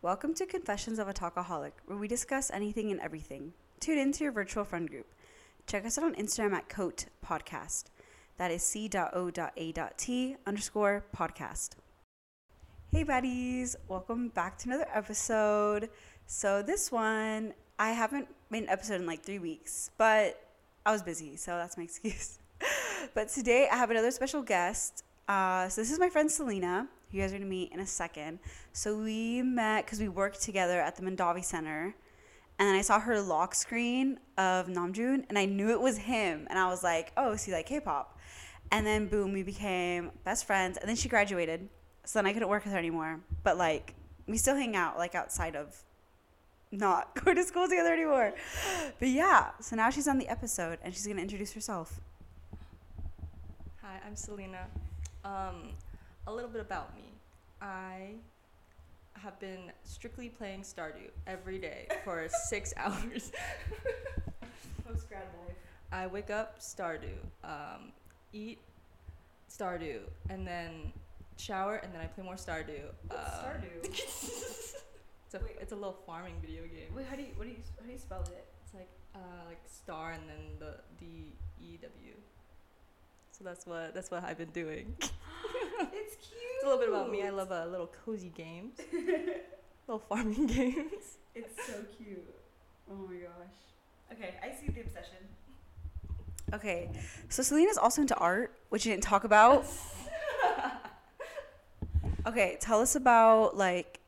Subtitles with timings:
[0.00, 3.52] Welcome to Confessions of a Talkaholic, where we discuss anything and everything.
[3.80, 5.06] Tune into your virtual friend group.
[5.66, 7.86] Check us out on Instagram at Coat Podcast.
[8.36, 11.70] That is c.o.a.t underscore podcast.
[12.92, 13.74] Hey, buddies.
[13.88, 15.90] Welcome back to another episode.
[16.26, 20.40] So, this one, I haven't made an episode in like three weeks, but
[20.86, 22.38] I was busy, so that's my excuse.
[23.14, 25.02] but today, I have another special guest.
[25.26, 26.86] Uh, so, this is my friend Salyna.
[27.10, 28.38] You guys are to meet in a second.
[28.72, 31.94] So, we met because we worked together at the Mondavi Center.
[32.58, 36.46] And then I saw her lock screen of Namjoon, and I knew it was him.
[36.50, 38.18] And I was like, oh, is he like K pop?
[38.72, 40.76] And then, boom, we became best friends.
[40.76, 41.68] And then she graduated.
[42.04, 43.20] So then I couldn't work with her anymore.
[43.44, 43.94] But like,
[44.26, 45.76] we still hang out like outside of
[46.70, 48.34] not going to school together anymore.
[48.98, 52.00] But yeah, so now she's on the episode and she's to introduce herself.
[53.82, 54.64] Hi, I'm Salyna.
[55.24, 55.70] Um,
[56.28, 57.02] a little bit about me.
[57.60, 58.10] I
[59.14, 63.32] have been strictly playing Stardew every day for six hours.
[64.86, 65.56] Post grad life.
[65.90, 67.92] I wake up Stardew, um,
[68.32, 68.58] eat
[69.50, 70.92] Stardew, and then
[71.38, 72.82] shower, and then I play more Stardew.
[73.08, 74.74] What's Um, Stardew?
[75.30, 75.56] It's a, Wait.
[75.60, 76.88] it's a little farming video game.
[76.96, 78.46] Wait, how do you what do you how do you spell it?
[78.64, 82.14] It's like uh, like star and then the D E W.
[83.38, 84.96] So that's what that's what I've been doing.
[85.00, 86.40] it's cute.
[86.56, 87.22] It's a little bit about me.
[87.22, 88.74] I love a uh, little cozy games,
[89.86, 91.18] little farming games.
[91.36, 92.34] It's so cute.
[92.90, 94.12] Oh my gosh.
[94.12, 95.18] Okay, I see the obsession.
[96.52, 96.90] Okay,
[97.28, 99.66] so Salyna's also into art, which you didn't talk about.
[102.26, 104.00] okay, tell us about like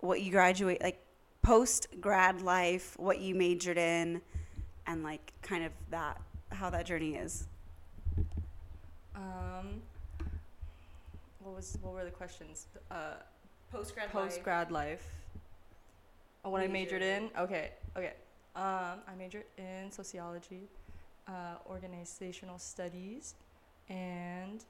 [0.00, 1.02] what you graduate, like
[1.40, 4.20] post grad life, what you majored in,
[4.86, 7.46] and like kind of that how that journey is.
[9.14, 9.82] Um,
[11.40, 12.66] what was what were the questions?
[12.90, 13.14] Uh,
[13.70, 15.04] Post grad post grad life.
[16.44, 17.22] Oh, what I majored Majored.
[17.34, 17.42] in?
[17.42, 18.12] Okay, okay.
[18.54, 20.68] Um, I majored in sociology,
[21.26, 23.34] uh, organizational studies,
[23.88, 24.64] and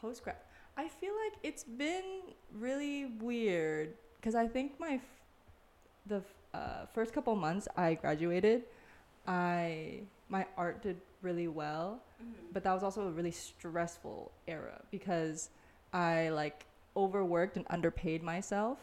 [0.00, 0.36] post grad.
[0.76, 2.04] I feel like it's been
[2.52, 5.00] really weird because I think my f-
[6.06, 8.64] the f- uh, first couple months I graduated,
[9.26, 12.32] I my art did really well, mm-hmm.
[12.52, 15.50] but that was also a really stressful era because
[15.92, 16.66] I like
[16.96, 18.78] overworked and underpaid myself.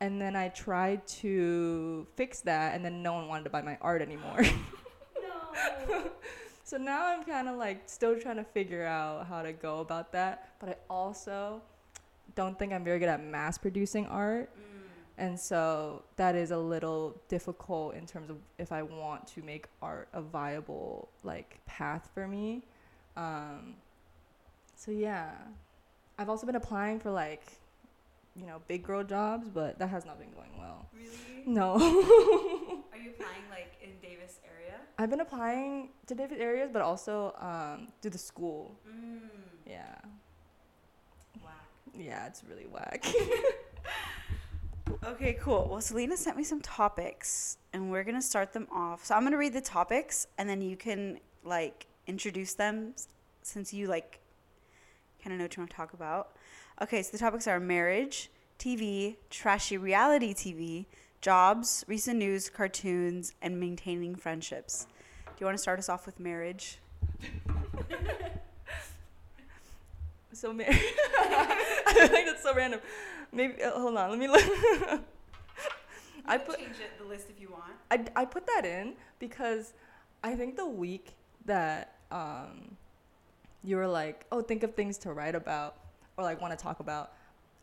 [0.00, 3.78] And then I tried to fix that, and then no one wanted to buy my
[3.80, 4.42] art anymore.
[4.42, 6.02] No.
[6.64, 10.12] so now I'm kind of like still trying to figure out how to go about
[10.12, 10.50] that.
[10.60, 11.62] But I also
[12.34, 14.50] don't think I'm very good at mass producing art.
[15.18, 19.66] And so that is a little difficult in terms of if I want to make
[19.80, 22.62] art a viable like path for me.
[23.16, 23.76] Um,
[24.74, 25.30] so yeah,
[26.18, 27.44] I've also been applying for like,
[28.34, 30.86] you know, big girl jobs, but that has not been going well.
[30.94, 31.44] Really?
[31.46, 31.74] No,
[32.92, 34.78] Are you applying like in Davis area?
[34.98, 38.76] I've been applying to different areas, but also um, to the school.
[38.86, 39.20] Mm.
[39.66, 39.94] Yeah,
[41.42, 41.54] Whack.
[41.94, 43.06] yeah, it's really whack.
[45.06, 45.68] Okay, cool.
[45.70, 49.04] Well, Salyna sent me some topics, and we're gonna start them off.
[49.04, 52.92] So I'm gonna read the topics, and then you can like introduce them,
[53.42, 54.18] since you like
[55.22, 56.30] kind of know what you want to talk about.
[56.82, 60.86] Okay, so the topics are marriage, TV, trashy reality TV,
[61.20, 64.88] jobs, recent news, cartoons, and maintaining friendships.
[65.24, 66.78] Do you want to start us off with marriage?
[70.32, 72.80] so mar- I think that's so random.
[73.36, 74.42] Maybe uh, hold on, let me look.
[76.26, 77.72] I put change it, the list if you want.
[77.90, 79.74] I, I put that in because
[80.24, 81.14] I think the week
[81.44, 82.76] that um,
[83.62, 85.76] you were like, oh, think of things to write about
[86.16, 87.12] or like want to talk about,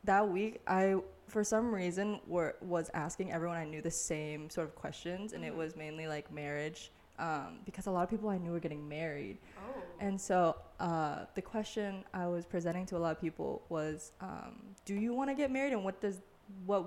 [0.04, 0.96] that week I,
[1.28, 5.44] for some reason, were was asking everyone I knew the same sort of questions, and
[5.44, 5.58] it Mhm.
[5.58, 9.38] was mainly like marriage, um, because a lot of people I knew were getting married,
[9.58, 9.82] Oh.
[10.00, 14.56] and so uh, the question I was presenting to a lot of people was, um,
[14.86, 16.22] do you want to get married, and what does
[16.66, 16.86] what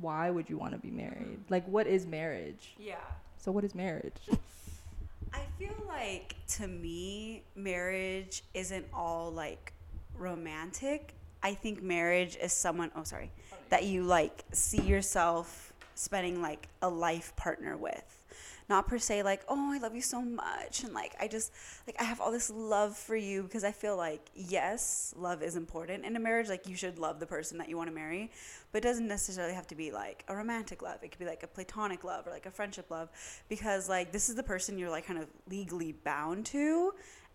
[0.00, 1.40] why would you want to be married?
[1.48, 2.74] Like, what is marriage?
[2.78, 2.96] yeah.
[3.38, 4.16] So, what is marriage?
[5.32, 9.72] I feel like to me, marriage isn't all like
[10.16, 11.14] romantic.
[11.42, 13.30] I think marriage is someone, oh, sorry,
[13.70, 18.19] that you like see yourself spending like a life partner with.
[18.70, 20.84] Not per se like, oh, I love you so much.
[20.84, 21.52] And like, I just,
[21.88, 25.56] like, I have all this love for you because I feel like, yes, love is
[25.56, 26.48] important in a marriage.
[26.48, 28.30] Like, you should love the person that you want to marry,
[28.70, 31.02] but it doesn't necessarily have to be like a romantic love.
[31.02, 33.08] It could be like a platonic love or like a friendship love
[33.48, 36.92] because like this is the person you're like kind of legally bound to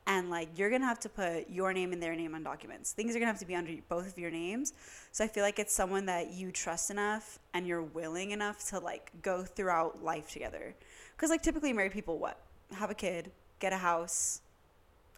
[0.07, 2.93] and like you're gonna have to put your name and their name on documents.
[2.93, 4.73] Things are gonna have to be under both of your names.
[5.11, 8.79] So I feel like it's someone that you trust enough and you're willing enough to
[8.79, 10.75] like go throughout life together.
[11.15, 12.39] Because like typically married people, what
[12.73, 14.41] have a kid, get a house,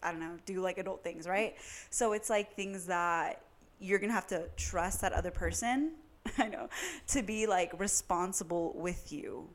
[0.02, 1.56] I don't know, do like adult things, right?
[1.90, 3.42] So it's like things that
[3.80, 5.92] you're gonna have to trust that other person.
[6.38, 6.68] I know
[7.08, 9.48] to be like responsible with you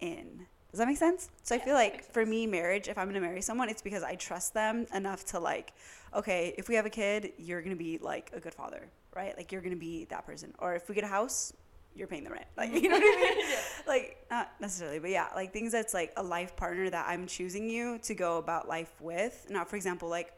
[0.00, 0.46] in.
[0.70, 1.30] Does that make sense?
[1.42, 4.04] So Yeah, I feel like for me, marriage, if I'm gonna marry someone, it's because
[4.04, 5.72] I trust them enough to like,
[6.14, 9.36] okay, if we have a kid, you're gonna be like a good father, right?
[9.36, 10.54] Like you're gonna be that person.
[10.60, 11.52] Or if we get a house,
[11.94, 12.46] you're paying the rent.
[12.56, 13.46] Like you know what I mean?
[13.86, 17.68] Like not necessarily, but yeah, like things that's like a life partner that I'm choosing
[17.68, 19.46] you to go about life with.
[19.50, 20.32] Not for example, like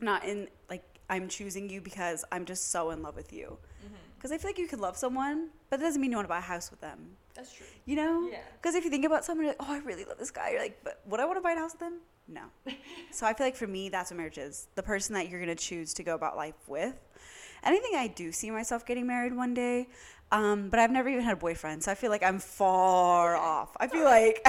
[0.00, 3.58] not in like I'm choosing you because I'm just so in love with you.
[3.84, 3.94] Mm-hmm.
[4.16, 6.30] Because I feel like you could love someone, but that doesn't mean you want to
[6.30, 7.16] buy a house with them.
[7.34, 7.66] That's true.
[7.84, 8.28] You know?
[8.30, 8.38] Yeah.
[8.60, 10.50] Because if you think about someone, you're like, oh, I really love this guy.
[10.50, 12.00] You're like, but would I want to buy a house with them?
[12.28, 12.42] No.
[13.10, 14.68] so I feel like for me, that's what marriage is.
[14.76, 16.94] The person that you're going to choose to go about life with.
[17.64, 19.88] And I think I do see myself getting married one day.
[20.30, 21.82] Um, but I've never even had a boyfriend.
[21.82, 23.76] So I feel like I'm far off.
[23.78, 24.46] I feel like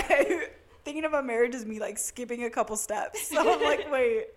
[0.83, 3.29] thinking about marriage is me like skipping a couple steps.
[3.33, 4.27] So I'm like, wait.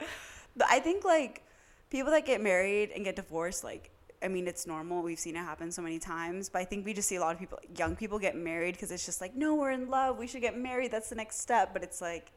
[0.68, 1.42] I think like
[1.90, 3.90] people that get married and get divorced, like,
[4.22, 5.02] I mean, it's normal.
[5.02, 6.48] We've seen it happen so many times.
[6.48, 8.90] But I think we just see a lot of people, young people, get married because
[8.90, 10.18] it's just like, no, we're in love.
[10.18, 10.90] We should get married.
[10.90, 11.72] That's the next step.
[11.72, 12.32] But it's like,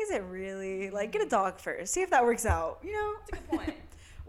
[0.00, 0.90] is it really?
[0.90, 1.92] Like, get a dog first.
[1.92, 2.78] See if that works out.
[2.82, 3.14] You know?
[3.30, 3.74] That's a good point.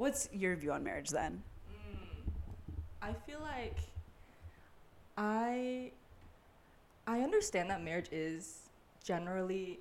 [0.03, 1.41] What's your view on marriage then?
[1.71, 2.33] Mm,
[3.01, 3.77] I feel like
[5.17, 5.93] I
[7.07, 8.63] I understand that marriage is
[9.01, 9.79] generally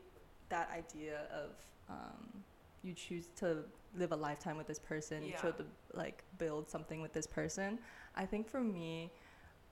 [0.49, 1.51] that idea of
[1.89, 2.45] um,
[2.85, 3.65] you choose to
[3.97, 5.43] live a lifetime with this person, you Yeah.
[5.43, 7.81] chose to like build something with this person.
[8.15, 9.11] I think for me,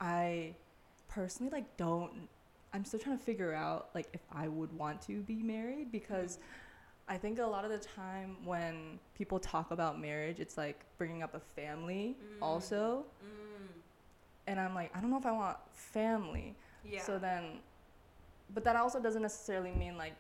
[0.01, 0.57] I
[1.07, 2.29] personally like don't.
[2.73, 6.41] I'm still trying to figure out like if I would want to be married because.
[7.11, 11.23] I think a lot of the time when people talk about marriage, it's like bringing
[11.25, 13.05] up a family also.
[14.47, 16.55] And I'm like, I don't know if I want family.
[16.85, 17.03] Yeah.
[17.03, 17.59] So then,
[18.55, 20.15] but that also doesn't necessarily mean like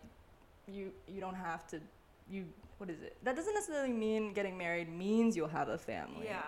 [0.66, 1.80] you you don't have to
[2.28, 2.44] you
[2.78, 3.16] what is it?
[3.22, 6.26] That doesn't necessarily mean getting married means you'll have a family.
[6.26, 6.42] yeah.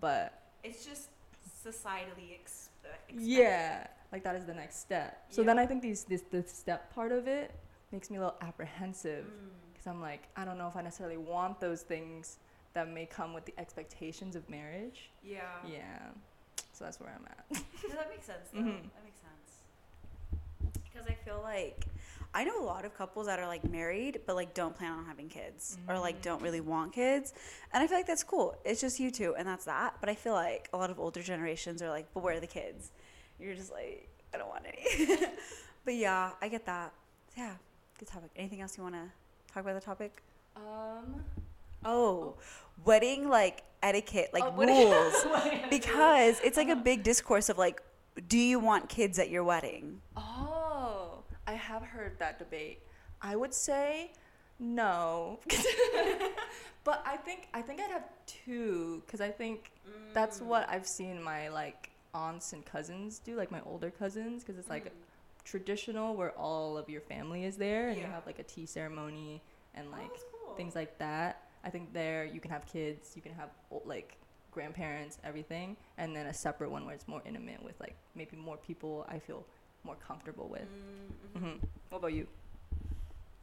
[0.00, 1.08] But It's just
[1.64, 3.20] societally expected.
[3.20, 5.24] yeah, like that is the next step.
[5.28, 7.54] So then I think these this the step part of it
[7.92, 9.50] makes me a little apprehensive Mm.
[9.86, 12.38] Because I'm like, I don't know if I necessarily want those things
[12.74, 15.10] that may come with the expectations of marriage.
[15.22, 15.42] Yeah.
[15.66, 15.78] Yeah.
[16.72, 17.62] So that's where I'm at.
[17.88, 18.48] No, that makes sense.
[18.52, 18.60] Though.
[18.60, 18.82] Mhm.
[18.82, 20.82] That makes sense.
[20.84, 21.86] Because I feel like
[22.34, 25.04] I know a lot of couples that are like married but like don't plan on
[25.06, 27.32] having kids or like don't really want kids,
[27.72, 28.56] and I feel like that's cool.
[28.64, 29.94] It's just you two, and that's that.
[30.00, 32.46] But I feel like a lot of older generations are like, "But where are the
[32.46, 32.90] kids?"
[33.38, 35.18] You're just like, "I don't want any."
[35.84, 36.92] but yeah, I get that.
[37.36, 37.54] Yeah,
[37.98, 38.30] good topic.
[38.36, 39.08] Anything else you want to
[39.56, 40.22] talk about the topic?
[40.54, 41.24] Um.
[41.84, 42.34] Oh,
[42.84, 45.14] wedding like etiquette, like Oh, rules,
[45.44, 47.82] Wedding because it's like a big discourse of like,
[48.28, 50.00] do you want kids at your wedding?
[50.16, 52.80] Oh, I have heard that debate.
[53.22, 54.12] I would say
[54.58, 55.38] no.
[56.84, 59.70] but I think I think I'd have two cuz I think
[60.12, 60.46] that's Mm.
[60.46, 64.68] what I've seen my like aunts and cousins do, like my older cousins cuz it's
[64.68, 64.92] like
[65.46, 69.40] traditional where all of your family is there and you have like a tea ceremony
[69.74, 70.54] and like cool.
[70.56, 71.42] things like that.
[71.64, 74.16] I think there you can have kids, you can have o- like
[74.50, 78.56] grandparents, everything, and then a separate one where it's more intimate with like maybe more
[78.56, 79.46] people I feel
[79.84, 80.68] more comfortable with.
[81.36, 81.54] hmm
[81.90, 82.26] What about you?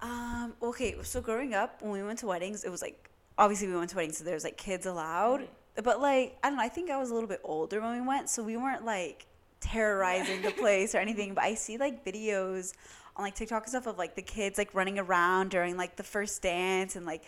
[0.01, 0.53] Um.
[0.61, 0.95] Okay.
[1.03, 3.95] So growing up, when we went to weddings, it was like obviously we went to
[3.95, 5.47] weddings, so there's like kids allowed.
[5.81, 6.63] But like I don't know.
[6.63, 9.25] I think I was a little bit older when we went, so we weren't like
[9.63, 11.33] terrorizing the place or anything.
[11.33, 12.73] But I see like videos
[13.15, 16.03] on like TikTok and stuff of like the kids like running around during like the
[16.03, 17.23] first dance and like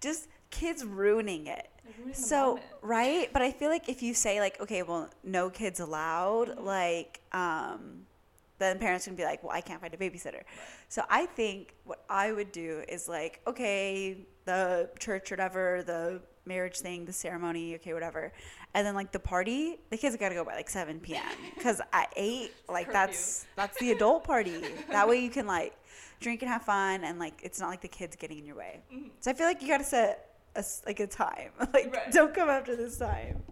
[0.00, 1.68] just kids ruining it.
[2.12, 6.58] So right, but I feel like if you say like, okay, well, no kids allowed,
[6.58, 8.06] like, um,
[8.58, 10.42] then parents can be like, well, I can't find a babysitter.
[10.88, 16.20] So I think what I would do is like, okay, the church, or whatever, the
[16.46, 18.32] marriage thing, the ceremony, okay, whatever,
[18.74, 21.22] and then like the party, the kids got to go by like seven p.m.
[21.54, 22.92] because at eight, like Curfew.
[22.92, 24.62] that's that's the adult party.
[24.90, 25.74] that way you can like
[26.20, 28.80] drink and have fun, and like it's not like the kids getting in your way.
[29.20, 31.50] So I feel like you got to set a, like a time.
[31.72, 32.10] like Right.
[32.12, 33.42] don't come after this time.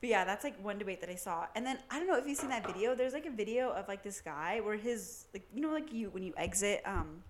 [0.00, 1.46] But yeah, that's like one debate that I saw.
[1.56, 2.94] And then I don't know if you've seen that video.
[2.94, 6.08] There's like a video of like this guy where his like you know like you
[6.10, 7.24] when you exit um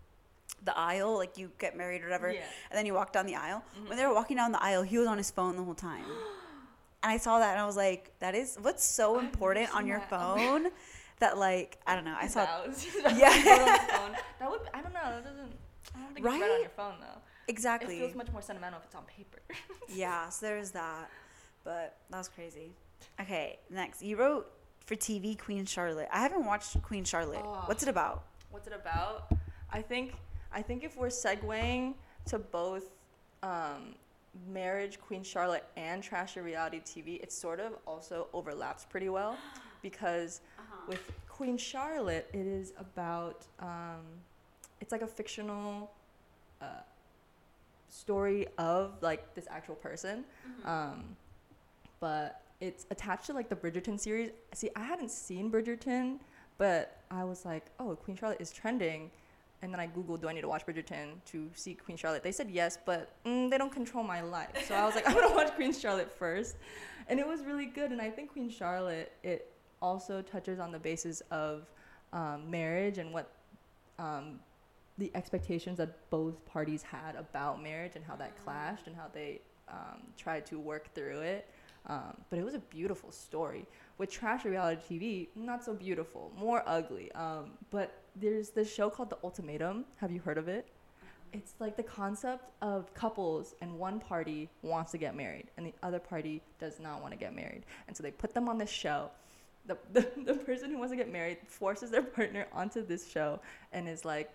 [0.64, 2.40] the aisle, like you get married or whatever, Yeah.
[2.70, 3.62] and then you walk down the aisle.
[3.74, 3.96] When mm-hmm.
[3.96, 6.04] they were walking down the aisle, he was on his phone the whole time.
[7.02, 9.98] and I saw that and I was like, that is what's so important on your
[9.98, 10.12] that.
[10.12, 10.68] Oh phone
[11.20, 12.16] that like I don't know.
[12.18, 12.40] I saw
[13.16, 13.30] Yeah.
[13.30, 14.16] Put on the phone.
[14.40, 15.00] That would I don't know.
[15.04, 15.52] That doesn't.
[15.94, 17.20] I don't think it's right on your phone though.
[17.46, 17.96] exactly.
[17.96, 19.40] It feels much more sentimental if it's on paper.
[19.88, 21.10] yeah, so there's that.
[21.64, 22.72] But that was crazy.
[23.20, 24.02] Okay, next.
[24.02, 24.50] You wrote
[24.84, 26.08] for TV Queen Charlotte.
[26.12, 27.42] I haven't watched Queen Charlotte.
[27.44, 27.62] Oh.
[27.66, 28.24] What's it about?
[28.50, 29.30] What's it about?
[29.70, 30.14] I think
[30.52, 31.94] I think if we're segueing
[32.26, 32.84] to both
[33.42, 33.94] um,
[34.52, 39.36] marriage, Queen Charlotte, and trashy reality TV, it sort of also overlaps pretty well
[39.82, 40.40] because
[40.88, 44.04] with Queen Charlotte, it is about um,
[44.80, 45.90] it's like a fictional
[46.60, 46.82] uh,
[47.88, 50.24] story of like this actual person,
[50.64, 51.04] um,
[52.00, 54.30] but it's attached to like the Bridgerton series.
[54.54, 56.18] See, I hadn't seen Bridgerton,
[56.58, 59.10] but I was like, oh, Queen Charlotte is trending.
[59.62, 62.22] And then I Googled, do I need to watch Bridgerton to see Queen Charlotte?
[62.22, 64.50] They said yes, but mm, they don't control my life.
[64.66, 66.56] So I was like, I'm to watch Queen Charlotte first.
[67.08, 67.90] And it was really good.
[67.90, 71.66] And I think Queen Charlotte, it also touches on the basis of
[72.12, 73.32] um, marriage and what
[73.98, 74.38] um,
[74.98, 79.40] the expectations that both parties had about marriage and how that clashed and how they
[79.68, 81.48] um, tried to work through it.
[81.86, 83.64] Um, but it was a beautiful story.
[83.96, 87.10] With trash reality TV, not so beautiful, more ugly.
[87.12, 89.84] Um, but there's this show called The Ultimatum.
[89.96, 90.68] Have you heard of it?
[91.32, 95.74] It's like the concept of couples, and one party wants to get married, and the
[95.82, 97.64] other party does not want to get married.
[97.86, 99.10] And so they put them on this show.
[99.66, 103.40] The, the, the person who wants to get married forces their partner onto this show
[103.72, 104.30] and is like,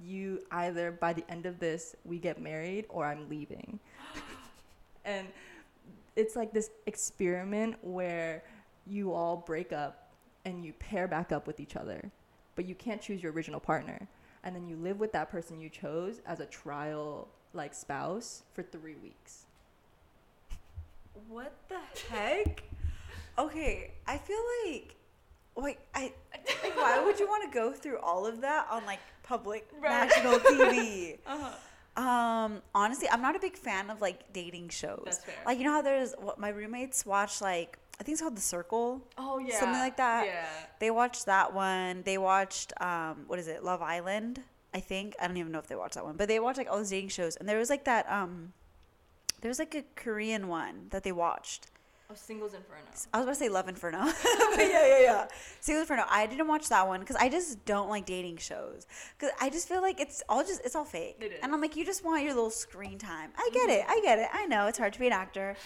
[0.00, 3.78] you either by the end of this, we get married or I'm leaving.
[5.04, 5.28] and
[6.16, 8.42] it's like this experiment where
[8.86, 10.10] you all break up
[10.44, 12.10] and you pair back up with each other,
[12.56, 14.06] but you can't choose your original partner.
[14.42, 18.62] And then you live with that person you chose as a trial like spouse for
[18.62, 19.44] three weeks.
[21.28, 21.78] What the
[22.10, 22.62] heck?
[23.38, 24.94] Okay, I feel like,
[25.56, 26.12] wait, I,
[26.62, 30.08] like, why would you want to go through all of that on like public Right.
[30.08, 31.18] national TV?
[31.26, 31.50] Uh-huh.
[31.96, 35.02] Um, honestly, I'm not a big fan of like dating shows.
[35.04, 35.34] That's fair.
[35.46, 38.42] Like you know how there's what my roommates watch like I think it's called The
[38.42, 39.02] Circle.
[39.16, 39.58] Oh yeah.
[39.58, 40.26] Something like that.
[40.26, 40.46] Yeah.
[40.80, 42.02] They watched that one.
[42.04, 43.62] They watched um what is it?
[43.64, 44.40] Love Island.
[44.74, 46.68] I think I don't even know if they watched that one, but they watched like
[46.68, 48.52] all these dating shows, and there was like that um,
[49.40, 51.68] there was like a Korean one that they watched.
[52.10, 52.82] Oh, Singles Inferno.
[53.14, 53.98] I was about to say Love Inferno.
[54.04, 55.26] but yeah, yeah, yeah.
[55.60, 56.04] Singles Inferno.
[56.10, 58.86] I didn't watch that one because I just don't like dating shows.
[59.18, 61.16] Because I just feel like it's all just, it's all fake.
[61.20, 61.38] It is.
[61.42, 63.30] And I'm like, you just want your little screen time.
[63.38, 63.86] I get it.
[63.88, 64.28] I get it.
[64.34, 65.56] I know it's hard to be an actor.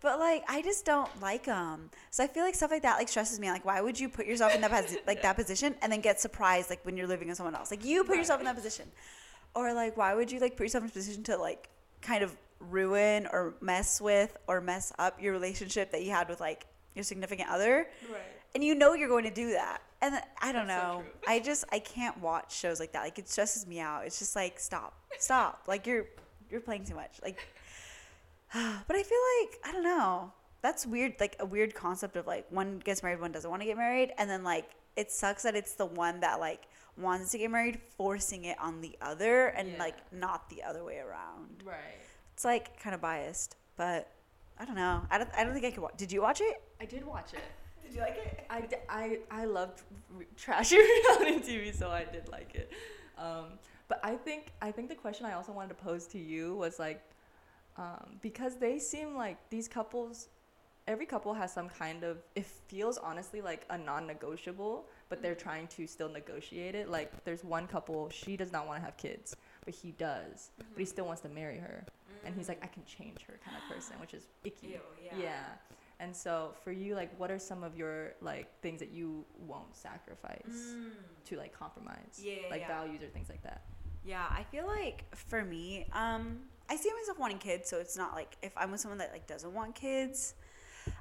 [0.00, 1.90] But like, I just don't like them.
[2.10, 3.50] So I feel like stuff like that like stresses me.
[3.50, 6.20] Like, why would you put yourself in that posi- like that position and then get
[6.20, 7.70] surprised like when you're living with someone else?
[7.70, 8.86] Like, you put yourself in that position,
[9.54, 11.68] or like, why would you like put yourself in a position to like
[12.00, 16.40] kind of ruin or mess with or mess up your relationship that you had with
[16.40, 17.88] like your significant other?
[18.10, 18.20] Right.
[18.54, 21.34] and you know you're going to do that and then, i don't That's know true.
[21.34, 24.34] i just i can't watch shows like that like it stresses me out it's just
[24.34, 26.06] like stop stop like you're
[26.50, 27.38] you're playing too much like
[28.86, 32.46] but i feel like i don't know that's weird like a weird concept of like
[32.50, 35.54] one gets married one doesn't want to get married and then like it sucks that
[35.54, 36.62] it's the one that like
[36.96, 39.78] wants to get married forcing it on the other and Yeah.
[39.78, 41.76] like not the other way around Right.
[42.34, 44.10] it's like kind of biased but
[44.58, 46.60] i don't know i don't, I don't think i could watch did you watch it
[46.80, 47.40] I did watch it.
[47.82, 49.82] did you like it I, I, I loved
[50.36, 52.70] trashy reality TV, so I did like it.
[53.18, 53.46] Um,
[53.88, 56.78] but I think I think the question I also wanted to pose to you was
[56.78, 57.02] like,
[57.78, 60.28] um, because they seem like these couples,
[60.86, 62.18] every couple has some kind of.
[62.34, 66.90] It feels honestly like a non-negotiable, but they're trying to still negotiate it.
[66.90, 70.78] Like there's one couple, she does not want to have kids, but he does, but
[70.78, 71.84] he still wants to marry her,
[72.24, 74.68] and he's like, I can change her kind of person, which is icky.
[74.68, 75.12] Ew, yeah.
[75.22, 75.44] yeah.
[76.00, 79.74] And so for you, like, what are some of your like things that you won't
[79.76, 80.74] sacrifice
[81.26, 82.24] to like compromise, Mm.
[82.24, 82.68] Yeah, yeah, like yeah.
[82.68, 83.62] values or things like that?
[84.04, 86.38] Yeah, I feel like for me, um,
[86.70, 89.26] I see myself wanting kids, so it's not like if I'm with someone that like
[89.26, 90.34] doesn't want kids,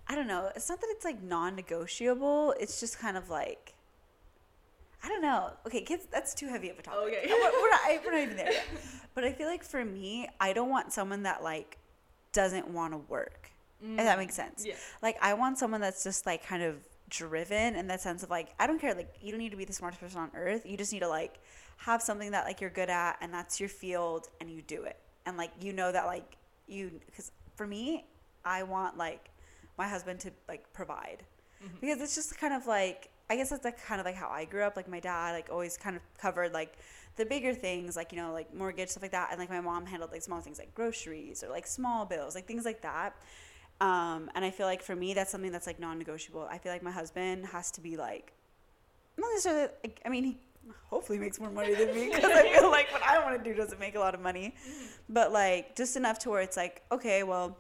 [0.08, 0.52] I don't know.
[0.56, 2.56] It's not that it's like non-negotiable.
[2.60, 3.74] It's just kind of like
[5.04, 5.52] I don't know.
[5.66, 7.00] Okay, kids, that's too heavy of a topic.
[7.00, 7.28] Okay.
[7.30, 8.66] we're, not, we're not even there yet.
[9.14, 11.78] But I feel like for me, I don't want someone that like
[12.34, 13.50] doesn't want to work.
[13.82, 14.66] If that makes mm, sense.
[14.66, 14.74] Yeah.
[15.04, 16.78] Like I want someone that's just like kind of
[17.10, 19.66] driven in that sense of like I don't care like you don't need to be
[19.66, 20.66] the smartest person on earth.
[20.66, 21.40] You just need to like
[21.78, 24.98] have something that like you're good at and that's your field and you do it.
[25.28, 28.06] And like you know that like you cuz for me
[28.46, 29.30] I want like
[29.78, 31.24] my husband to like provide.
[31.82, 34.46] Because it's just kind of like I guess that's like kind of like how I
[34.46, 36.78] grew up like my dad like always kind of covered like
[37.18, 39.86] the bigger things like you know like mortgage stuff like that and like my mom
[39.86, 43.16] handled like small things like groceries or like small bills like things like that
[43.80, 46.48] um, and I feel like for me, that's something that's like non-negotiable.
[46.50, 48.34] I feel like my husband has to be like,
[49.18, 49.70] not necessarily.
[49.84, 50.38] Like, I mean, he
[50.86, 53.56] hopefully makes more money than me because I feel like what I want to do
[53.56, 54.56] doesn't make a lot of money.
[55.10, 57.58] But like just enough to where it's like, okay, well,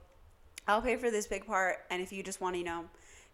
[0.67, 2.85] I'll pay for this big part, and if you just want to, you know,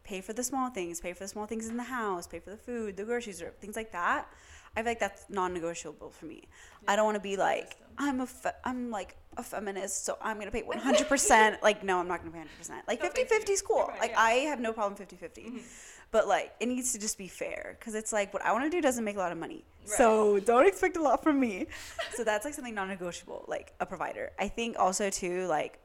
[0.03, 2.51] pay for the small things, pay for the small things in the house, pay for
[2.51, 4.27] the food, the groceries, or things like that.
[4.75, 6.43] I feel like that's non-negotiable for me.
[6.87, 10.37] I don't want to be like I'm a fe- I'm like a feminist, so I'm
[10.39, 11.07] gonna pay 100.
[11.07, 12.57] percent Like no, I'm not gonna pay 100.
[12.57, 13.37] percent Like 50 thank you.
[13.37, 13.77] 50 is cool.
[13.89, 14.19] You're Like yeah.
[14.21, 15.53] I have no problem 50 50.
[16.13, 18.69] But like it needs to just be fair because it's like what I want to
[18.69, 21.65] do doesn't make a lot of money, so don't expect a lot from me.
[22.13, 24.31] so that's like something non-negotiable, like a provider.
[24.39, 25.79] I think also too like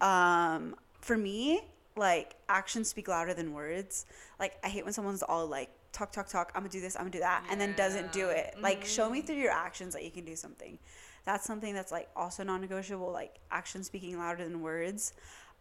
[0.00, 1.60] um for me
[1.96, 4.06] like actions speak louder than words.
[4.40, 7.02] Like i hate when someone's all like talk talk talk i'm gonna do this i'm
[7.02, 8.32] gonna do that and then doesn't do Yeah.
[8.48, 8.54] it.
[8.60, 10.78] Like show me through your actions that you can do something.
[11.26, 15.12] That's something that's like also non-negotiable like action speaking louder than words.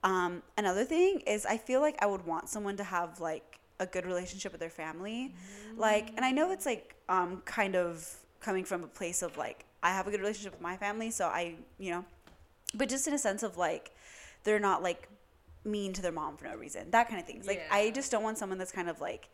[0.04, 3.86] Um, another thing is i feel like i would want someone to have like a
[3.86, 5.34] good relationship with their family.
[5.78, 9.66] Like and i know it's like um, kind of coming from a place of like
[9.84, 12.06] i have a good relationship with my family so i you know
[12.76, 13.92] but just in a sense of like
[14.44, 15.10] they're not like
[15.64, 18.24] mean to their mom for no reason that kind of things like i just don't
[18.24, 19.30] want someone that's kind of like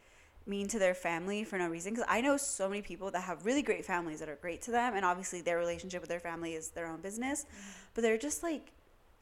[0.48, 3.46] mean to their family for no reason because i know so many people that have
[3.46, 6.54] really great families that are great to them and obviously their relationship with their family
[6.54, 7.46] is their own business
[7.94, 8.72] but they're just like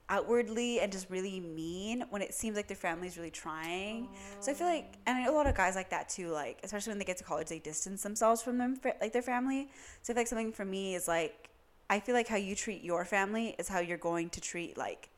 [0.10, 4.10] outwardly and just really mean when it seems like their family's really trying.
[4.40, 5.00] So i feel like oh.
[5.08, 7.18] and i know a lot of guys like that too like especially when they get
[7.18, 9.70] to college they distance themselves from them like their family.
[10.02, 11.50] So i feel like something for me is like
[11.90, 15.10] i feel like how you treat your family is how you're going to treat like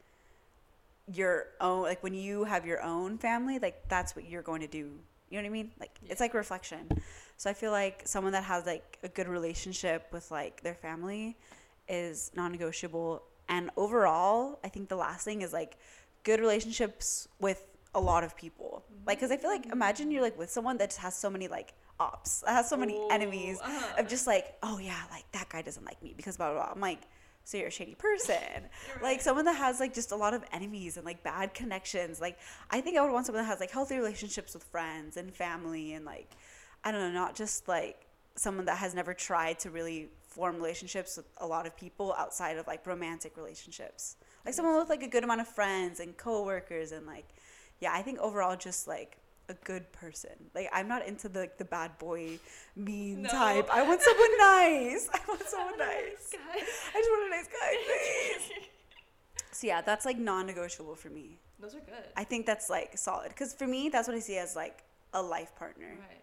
[1.07, 4.67] your own like when you have your own family like that's what you're going to
[4.67, 4.91] do.
[5.29, 5.71] You know what i mean?
[5.79, 6.89] Like it's like reflection.
[7.37, 11.37] So i feel like someone that has like a good relationship with like their family
[11.87, 15.77] is non-negotiable and overall i think the last thing is like
[16.23, 18.85] good relationships with a lot of people.
[19.05, 21.47] Like because i feel like imagine you're like with someone that just has so many
[21.47, 24.01] like ops that has so many enemies Ooh, uh-huh.
[24.01, 26.73] of just like oh yeah like that guy doesn't like me because blah blah blah.
[26.73, 27.01] I'm like
[27.43, 28.69] so you're a shady person.
[29.01, 32.21] Like someone that has like just a lot of enemies and like bad connections.
[32.21, 32.37] Like
[32.69, 35.93] i think i would want someone that has like healthy relationships with friends and family
[35.93, 36.29] and like
[36.83, 41.17] i don't know not just like someone that has never tried to really form relationships
[41.17, 44.15] with a lot of people outside of like romantic relationships
[44.45, 44.57] like mm-hmm.
[44.57, 47.27] someone with like a good amount of friends and coworkers and like
[47.79, 49.17] yeah i think overall just like
[49.49, 52.39] a good person like i'm not into the like the bad boy
[52.75, 53.29] mean No.
[53.29, 56.31] type i want someone nice i want someone nice
[56.93, 58.67] I just want a nice guy, please.
[59.51, 61.37] so yeah, that's like non-negotiable for me.
[61.59, 62.11] Those are good.
[62.17, 65.21] I think that's like solid because for me, that's what I see as like a
[65.21, 65.87] life partner.
[65.87, 66.20] right.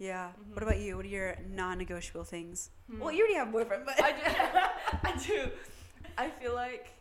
[0.00, 0.32] Yeah.
[0.32, 0.54] Mhm.
[0.54, 0.96] What about you?
[0.96, 2.70] What are your non-negotiable things?
[2.90, 3.00] Hmm.
[3.00, 4.24] Well, you already have a boyfriend, but I do.
[5.04, 5.50] I do.
[6.18, 6.94] I feel like.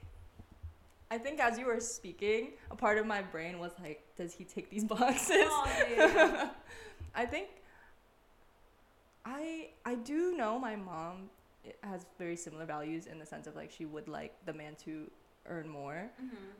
[1.09, 4.43] I think as you were speaking, a part of my brain was like, "Does he
[4.43, 5.47] take these boxes?"
[7.15, 7.47] I think.
[9.25, 11.29] I I do know my mom
[11.83, 15.09] has very similar values in the sense of like she would like the man to
[15.49, 16.09] earn more.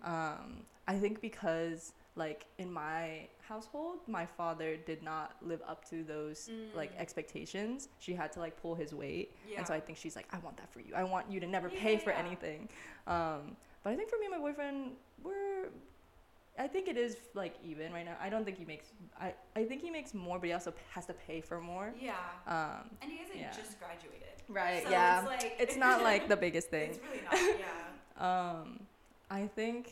[0.04, 6.04] Um, I think because like in my household, my father did not live up to
[6.04, 7.02] those like Mm.
[7.02, 7.88] expectations.
[8.00, 10.58] She had to like pull his weight, and so I think she's like, I want
[10.58, 10.94] that for you.
[10.96, 12.20] I want you to never pay for Yeah.
[12.26, 12.68] anything.
[13.08, 14.92] Um, but I think for me and my boyfriend,
[15.24, 15.70] we're.
[16.58, 18.18] I think it is like even right now.
[18.20, 18.88] I don't think he makes.
[19.18, 21.94] I I think he makes more, but he also has to pay for more.
[22.02, 22.16] yeah.
[22.48, 23.52] Um, And he like, Yeah.
[23.52, 24.28] just graduated.
[24.50, 24.84] right.
[24.84, 25.20] So yeah.
[25.20, 26.90] it's like- it's not like the biggest thing.
[26.90, 27.60] It's really not.
[27.60, 27.66] Yeah.
[28.20, 28.80] Um,
[29.30, 29.92] I think.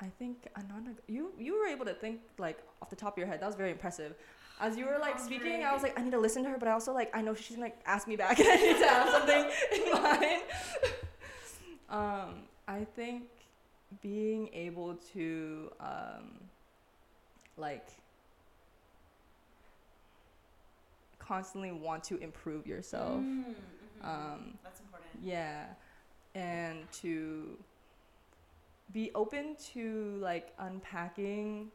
[0.00, 3.26] I think Ananda, you you were able to think like off the top of your
[3.28, 3.40] head.
[3.40, 4.14] That was very impressive.
[4.60, 6.66] As you were like speaking, I was like, I need to listen to her, but
[6.66, 8.88] I also like I know she's gonna like, ask me back, and I need to
[8.88, 9.50] have something
[9.86, 10.42] in mind.
[11.90, 12.34] um,
[12.66, 13.24] I think
[14.00, 16.40] being able to um,
[17.56, 17.86] like
[21.18, 23.20] constantly want to improve yourself.
[23.20, 23.54] Mm, mhm.
[24.04, 25.10] Um, that's important.
[25.22, 25.66] yeah,
[26.34, 27.58] and to
[28.92, 31.70] be open to like unpacking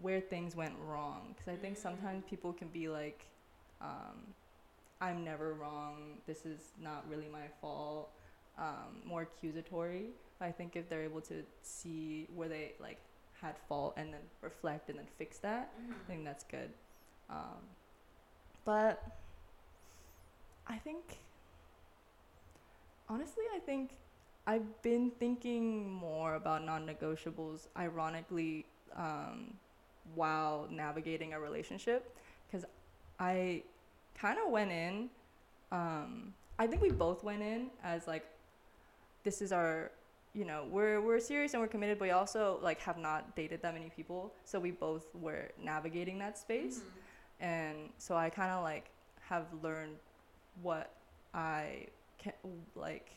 [0.00, 1.82] where things went wrong because I think Mm.
[1.82, 3.26] sometimes people can be like,
[3.80, 4.34] um,
[5.00, 6.20] "I'm never wrong.
[6.26, 8.10] This is not really my fault."
[8.58, 10.10] Um, more accusatory.
[10.38, 12.98] But I think if they're able to see where they like
[13.40, 16.70] had fault and then reflect and then fix that, I think that's good.
[17.30, 17.60] Um,
[18.64, 19.02] but
[20.66, 21.18] I think,
[23.12, 23.90] honestly, I think
[24.46, 29.54] I've been thinking more about non negotiables, ironically, um,
[30.14, 32.16] while navigating a relationship.
[32.46, 32.64] Because
[33.20, 33.62] I
[34.18, 35.10] kind of went in,
[35.70, 38.26] um, I think we both went in as like,
[39.24, 39.90] this is our
[40.34, 43.60] you know we're we're serious and we're committed but we also like have not dated
[43.60, 46.80] that many people so we both were navigating that space
[47.38, 48.86] and so I kind of like
[49.28, 49.96] have learned
[50.62, 50.94] what
[51.34, 51.86] I
[52.22, 52.32] can
[52.74, 53.10] like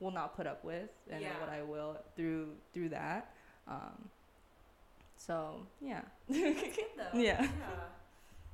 [0.00, 1.38] will not put up with and Yeah.
[1.40, 3.32] what I will through through that.
[3.68, 4.08] Um,
[5.16, 6.36] so yeah, though.
[7.14, 7.46] Yeah.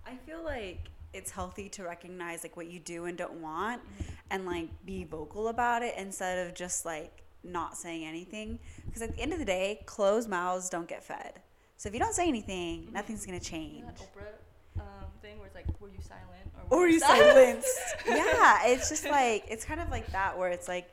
[0.07, 3.83] I feel like it's healthy to recognize like what you do and don't want
[4.31, 9.15] and like be vocal about it instead of just like not saying anything because at
[9.17, 11.41] the end of the day closed mouths don't get fed
[11.77, 12.93] so if you don't say anything Mhm.
[12.93, 16.40] nothing's gonna change You know that Oprah um, thing where it's like, were you silent
[16.71, 20.89] or you silenced yeah it's just like it's kind of like that where it's like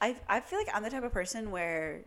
[0.00, 2.00] I, I feel like i'm the type of person where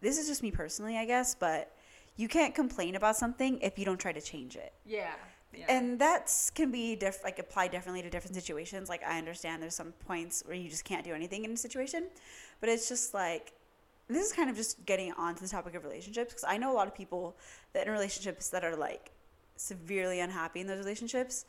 [0.00, 1.72] this is just me personally i guess but
[2.20, 4.74] you can't complain about something if you don't try to change it.
[4.84, 5.10] Yeah,
[5.56, 5.64] yeah.
[5.68, 8.88] and that can be diff- like applied differently to different situations.
[8.88, 12.08] Like i understand there's some points where you just can't do anything in a situation
[12.60, 13.52] but it's just like
[14.08, 16.76] this is kind of just getting onto the topic of relationships because i know a
[16.80, 17.36] lot of people
[17.72, 19.10] that in relationships that are like
[19.56, 21.46] severely unhappy in those relationships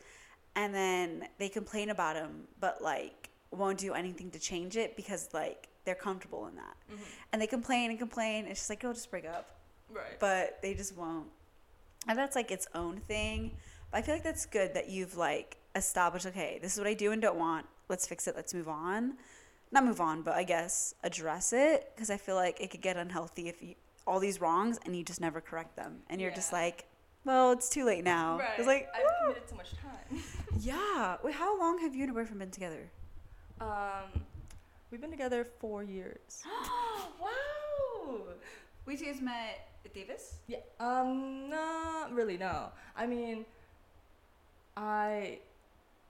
[0.55, 5.29] and then they complain about them but like won't do anything to change it because
[5.33, 6.99] like they're comfortable in that Mhm.
[7.33, 9.59] and they complain and complain it's just like girl just break up
[9.89, 10.19] right.
[10.19, 11.27] but they just won't.
[12.07, 13.55] And that's like its own thing.
[13.91, 16.95] But I feel like that's good that you've like established, okay, this is what I
[16.95, 17.67] do and don't want.
[17.89, 18.35] Let's fix it.
[18.35, 19.17] Let's move on.
[19.71, 22.97] Not move on, but I guess address it because I feel like it could get
[22.97, 23.75] unhealthy if you
[24.07, 26.85] all these wrongs and you just never correct them and you're just like,
[27.23, 28.39] well, it's too late now.
[28.39, 28.49] right.
[28.57, 30.23] It's like, I've committed so much time.
[30.59, 31.17] yeah.
[31.23, 32.89] Wait, how long have you and your boyfriend been together?
[33.59, 34.21] Um,
[34.89, 36.43] we've been together four years.
[37.21, 38.17] wow.
[38.85, 40.35] We two guys met at Davis.
[40.47, 40.57] Yeah.
[40.79, 41.49] Um.
[41.49, 42.37] Not really.
[42.37, 42.69] No.
[42.95, 43.45] I mean,
[44.75, 45.39] I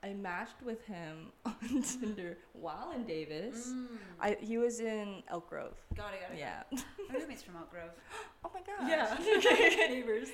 [0.04, 3.70] I matched with him on Tinder while in Davis.
[3.70, 3.88] Mm.
[4.20, 5.76] I he was in Elk Grove.
[5.96, 6.40] Got it, got it.
[6.40, 6.64] Yeah.
[7.10, 7.92] My roommate's from Elk Grove.
[8.44, 8.90] Oh my gosh.
[8.90, 9.88] Yeah.
[9.88, 10.30] Neighbors.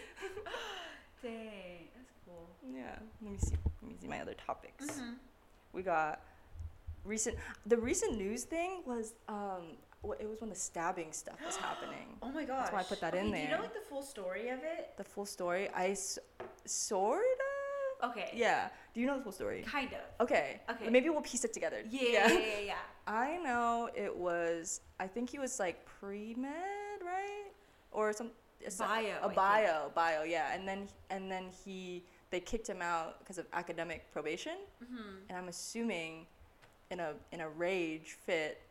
[1.22, 1.97] Dang, that's cool.
[2.74, 2.96] Yeah.
[3.22, 3.56] Let me see.
[3.82, 4.86] Let me see my other topics.
[4.88, 5.14] Mm-hmm.
[5.74, 6.22] We got
[7.04, 7.36] recent.
[7.66, 9.78] The recent news thing was um.
[10.20, 12.08] It was when the stabbing stuff was happening.
[12.22, 12.72] Oh my gosh.
[12.72, 13.46] why I put that in there.
[13.46, 14.92] Do you know like the full story of it?
[14.96, 15.70] The full story.
[15.76, 16.20] I s-
[16.66, 17.20] sort
[18.02, 18.12] of.
[18.12, 18.32] Okay.
[18.36, 18.70] Yeah.
[18.94, 19.64] Do you know the full story?
[19.64, 20.24] Kind of.
[20.26, 20.62] Okay.
[20.70, 20.90] Okay.
[20.90, 21.82] Maybe we'll piece it together.
[21.90, 22.74] Yeah, yeah, yeah, yeah.
[23.08, 24.82] I know it was.
[25.00, 27.46] I think he was like pre med, right?
[27.92, 28.30] Or some
[28.66, 30.54] a Bio, A bio, bio, yeah.
[30.54, 34.58] And then and then he they kicked him out because of academic probation.
[34.84, 35.10] Mm-hmm.
[35.30, 36.26] And I'm assuming,
[36.92, 38.62] in a in a rage fit,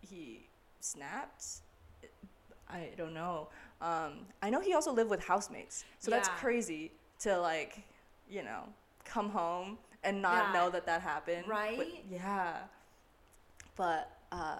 [0.00, 0.46] he
[0.80, 1.44] snapped.
[2.70, 3.48] I don't know.
[3.80, 7.82] Um, I know he also lived with housemates, so that's crazy to like,
[8.28, 8.64] you know,
[9.04, 10.52] come home and not Yeah.
[10.52, 11.44] know that that happened.
[11.46, 12.04] But- Right?
[12.10, 12.58] yeah.
[13.76, 14.58] But uh,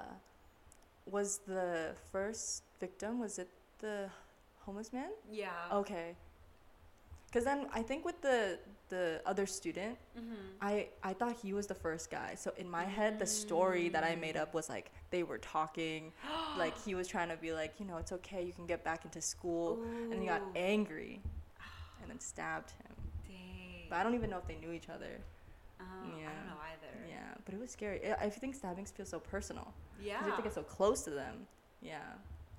[1.07, 3.19] was the first victim?
[3.21, 3.49] Was it
[3.81, 4.09] the
[4.61, 5.11] homeless man?
[5.31, 5.51] Yeah.
[5.73, 6.15] Okay.
[7.31, 10.35] Because then I think with the the other student, Mm-hmm.
[10.63, 12.35] I I thought he was the first guy.
[12.37, 16.13] So in my head, the story that I made up was like they were talking,
[16.59, 19.05] like he was trying to be like, you know, it's okay, you can get back
[19.05, 19.79] into school,
[20.11, 21.21] and he got angry,
[22.03, 22.95] and then stabbed him.
[23.29, 23.87] Dang.
[23.91, 25.21] But I don't even know if they knew each other.
[25.81, 26.95] Oh, I don't know either.
[27.09, 28.01] Yeah, but it was scary.
[28.11, 29.69] I I think stabbings feel so personal.
[30.03, 30.15] Yeah.
[30.15, 31.47] Because you have to get so close to them.
[31.83, 31.99] Yeah.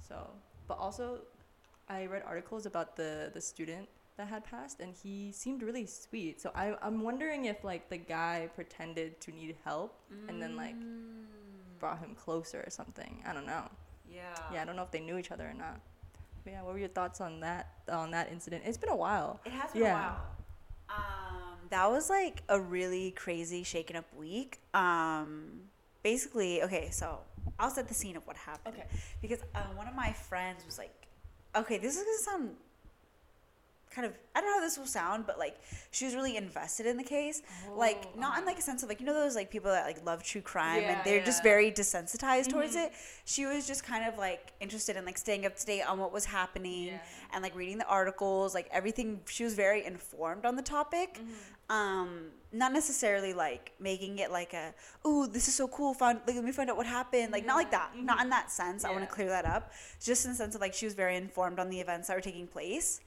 [0.08, 0.16] So,
[0.68, 1.06] but also,
[1.90, 3.88] I read articles about the the student
[4.20, 6.42] that had passed, and he seemed really sweet.
[6.42, 9.92] So I I'm wondering if like the guy pretended to need help
[10.28, 11.24] and then like Mm.
[11.80, 13.24] brought him closer or something.
[13.26, 13.66] I don't know.
[14.12, 14.36] Yeah.
[14.54, 15.80] Yeah, I don't know if they knew each other or not.
[16.44, 18.64] But yeah, what were your thoughts on that on that incident?
[18.66, 19.40] It's been a while.
[19.46, 19.96] It has been Yeah.
[19.96, 20.22] a while.
[20.90, 24.60] Um, that was like a really crazy shaken up week.
[24.74, 25.62] Um,
[26.04, 27.20] basically, okay, so
[27.60, 28.76] I'll set the scene of what happened.
[28.76, 28.88] Okay.
[29.22, 30.96] Because uh, one of my friends was like,
[31.56, 32.56] okay, this is gonna sound
[33.92, 35.58] kind of I don't know how this will sound, but like
[35.92, 37.42] she was really invested in the case.
[37.76, 39.86] like Oh, not in like a sense of like you know those like people that
[39.86, 42.86] like love true crime Yeah, and they're just very desensitized towards Mhm.
[42.88, 42.94] it.
[43.26, 46.12] She was just kind of like interested in like staying up to date on what
[46.14, 47.00] was happening Yeah.
[47.34, 49.22] and like reading the articles, like everything.
[49.28, 51.16] She was very informed on the topic.
[51.16, 51.76] Mm-hmm.
[51.76, 54.74] Um, not necessarily like making it like a,
[55.08, 55.94] ooh, this is so cool.
[55.94, 57.32] Found like let me find out what happened.
[57.32, 57.88] Like not like Yeah.
[57.94, 57.96] that.
[57.98, 58.84] Not in that sense.
[58.86, 59.72] I want to clear that up.
[60.02, 62.22] Just in the sense of like she was very informed on the events that were
[62.22, 63.02] taking place,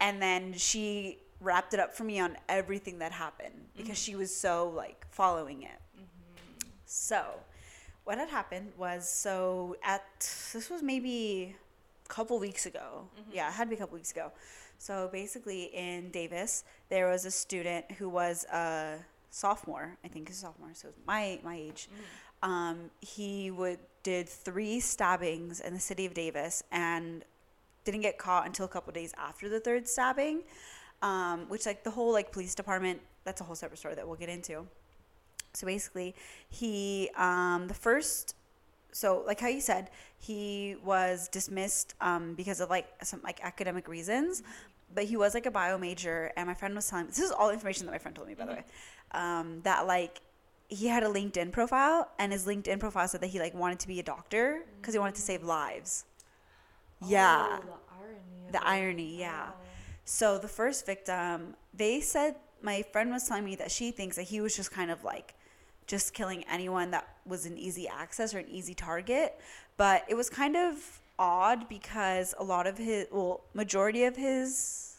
[0.00, 4.34] and then she wrapped it up for me on everything that happened because she was
[4.34, 5.78] so like following it.
[6.86, 7.24] So,
[8.04, 10.02] what had happened was so at
[10.52, 11.56] this was maybe
[12.04, 13.08] a couple weeks ago.
[13.32, 14.32] Yeah, it had to be a couple weeks ago.
[14.78, 18.98] So basically, in Davis, there was a student who was a
[19.30, 19.96] sophomore.
[20.04, 21.88] I think he's a sophomore, so my my age.
[22.42, 27.24] Um, he would did three stabbings in the city of Davis and
[27.86, 30.42] didn't get caught until a couple days after the third stabbing.
[31.02, 33.00] um, which like the whole like police department.
[33.24, 34.66] That's a whole separate story that we'll get into.
[35.52, 36.14] So basically,
[36.48, 38.34] he um, the first.
[38.92, 43.88] So like how you said, he was dismissed um, because of like some like academic
[43.88, 44.42] reasons,
[44.94, 47.30] but he was like a bio major, and my friend was telling me this is
[47.30, 48.64] all information that my friend told me by the way,
[49.12, 50.20] um, that like
[50.68, 53.88] he had a LinkedIn profile, and his LinkedIn profile said that he like wanted to
[53.88, 56.04] be a doctor because he wanted to save lives.
[57.04, 57.58] Yeah.
[57.60, 58.52] Oh, the irony.
[58.52, 59.46] The irony, yeah.
[59.50, 59.54] Oh.
[60.04, 64.22] So the first victim, they said my friend was telling me that she thinks that
[64.22, 65.34] he was just kind of like
[65.86, 69.38] just killing anyone that was an easy access or an easy target,
[69.76, 74.96] but it was kind of odd because a lot of his well, majority of his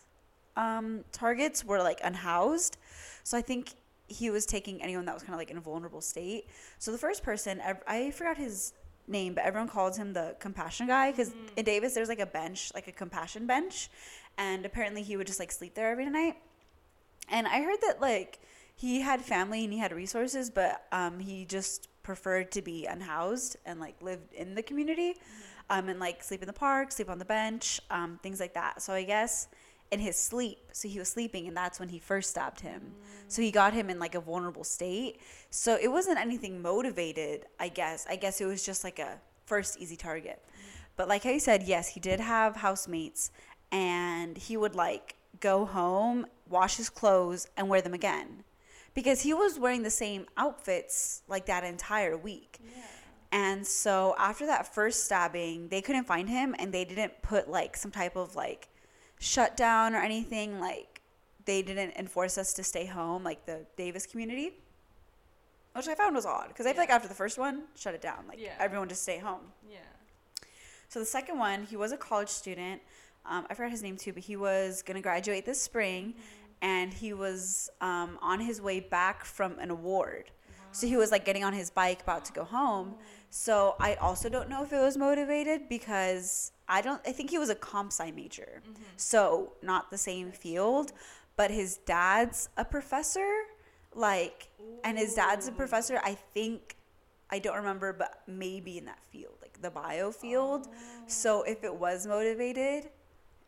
[0.55, 2.77] um, targets were like unhoused.
[3.23, 3.73] So I think
[4.07, 6.47] he was taking anyone that was kind of like in a vulnerable state.
[6.79, 8.73] So the first person, I forgot his
[9.07, 12.71] name, but everyone calls him the compassion guy because in Davis there's like a bench,
[12.73, 13.89] like a compassion bench,
[14.37, 16.37] and apparently he would just like sleep there every night.
[17.29, 18.39] And I heard that like
[18.75, 23.57] he had family and he had resources, but um, he just preferred to be unhoused
[23.65, 25.15] and like lived in the community,
[25.69, 28.81] um, and like sleep in the park, sleep on the bench, um, things like that.
[28.81, 29.47] So I guess
[29.91, 32.93] in his sleep, so he was sleeping, and that's when he first stabbed him.
[33.27, 35.19] So he got him in like a vulnerable state.
[35.49, 37.45] So it wasn't anything motivated.
[37.59, 38.05] I guess.
[38.09, 40.43] I guess it was just like a first easy target.
[40.95, 43.31] But like I said, yes, he did have housemates,
[43.71, 48.43] and he would like go home, wash his clothes, and wear them again.
[48.93, 52.59] Because he was wearing the same outfits like that entire week.
[53.31, 57.75] And so after that first stabbing, they couldn't find him and they didn't put like
[57.77, 58.69] some type of like
[59.19, 60.59] shutdown or anything.
[60.59, 61.01] Like
[61.45, 64.53] they didn't enforce us to stay home, like the Davis community.
[65.73, 68.01] Which I found was odd because I feel like after the first one, shut it
[68.01, 68.25] down.
[68.27, 68.53] Like Yeah.
[68.59, 69.41] everyone just stay home.
[69.69, 69.77] Yeah.
[70.89, 72.81] So the second one, he was a college student.
[73.25, 76.15] Um, I forgot his name too, but he was gonna graduate this spring,
[76.61, 80.31] and he was um, on his way back from an award.
[80.77, 82.93] So he was like getting on his bike, about to go home.
[83.31, 87.01] So I also don't know if it was motivated because I don't.
[87.03, 88.83] I think he was a comp sci major, mm-hmm.
[88.95, 90.93] so not the same field.
[91.35, 93.27] But his dad's a professor,
[93.95, 94.49] like,
[94.83, 95.99] and his dad's a professor.
[96.03, 96.75] I think
[97.31, 100.67] I don't remember, but maybe in that field, like the bio field.
[101.07, 101.51] So oh.
[101.51, 102.89] if it was motivated,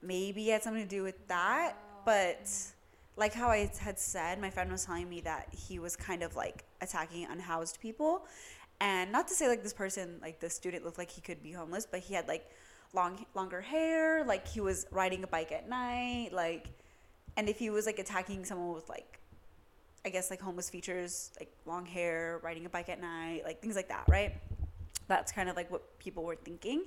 [0.02, 1.76] maybe it had something to do with that.
[2.06, 2.72] But mm.
[3.20, 6.36] Like how I had said, my friend was telling me that he was kind of
[6.36, 8.26] like attacking unhoused people.
[8.80, 11.52] And not to say like this person, like the student looked like he could be
[11.52, 12.50] homeless, but he had like
[12.94, 16.70] long longer hair, like he was riding a bike at night, like
[17.36, 19.20] and if he was like attacking someone with like
[20.06, 23.76] I guess like homeless features, like long hair, riding a bike at night, like things
[23.76, 24.34] like that, right?
[25.10, 26.86] That's kind of like what people were thinking.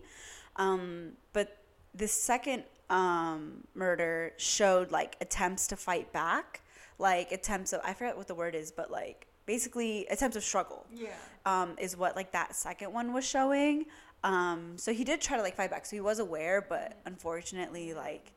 [0.57, 1.62] Um, but
[1.95, 6.61] the second um, murder showed like attempts to fight back,
[6.99, 10.87] like attempts of, I forget what the word is, but like basically attempts of struggle
[10.93, 11.09] Yeah.
[11.47, 13.87] um, is what like that second one was showing.
[14.25, 15.85] Um, so he did try to like fight back.
[15.87, 18.33] So he was aware, but unfortunately, like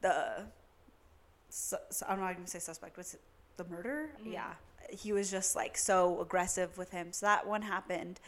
[0.00, 0.44] the
[1.50, 2.96] su- su- I'm not even gonna say suspect.
[2.96, 3.20] Was it
[3.56, 4.10] the murder?
[4.24, 4.52] Yeah,
[4.92, 7.12] he was just like so aggressive with him.
[7.12, 8.20] So that one happened,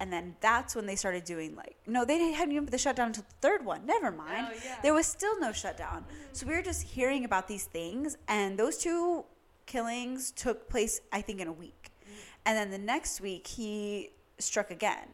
[0.00, 3.24] and then that's when they started doing like no, they hadn't even the shutdown until
[3.24, 3.86] the third one.
[3.86, 4.48] Never mind.
[4.50, 4.76] Oh, yeah.
[4.82, 6.04] There was still no shutdown.
[6.32, 9.24] So we were just hearing about these things, and those two
[9.66, 11.90] killings took place, I think, in a week.
[12.02, 12.14] Mm.
[12.46, 15.08] And then the next week, he struck again.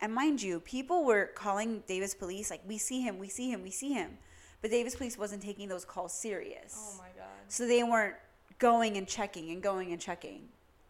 [0.00, 3.62] And mind you, people were calling Davis police, like, we see him, we see him,
[3.62, 4.18] we see him.
[4.62, 6.74] But Davis police wasn't taking those calls serious.
[6.76, 7.28] Oh my god.
[7.48, 8.16] So they weren't
[8.60, 10.42] going and checking and going and checking.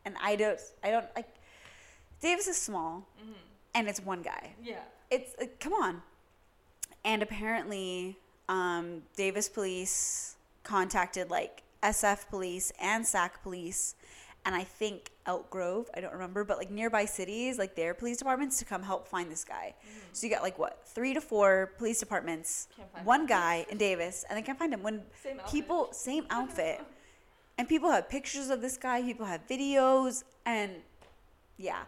[0.04, 1.28] And I don't, I don't, like,
[2.20, 3.06] Davis is small,
[3.74, 4.50] and it's one guy.
[4.62, 4.80] Yeah.
[5.10, 6.02] it's uh, come on.
[7.04, 8.18] And apparently
[8.50, 13.94] um, davis police contacted like sf police and sac police
[14.44, 18.18] and i think elk grove i don't remember but like nearby cities like their police
[18.18, 19.72] departments to come help find this guy.
[20.12, 22.68] So you got like what three to four police departments
[23.04, 25.52] one guy in davis and they can't find him when Same outfit.
[25.52, 26.80] people same outfit
[27.60, 30.72] and people have pictures of this guy people have videos and
[31.58, 31.82] yeah.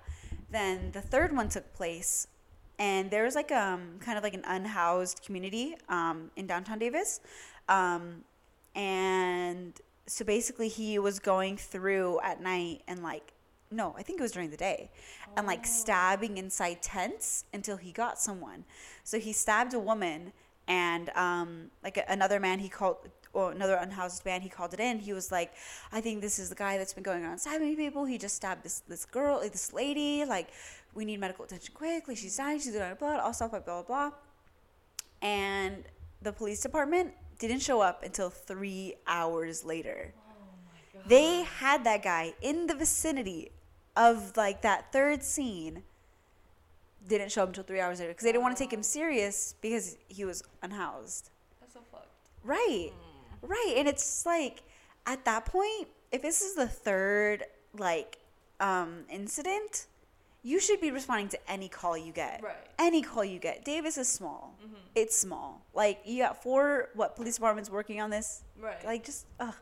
[0.50, 2.28] Then the third one took place
[2.78, 7.20] and there was like um kind of like an unhoused community um in downtown davis.
[7.70, 8.22] Um
[8.74, 13.32] and so basically he was going through at night and like
[13.70, 14.90] no i think it was during the day
[15.36, 18.66] and like stabbing inside tents until he got someone.
[19.04, 20.34] So he stabbed a woman
[20.68, 24.80] and um like a- another man he called or another unhoused man he called it
[24.80, 25.52] in he was like
[25.90, 28.62] i think this is the guy that's been going around stabbing people he just stabbed
[28.62, 30.48] this this girl like this lady like
[30.94, 32.12] we need medical attention quickly.
[32.12, 34.16] like she's dying she's out of blood all stuff like blah blah blah
[35.22, 35.84] and
[36.20, 40.12] the police department didn't show up until three hours later.
[40.94, 43.50] Oh They had that guy in the vicinity
[43.96, 45.82] of like that third scene.
[47.08, 49.56] Didn't show up until three hours later because they didn't want to take him serious
[49.60, 51.30] because he was unhoused.
[51.60, 52.06] That's so fucked.
[52.44, 52.92] Right.
[52.92, 53.11] Mm.
[53.42, 53.74] Right.
[53.76, 54.62] And it's like
[55.06, 57.44] at that point, if this is the third
[57.78, 58.18] like
[58.60, 59.86] um incident,
[60.44, 62.42] you should be responding to any call you get.
[62.42, 62.56] Right.
[62.78, 63.64] Any call you get.
[63.64, 64.56] Davis is small.
[64.64, 64.76] Mhm.
[64.94, 65.62] It's small.
[65.74, 68.42] Like you got four what police departments working on this?
[68.60, 68.84] Right.
[68.84, 69.54] Like just ugh.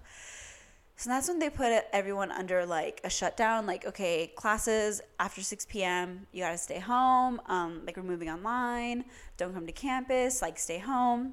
[0.97, 3.65] So that's when they put everyone under like a shutdown.
[3.65, 6.27] Like okay, classes after six p.m.
[6.33, 7.41] You gotta stay home.
[7.47, 9.07] Um, like we're moving online.
[9.39, 10.43] Don't come to campus.
[10.43, 11.33] Like stay home.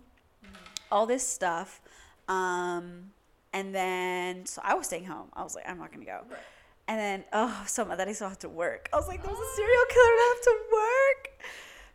[0.90, 1.82] All this stuff.
[2.28, 3.12] Um,
[3.54, 5.30] and then so I was staying home.
[5.34, 6.22] I was like, I'm not gonna go.
[6.30, 6.40] Right.
[6.88, 8.90] And then oh, so that I still have to work.
[8.94, 11.52] I was like, there's a serial killer and I have to work.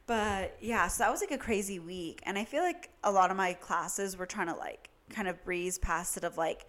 [0.07, 3.31] But yeah, so that was like a crazy week, and I feel like a lot
[3.31, 6.67] of my classes were trying to like kind of breeze past it of like,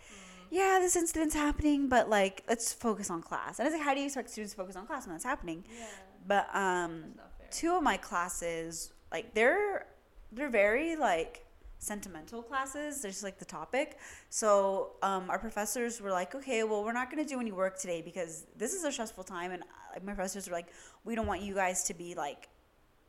[0.51, 3.57] yeah, this incident's happening, but like let's focus on class.
[3.59, 5.25] And I was like, how do you expect students to focus on class when that's
[5.25, 5.63] happening?
[5.67, 5.85] Yeah.
[6.27, 7.47] But um, That's not fair.
[7.51, 9.87] two of my classes like they're
[10.31, 11.45] they're very like
[11.83, 13.97] sentimental classes there's like the topic.
[14.29, 17.77] So um, our professors were like okay well we're not going to do any work
[17.77, 19.51] today because this is a stressful time.
[19.51, 20.67] And uh, my professors were like
[21.03, 22.49] we don't want you guys to be like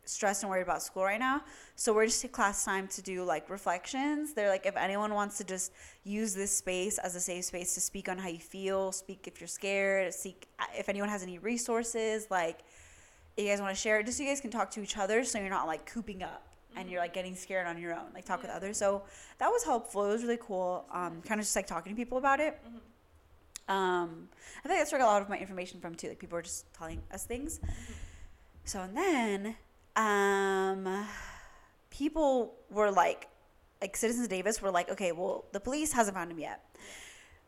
[0.07, 1.43] stressed and worried about school right now.
[1.77, 4.35] So we're just take class time to do like reflections.
[4.35, 5.73] They're like if anyone wants to just
[6.05, 9.41] use this space as a safe space to speak on how you feel speak if
[9.41, 12.61] you're scared seek if anyone has any resources like
[13.37, 15.25] you guys want to share it just so you guys can talk to each other
[15.25, 18.25] so you're not like cooping up and you're like getting scared on your own like
[18.25, 18.77] talk with others.
[18.79, 19.03] So
[19.39, 20.05] that was helpful.
[20.05, 22.59] It was really cool um, kind of just like talking to people about it.
[22.67, 23.73] Mhm.
[23.75, 24.29] um,
[24.63, 26.37] i think that's where i got a lot of my information from too like people
[26.37, 27.61] were just telling us things.
[28.65, 29.57] So and then
[29.97, 31.07] um,
[31.91, 33.29] people were like
[33.81, 36.61] like citizens davis were like okay well the police hasn't found him yet.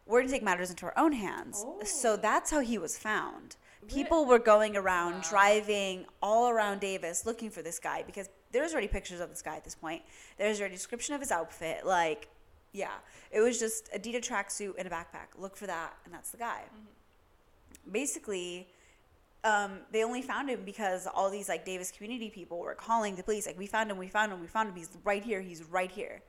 [0.07, 1.65] We're going to take matters into our own hands.
[1.85, 2.17] So Oh.
[2.17, 3.57] that's how he was found.
[3.89, 5.21] People were going around Wow.
[5.31, 8.29] driving all around davis looking for this guy because
[8.59, 10.03] there's already pictures of this guy at this point.
[10.39, 11.87] There's already a description of his outfit.
[11.87, 12.29] Like
[12.73, 12.95] yeah
[13.31, 15.39] it was just adidas tracksuit and a backpack.
[15.39, 16.63] Look for that and that's the guy.
[17.91, 18.69] Basically
[19.45, 23.23] um, they only found him because all these like Davis community people were calling the
[23.23, 24.75] police like we found him we found him we found him.
[24.75, 26.21] He's right here he's right here.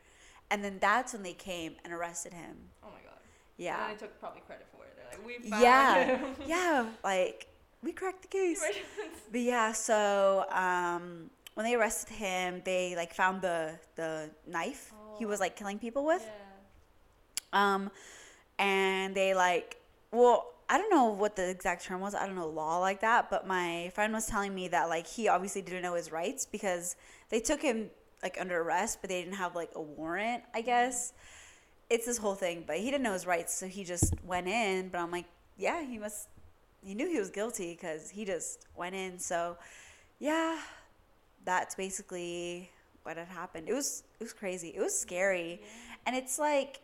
[0.51, 2.55] And then that's when they came and arrested him.
[2.83, 3.19] Oh my god.
[3.57, 3.89] yeah.
[3.89, 4.95] And they took probably credit for it.
[4.95, 6.05] They're like, we found yeah.
[6.17, 6.35] him.
[6.45, 6.85] yeah Yeah.
[7.03, 7.47] like
[7.83, 8.61] we cracked the case.
[8.61, 8.75] Right.
[9.31, 15.25] but yeah so um, when they arrested him they like found the the knife he
[15.25, 15.43] was Oh.
[15.45, 17.73] like killing people with yeah.
[17.73, 17.89] um,
[18.59, 19.77] and they like,
[20.11, 22.13] well, I don't know what the exact term was.
[22.15, 25.27] I don't know law like that, but my friend was telling me that like he
[25.27, 26.95] obviously didn't know his rights because
[27.29, 27.89] they took him
[28.23, 30.43] like under arrest, but they didn't have like a warrant.
[30.53, 31.13] I guess
[31.89, 34.89] it's this whole thing, but he didn't know his rights, so he just went in.
[34.89, 35.25] But I'm like,
[35.57, 36.27] yeah, he must.
[36.83, 39.19] He knew he was guilty because he just went in.
[39.19, 39.57] So,
[40.19, 40.57] yeah,
[41.47, 42.69] that's basically
[43.03, 43.69] what had happened.
[43.69, 44.69] It was it was crazy.
[44.75, 45.61] It was scary,
[46.05, 46.81] and it's like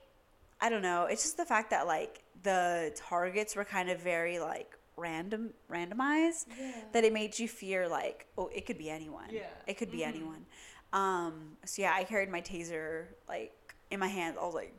[0.61, 1.03] I don't know.
[1.11, 6.45] It's just the fact that like the targets were kind of very like random randomized
[6.57, 6.71] Yeah.
[6.93, 9.27] that it made you fear like oh it could be anyone.
[9.31, 9.47] Yeah.
[9.67, 10.07] It could be Mhm.
[10.07, 10.45] anyone.
[10.93, 13.51] Um so yeah, I carried my taser like
[13.91, 14.37] in my hand.
[14.39, 14.73] I was like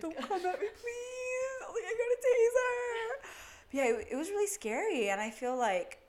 [0.00, 1.58] don't come at me please.
[1.62, 3.30] I was like I got a taser.
[3.70, 5.99] But yeah, it, it was really scary and I feel like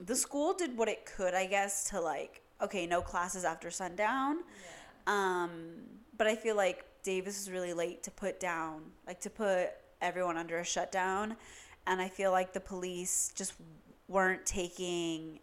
[0.00, 4.38] the school did what it could, I guess, to like okay, no classes after sundown.
[5.06, 5.42] Yeah.
[5.42, 5.50] Um,
[6.16, 9.70] but I feel like Davis was really late to put down, like to put
[10.02, 11.36] everyone under a shutdown.
[11.86, 13.54] And I feel like the police just
[14.08, 15.38] weren't taking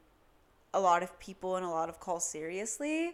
[0.74, 3.14] a lot of people and a lot of calls seriously.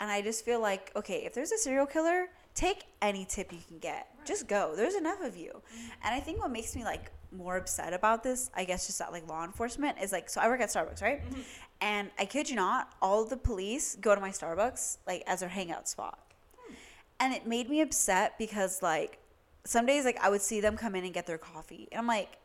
[0.00, 3.58] And I just feel like, okay, if there's a serial killer, take any tip you
[3.66, 4.08] can get.
[4.24, 4.74] Just go.
[4.74, 5.60] There's enough of you.
[6.04, 9.12] And I think what makes me like more upset about this, I guess just that
[9.12, 11.24] like law enforcement is like so I work at Starbucks, right?
[11.24, 11.40] Mm-hmm.
[11.80, 15.48] And I kid you not, all the police go to my Starbucks like as their
[15.48, 16.18] hangout spot.
[16.56, 16.74] Hmm.
[17.20, 19.18] And it made me upset because like
[19.64, 21.88] some days like I would see them come in and get their coffee.
[21.90, 22.38] And I'm like,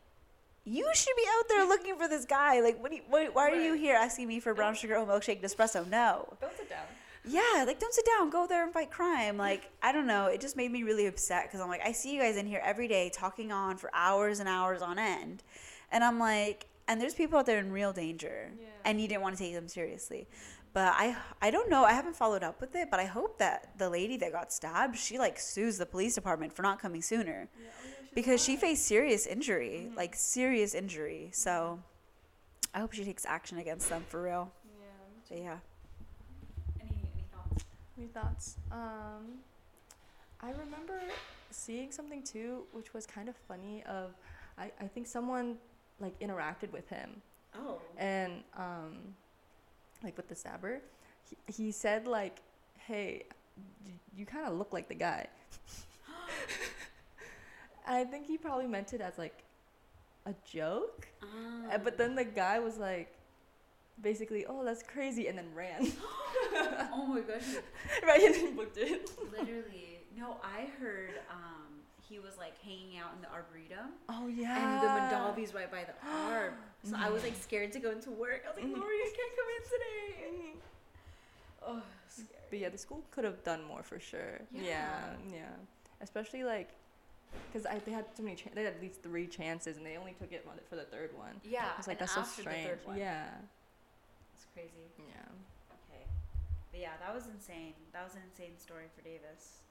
[0.64, 2.60] you should be out there looking for this guy.
[2.60, 2.90] Like, what?
[2.90, 5.44] Do you, what why are you here asking me for brown sugar oat milkshake and
[5.44, 5.88] espresso?
[5.88, 6.28] No.
[6.40, 6.84] Don't sit down.
[7.28, 9.36] Yeah, like don't sit down, go there and fight crime.
[9.36, 12.14] Like I don't know, it just made me really upset because I'm like, I see
[12.14, 15.42] you guys in here every day talking on for hours and hours on end,
[15.92, 18.66] and I'm like, and there's people out there in real danger, Yeah.
[18.84, 20.26] and you didn't want to take them seriously.
[20.72, 23.76] But I I don't know, I haven't followed up with it, but I hope that
[23.78, 27.48] the lady that got stabbed, she like sues the police department for not coming sooner
[27.60, 27.66] Yeah.
[27.68, 29.96] Oh, yeah, because she faced serious injury, Mhm.
[29.96, 31.30] like serious injury.
[31.32, 31.80] So
[32.74, 34.52] I hope she takes action against them for real.
[34.78, 34.84] Yeah.
[35.28, 35.58] So yeah.
[37.98, 38.56] Any thoughts?
[38.70, 39.18] Any thoughts?
[39.20, 39.38] Um,
[41.50, 43.82] seeing something too, which was kind of funny.
[43.84, 44.14] Of,
[44.58, 45.56] I, I think someone
[46.00, 47.20] like interacted with him,
[47.56, 47.80] Oh.
[47.96, 48.98] and um,
[50.04, 50.80] like with the stabber,
[51.28, 52.40] he, he said like,
[52.86, 53.24] "Hey,
[53.84, 55.26] y- you kind of look like the guy."
[57.86, 59.42] I think he probably meant it as like
[60.26, 61.08] a joke.
[61.22, 63.12] Uh, But then the guy was like,
[64.02, 65.90] basically, "Oh, that's crazy," and then ran.
[66.92, 67.42] oh my gosh.
[68.06, 69.10] right, and then booked it.
[69.32, 69.98] Literally.
[70.16, 73.92] No, I heard um, he was like hanging out in the arboretum.
[74.08, 74.56] Oh yeah.
[74.56, 76.52] And the Mondavi's right by the arb.
[76.84, 78.42] So I was like scared to go into work.
[78.46, 78.80] I was like, Mhm.
[78.80, 79.62] Lori, I can't come in
[80.42, 80.58] today.
[81.66, 82.28] Oh, scary.
[82.50, 84.40] But yeah, the school could have done more for sure.
[84.52, 85.04] Yeah, Yeah.
[85.32, 85.40] yeah.
[86.00, 86.70] Especially like,
[87.52, 88.36] cause I they had so many.
[88.36, 91.10] Chan- they had at least three chances, and they only took it for the third
[91.16, 91.40] one.
[91.44, 91.66] Yeah.
[91.74, 92.68] I was like, that's so strange.
[92.96, 93.57] Yeah, It's
[94.58, 94.90] crazy.
[94.98, 95.30] yeah.
[95.86, 96.02] Okay.
[96.72, 97.74] But yeah, that was insane.
[97.92, 99.62] That was an insane story for Davis.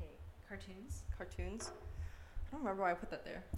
[0.00, 0.10] Okay.
[0.48, 1.02] Cartoons?
[1.16, 1.70] Cartoons.
[2.48, 3.42] I don't remember why I put that there.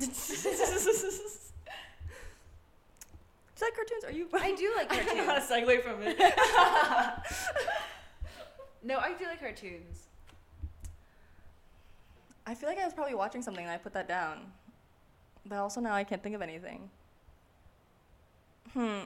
[3.59, 4.05] Is that cartoons?
[4.05, 4.29] Are you?
[4.35, 5.11] I do like cartoons.
[5.11, 5.69] I don't know how to cartoons.
[5.69, 6.19] segue from it.
[8.83, 10.07] no, I do like cartoons.
[12.47, 14.53] I feel like I was probably watching something and I put that down,
[15.45, 16.89] but also now I can't think of anything.
[18.75, 19.01] Hmm.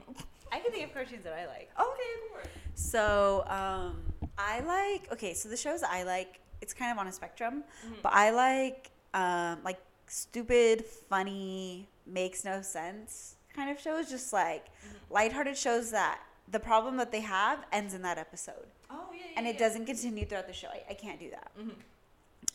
[0.51, 1.71] I can think of cartoons that I like.
[1.79, 2.51] Okay, go for it.
[2.75, 4.03] So, um,
[4.39, 5.35] I like okay.
[5.35, 8.03] So the shows I like, it's kind of on a spectrum, Mhm.
[8.03, 14.09] but I like um, like stupid, funny, makes no sense kind of shows.
[14.11, 14.67] Just like
[15.11, 19.27] lighthearted shows that the problem that they have ends in that episode, Oh yeah, yeah.
[19.37, 19.59] and it yeah.
[19.59, 20.69] doesn't continue throughout the show.
[20.69, 21.51] I, I can't do that.
[21.59, 21.75] Mhm.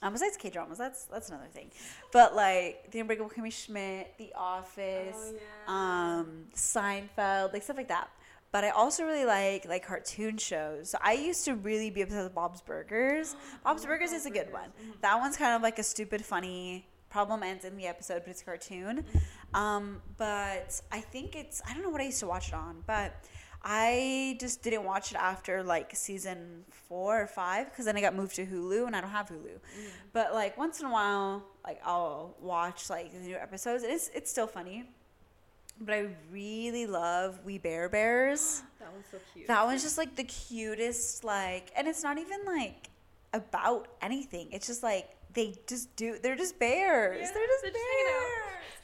[0.02, 1.72] Um, besides K dramas, that's that's another thing.
[2.12, 6.20] But like The Unbreakable Kimmy Schmidt, The Office, Oh, yeah.
[6.20, 8.10] um, Seinfeld, like stuff like that.
[8.52, 10.92] But I also really like like cartoon shows.
[10.92, 13.36] So I used to really be obsessed with Bob's Burgers.
[13.64, 14.54] Bob's Burgers is a good Burgers.
[14.54, 14.70] one.
[14.98, 15.02] Mhm.
[15.02, 18.42] That one's kind of like a stupid, funny problem ends in the episode, but it's
[18.42, 19.04] a cartoon.
[19.54, 22.84] Um, but I think it's I don't know what I used to watch it on,
[22.86, 23.16] but
[23.70, 28.16] I just didn't watch it after like season four or five because then I got
[28.16, 29.44] moved to Hulu and I don't have Hulu.
[29.44, 29.90] Mm.
[30.14, 33.84] But like once in a while, like I'll watch like the new episodes.
[33.84, 34.86] And it's it's still funny.
[35.82, 38.64] But I really love We Bare Bears.
[38.80, 39.48] That one's so cute.
[39.48, 42.90] That one's just like the cutest, like, and it's not even like
[43.34, 44.48] about anything.
[44.54, 46.18] It's just like they just do.
[46.24, 47.20] They're just bears.
[47.20, 47.84] Yeah, they're just they're bears.
[48.72, 48.77] just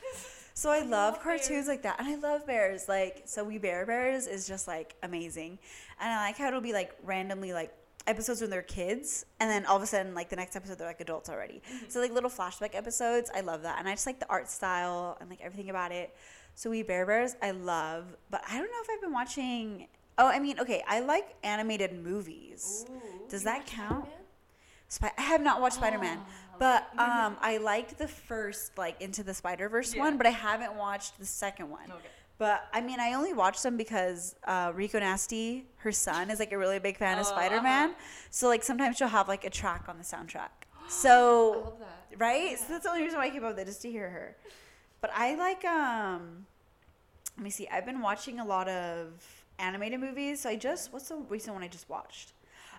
[0.55, 1.67] So I love love cartoons bears.
[1.67, 2.87] like that, and I love bears.
[2.87, 5.57] Like, so We Bare Bears is just like amazing,
[5.99, 7.73] and I like how it'll be like randomly like
[8.05, 10.87] episodes when they're kids, and then all of a sudden like the next episode they're
[10.87, 11.61] like adults already.
[11.89, 15.17] So like little flashback episodes, I love that, and I just like the art style
[15.19, 16.15] and like everything about it.
[16.55, 19.87] So We Bare Bears, I love, but I don't know if I've been watching.
[20.19, 22.85] Oh, I mean, okay, I like animated movies.
[23.27, 24.05] Does that count?
[24.87, 26.29] Spy- I have not watched Spider Man, Oh,
[26.59, 30.01] but um, I liked the first like Into the Spider Verse Yeah.
[30.01, 31.83] one, but I haven't watched the second one.
[31.89, 32.07] Okay.
[32.37, 36.51] But I mean, I only watched them because uh, Rico Nasty, her son, is like
[36.51, 37.91] a really big fan of Oh, Spider Man.
[37.91, 37.99] uh-huh.
[38.31, 40.49] So like sometimes she'll have like a track on the soundtrack.
[40.85, 42.17] I So love that.
[42.19, 44.09] right, so that's the only reason why I keep up with it, just to hear
[44.09, 44.35] her.
[44.99, 46.45] But I like um,
[47.37, 47.67] let me see.
[47.67, 49.11] I've been watching a lot of
[49.59, 50.41] animated movies.
[50.41, 52.33] So I just what's the recent one I just watched?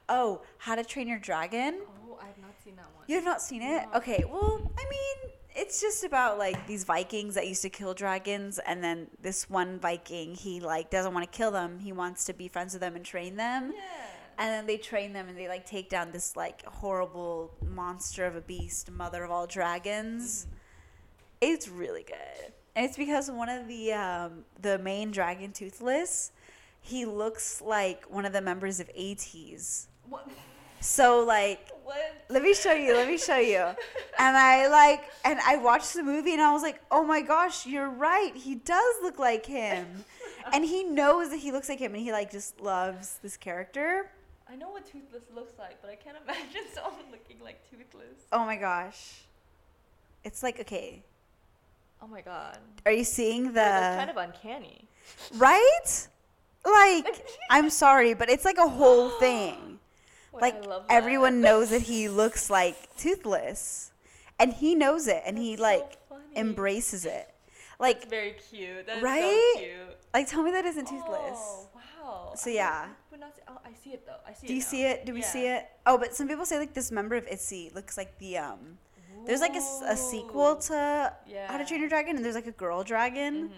[0.09, 1.81] Oh, How to Train Your Dragon.
[2.07, 3.05] Oh, I have not seen that one.
[3.07, 3.85] You have not seen it?
[3.91, 3.99] No.
[3.99, 8.59] Okay, well, I mean, it's just about like these Vikings that used to kill dragons,
[8.67, 11.79] and then this one Viking, he like doesn't want to kill them.
[11.79, 13.73] He wants to be friends with them and train them.
[13.75, 13.81] Yeah.
[14.37, 18.37] And then they train them, and they like take down this like horrible monster of
[18.37, 20.49] a beast, mother of all dragons.
[21.41, 26.33] It's really good, and it's because one of the um, the main dragon, Toothless,
[26.81, 29.87] he looks like one of the members of ATEEZ.
[30.09, 30.29] What?
[30.81, 32.25] So like What?
[32.29, 33.57] let me show you let me show you
[34.19, 37.67] and i like and i watched the movie and i was like oh my gosh
[37.67, 39.87] you're right he does look like him
[40.53, 44.11] and he knows that he looks like him and he like just loves this character
[44.47, 48.19] I know what Toothless looks like, but I can't imagine someone looking like Toothless.
[48.33, 49.23] oh my gosh
[50.23, 51.03] it's like okay
[52.03, 52.59] Oh my god.
[52.85, 54.85] are you seeing the kind of uncanny.
[55.37, 56.09] right
[56.67, 59.79] like i'm sorry but it's like a whole thing
[60.41, 60.85] like I that.
[60.91, 63.93] everyone knows that he looks like toothless
[64.39, 66.23] and he knows it and he That's so like funny.
[66.37, 67.29] embraces it
[67.79, 68.87] That's like very cute.
[68.87, 69.53] That's Right?
[69.55, 69.97] so cute.
[70.13, 72.33] like tell me that isn't toothless Oh, wow.
[72.37, 72.87] So, I yeah.
[73.11, 74.17] would not oh, I see it though.
[74.27, 74.67] I see Do you now.
[74.67, 75.07] see it?
[75.07, 75.67] Do we see it?
[75.87, 78.79] Oh, but some people say like this member of ITZY looks like the um.
[79.25, 81.51] There's like a sequel to Yeah.
[81.51, 83.49] How to Train Your Dragon, and there's like a girl dragon.
[83.49, 83.53] Mhm.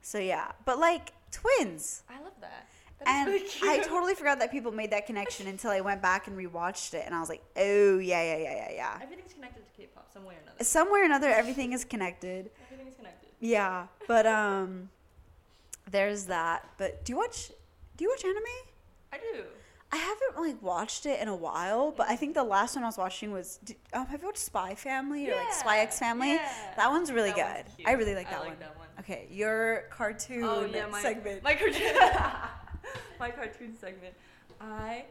[0.00, 2.66] So yeah, but like twins, I love that.
[3.06, 6.36] And really I totally forgot that people made that connection until I went back and
[6.38, 8.98] rewatched it, and I was like, oh yeah, yeah, yeah, yeah, yeah.
[9.02, 10.64] Everything's connected to K-pop some way or another.
[10.64, 12.50] Somewhere or another, everything is connected.
[12.64, 13.28] Everything is connected.
[13.40, 14.88] Yeah, but um,
[15.90, 16.68] there's that.
[16.78, 17.50] But do you watch?
[17.96, 18.42] Do you watch anime?
[19.12, 19.42] I do.
[19.92, 22.88] I haven't like watched it in a while, but I think the last one I
[22.88, 23.58] was watching was.
[23.64, 26.32] did- Um, have you watched Spy Family or like Spy X Family?
[26.32, 26.74] yeah.
[26.76, 27.72] That one's really That good.
[27.76, 28.58] one's I really like I that like one.
[28.60, 28.88] that one.
[29.00, 31.42] Okay, your cartoon Oh yeah, my segment.
[31.44, 31.82] my cartoon.
[33.20, 34.14] my cartoon segment.
[34.60, 35.04] I,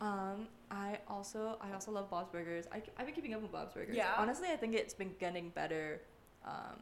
[0.00, 2.66] um, I also I also love Bob's Burgers.
[2.72, 3.96] I I've been keeping up with Bob's Burgers.
[3.96, 4.14] Yeah?
[4.18, 6.00] Honestly, I think it's been getting better.
[6.44, 6.78] Um,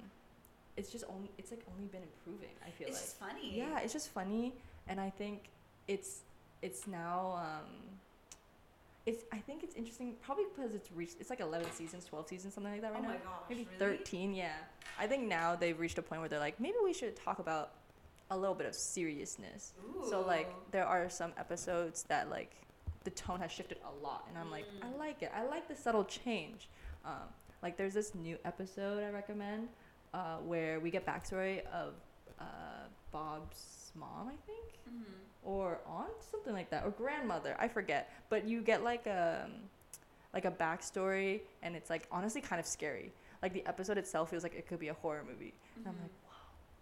[0.77, 2.55] it's just only it's like only been improving.
[2.67, 2.97] I feel like.
[2.97, 3.31] it's like.
[3.31, 3.57] just funny.
[3.59, 4.55] Yeah, it's just funny,
[4.89, 5.51] and I think
[5.89, 6.21] it's
[6.63, 7.35] it's now.
[7.37, 7.71] Um,
[9.05, 11.17] it's I think it's interesting, probably because it's reached.
[11.21, 13.09] It's like eleven seasons, twelve seasons, something like that right Oh now.
[13.09, 13.97] my gosh, Maybe really?
[13.97, 14.33] thirteen.
[14.33, 14.53] Yeah,
[14.99, 17.73] I think now they've reached a point where they're like, maybe we should talk about
[18.33, 19.73] a little bit of seriousness.
[20.09, 22.53] So like, there are some episodes that like
[23.05, 24.85] the tone has shifted a lot, and I'm like, Mm.
[24.87, 25.31] I like it.
[25.35, 26.69] I like the subtle change.
[27.05, 27.29] Um,
[27.63, 29.69] like, there's this new episode I recommend
[30.15, 31.95] uh, where we get backstory of
[32.39, 32.45] uh,
[33.13, 35.05] Bob's mom, I think Mhm.
[35.43, 37.57] or aunt, something like that, or grandmother.
[37.59, 38.11] I forget.
[38.29, 39.49] But you get like a
[40.35, 43.13] like a backstory, and it's like honestly kind of scary.
[43.43, 45.53] Like the episode itself feels like it could be a horror movie.
[45.77, 46.03] And I'm Mhm.
[46.03, 46.11] like,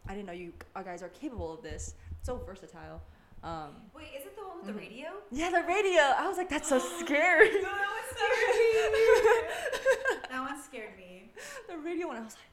[0.08, 0.52] I didn't know you
[0.84, 1.94] guys are capable of this.
[2.22, 3.00] So versatile.
[3.42, 4.78] Um, Wait, is it the one with the Mhm.
[4.78, 5.08] radio?
[5.30, 6.02] yeah, the radio.
[6.18, 7.50] I was like, that's so scary.
[7.62, 10.18] No, that one scared me.
[10.30, 11.32] that one scared me.
[11.68, 12.16] the radio one.
[12.18, 12.44] I was like,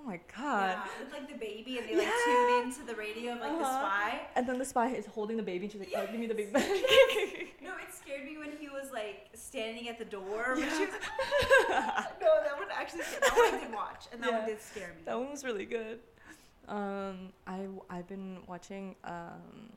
[0.00, 0.70] oh my god.
[0.70, 2.24] Yeah, with like the baby and they like Yeah.
[2.24, 3.78] tune into the radio of like the Uh-huh.
[3.86, 4.20] spy.
[4.34, 6.34] And then the spy is holding the baby, and she's like, oh, give me the
[6.34, 6.66] baby back.
[7.62, 10.54] No, it scared me when he was like standing at the door.
[10.56, 10.76] When Yeah.
[10.76, 10.94] she was...
[12.20, 14.38] no, that one actually That one I did watch, and that Yeah.
[14.40, 15.02] one did scare me.
[15.04, 16.00] That one was really good.
[16.68, 18.94] Um, I I've been watching.
[19.04, 19.70] Um,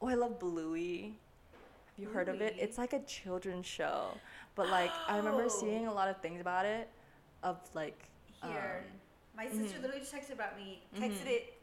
[0.00, 1.16] oh, I love Bluey.
[1.52, 2.54] Have you heard of it?
[2.58, 4.08] It's like a children's show,
[4.54, 5.48] but like I remember Oh.
[5.48, 6.88] seeing a lot of things about it,
[7.42, 8.04] of like.
[8.42, 9.00] Here, um,
[9.36, 9.82] my sister mhm.
[9.82, 11.26] literally just texted about me, texted Mhm.
[11.26, 11.54] it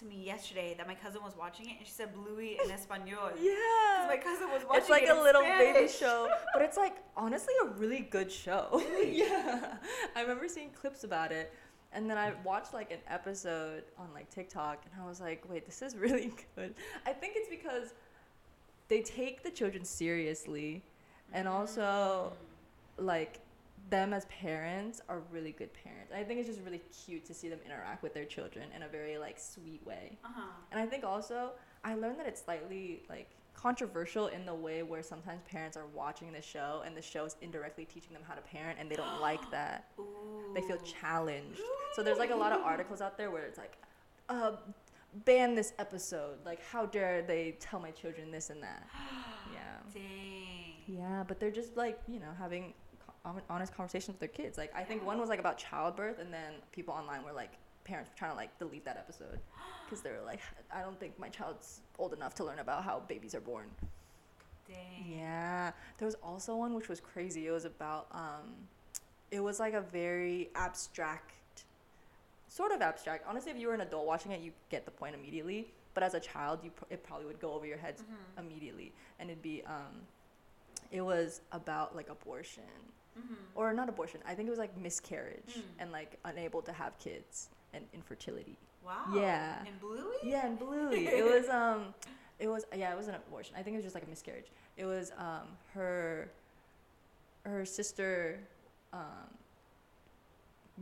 [0.00, 3.30] to me yesterday that my cousin was watching it, and she said Bluey in Espanol.
[3.40, 3.54] yeah.
[3.94, 4.78] Because my cousin was watching it.
[4.78, 8.82] It's like it a little baby show, but it's like honestly a really good show.
[9.06, 9.76] yeah,
[10.16, 11.52] I remember seeing clips about it,
[11.94, 15.64] and then I watched like an episode on like TikTok, and I was like, wait,
[15.64, 16.74] this is really good.
[17.06, 17.94] I think it's because
[18.88, 20.82] they take the children seriously,
[21.32, 22.32] and also
[22.98, 23.40] like
[23.90, 26.12] them as parents are really good parents.
[26.14, 28.88] I think it's just really cute to see them interact with their children in a
[28.88, 30.18] very like sweet way.
[30.24, 30.42] Uh-huh.
[30.72, 31.50] And I think also
[31.84, 36.32] I learned that it's slightly like controversial in the way where sometimes parents are watching
[36.32, 39.20] the show and the show is indirectly teaching them how to parent and they don't
[39.20, 39.90] like that.
[40.54, 41.00] They feel Ooh.
[41.00, 41.60] challenged.
[41.94, 43.76] So there's like a lot of articles out there where it's like,
[44.28, 44.52] uh,
[45.24, 46.38] ban this episode.
[46.44, 48.86] Like, how dare they tell my children this and that?
[49.52, 49.92] Yeah.
[49.92, 50.74] Dang.
[50.86, 52.72] Yeah, but they're just like, you know, having
[53.48, 54.58] honest conversations with their kids.
[54.58, 57.52] Like, I think one was like about childbirth, and then people online were like,
[57.84, 59.38] parents were trying to like delete that episode
[59.84, 60.40] because they were like,
[60.74, 63.66] I don't think my child's old enough to learn about how babies are born.
[64.66, 65.04] Dang.
[65.18, 65.72] Yeah.
[65.98, 67.46] There was also one which was crazy.
[67.46, 68.54] It was about, um,
[69.30, 71.64] it was like a very abstract,
[72.48, 73.24] sort of abstract.
[73.28, 75.70] Honestly, if you were an adult watching it, you get the point immediately.
[75.92, 78.40] But as a child, you pr- it probably would go over your heads Mhm.
[78.40, 80.06] immediately, and it'd be, um,
[80.90, 82.64] it was about like abortion
[83.18, 83.36] Mhm.
[83.54, 84.20] or not abortion.
[84.26, 85.62] I think it was like miscarriage Mm.
[85.78, 88.56] and like unable to have kids and infertility.
[88.84, 89.04] Wow.
[89.14, 89.58] Yeah.
[89.66, 90.16] And Bluey?
[90.22, 91.06] Yeah, and Bluey.
[91.06, 91.94] it was um,
[92.38, 93.54] it was yeah, it was an abortion.
[93.58, 94.46] I think it was just like a miscarriage.
[94.76, 96.28] It was um her,
[97.44, 98.38] her sister,
[98.92, 99.28] um,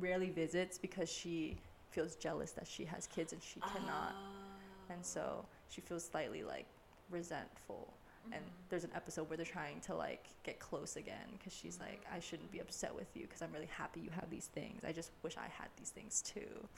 [0.00, 1.56] rarely visits because she
[1.90, 4.92] feels jealous that she has kids and she cannot, Oh.
[4.94, 6.66] and so she feels slightly like
[7.10, 7.92] resentful.
[8.30, 8.48] And Mhm.
[8.70, 12.20] there's an episode where they're trying to like get close again because she's like, I
[12.20, 14.84] shouldn't be upset with you because I'm really happy you have these things.
[14.84, 16.68] I just wish I had these things too.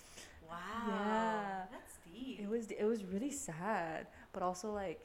[0.49, 0.57] Wow.
[0.89, 1.67] Yeah.
[1.71, 2.41] That's deep.
[2.41, 5.01] It was it was really sad, but also like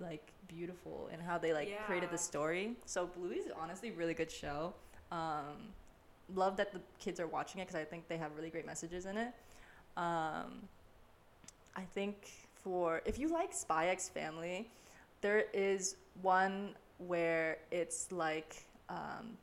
[0.00, 2.76] like beautiful in how they like created the story.
[2.84, 4.74] So Bluey's honestly really good show.
[5.12, 5.72] Um,
[6.34, 9.06] love that the kids are watching it because I think they have really great messages
[9.06, 9.32] in it.
[9.96, 10.68] Um,
[11.74, 12.30] I think
[12.62, 14.68] for if you like Spy X Family,
[15.20, 19.36] there is one where it's like um,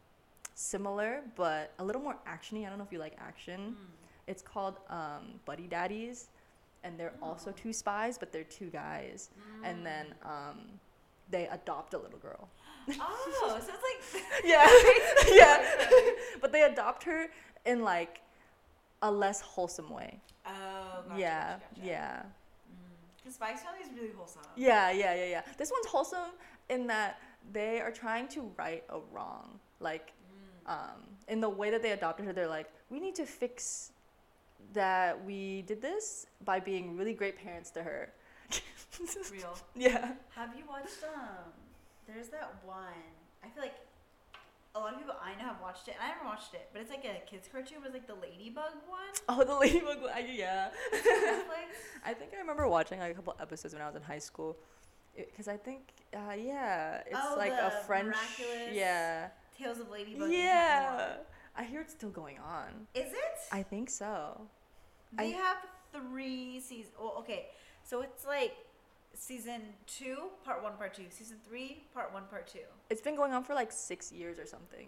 [0.56, 2.66] similar but a little more actiony.
[2.66, 3.76] I don't know if you like action.
[3.80, 3.86] Mm.
[4.28, 6.28] It's called um, Buddy Daddies,
[6.84, 7.54] and they're also Oh.
[7.58, 9.30] two spies, but they're two guys.
[9.64, 10.30] And then Mm.
[10.30, 10.58] um,
[11.30, 12.48] they adopt a little girl.
[13.00, 14.68] oh, so it's like Yeah,
[15.32, 15.66] yeah.
[16.42, 17.28] but they adopt her
[17.66, 18.22] in like
[19.02, 20.20] a less wholesome way.
[20.46, 21.88] Oh, gotcha, yeah, gotcha, gotcha.
[21.88, 22.22] yeah.
[23.24, 23.26] Mm.
[23.26, 24.42] The Spy X Family is really wholesome.
[24.56, 25.42] Yeah, yeah, yeah, yeah.
[25.58, 26.32] This one's wholesome
[26.70, 27.20] in that
[27.52, 29.60] they are trying to right a wrong.
[29.80, 30.14] Like,
[30.66, 33.92] um, in the way that they adopted her, they're like, we need to fix
[34.74, 38.12] that we did this by being really great parents to her.
[39.32, 39.58] Real.
[39.76, 40.12] yeah.
[40.36, 41.52] Have you watched um?
[42.08, 42.84] There's that one.
[43.44, 43.76] I feel like
[44.76, 45.96] a lot of people I know have watched it.
[46.00, 47.78] and I haven't watched it, but it's like a kids cartoon.
[47.78, 49.00] It was like the Ladybug one.
[49.30, 50.02] Oh, the Ladybug.
[50.02, 50.70] One, yeah.
[52.06, 54.58] I think I remember watching like a couple episodes when I was in high school,
[55.16, 58.08] because I think, uh, yeah, it's Oh, like a French.
[58.08, 59.28] Miraculous Yeah.
[59.58, 60.32] Tales of Ladybug.
[60.32, 61.18] Yeah.
[61.56, 62.88] I hear it's still going on.
[62.96, 63.40] Is it?
[63.52, 64.42] I think so.
[65.14, 65.58] They I- have
[65.94, 66.96] three seasons.
[67.00, 67.50] Well, okay,
[67.84, 68.56] so it's like
[69.16, 71.06] season two, part one, part two.
[71.10, 72.60] Season three, part one, part two.
[72.90, 74.88] It's been going on for like six years or something.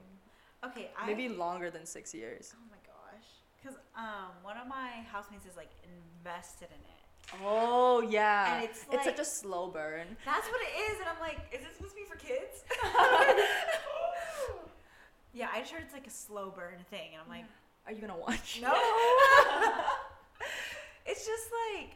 [0.65, 2.53] Okay, I Maybe longer than six years.
[2.55, 3.28] Oh my gosh,
[3.61, 7.41] because um, one of my housemates is like invested in it.
[7.43, 8.55] Oh yeah.
[8.55, 10.07] And it's it's such a slow burn.
[10.26, 12.63] That's what it is, and I'm like, is this supposed to be for kids?
[15.34, 17.45] yeah, I just heard it's like a slow burn thing, and I'm like,
[17.86, 18.59] Are you gonna watch?
[18.61, 18.73] no.
[21.05, 21.91] it's just like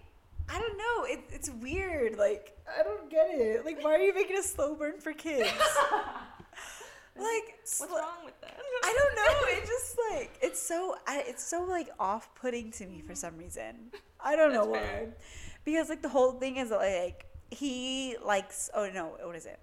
[0.51, 1.03] I don't know.
[1.05, 2.17] It, it's weird.
[2.17, 3.65] Like I don't get it.
[3.65, 5.47] Like why are you making a slow burn for kids?
[7.15, 8.57] like What's sl- wrong with that?
[8.83, 9.47] I don't know.
[9.57, 13.37] It just like it's so I, it's so like off putting to me for some
[13.37, 13.91] reason.
[14.19, 14.79] I don't know why.
[14.79, 15.07] fair.
[15.65, 19.59] Because like the whole thing is like he likes oh no what is it?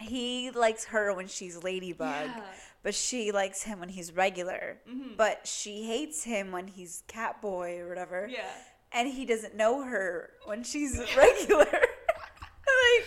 [0.00, 2.40] He likes her when she's Ladybug, Yeah.
[2.84, 4.78] but she likes him when he's regular.
[4.88, 5.16] Mhm.
[5.16, 8.28] But she hates him when he's Catboy or whatever.
[8.30, 8.46] Yeah.
[8.92, 11.66] And he doesn't know her when she's regular.
[11.66, 13.06] like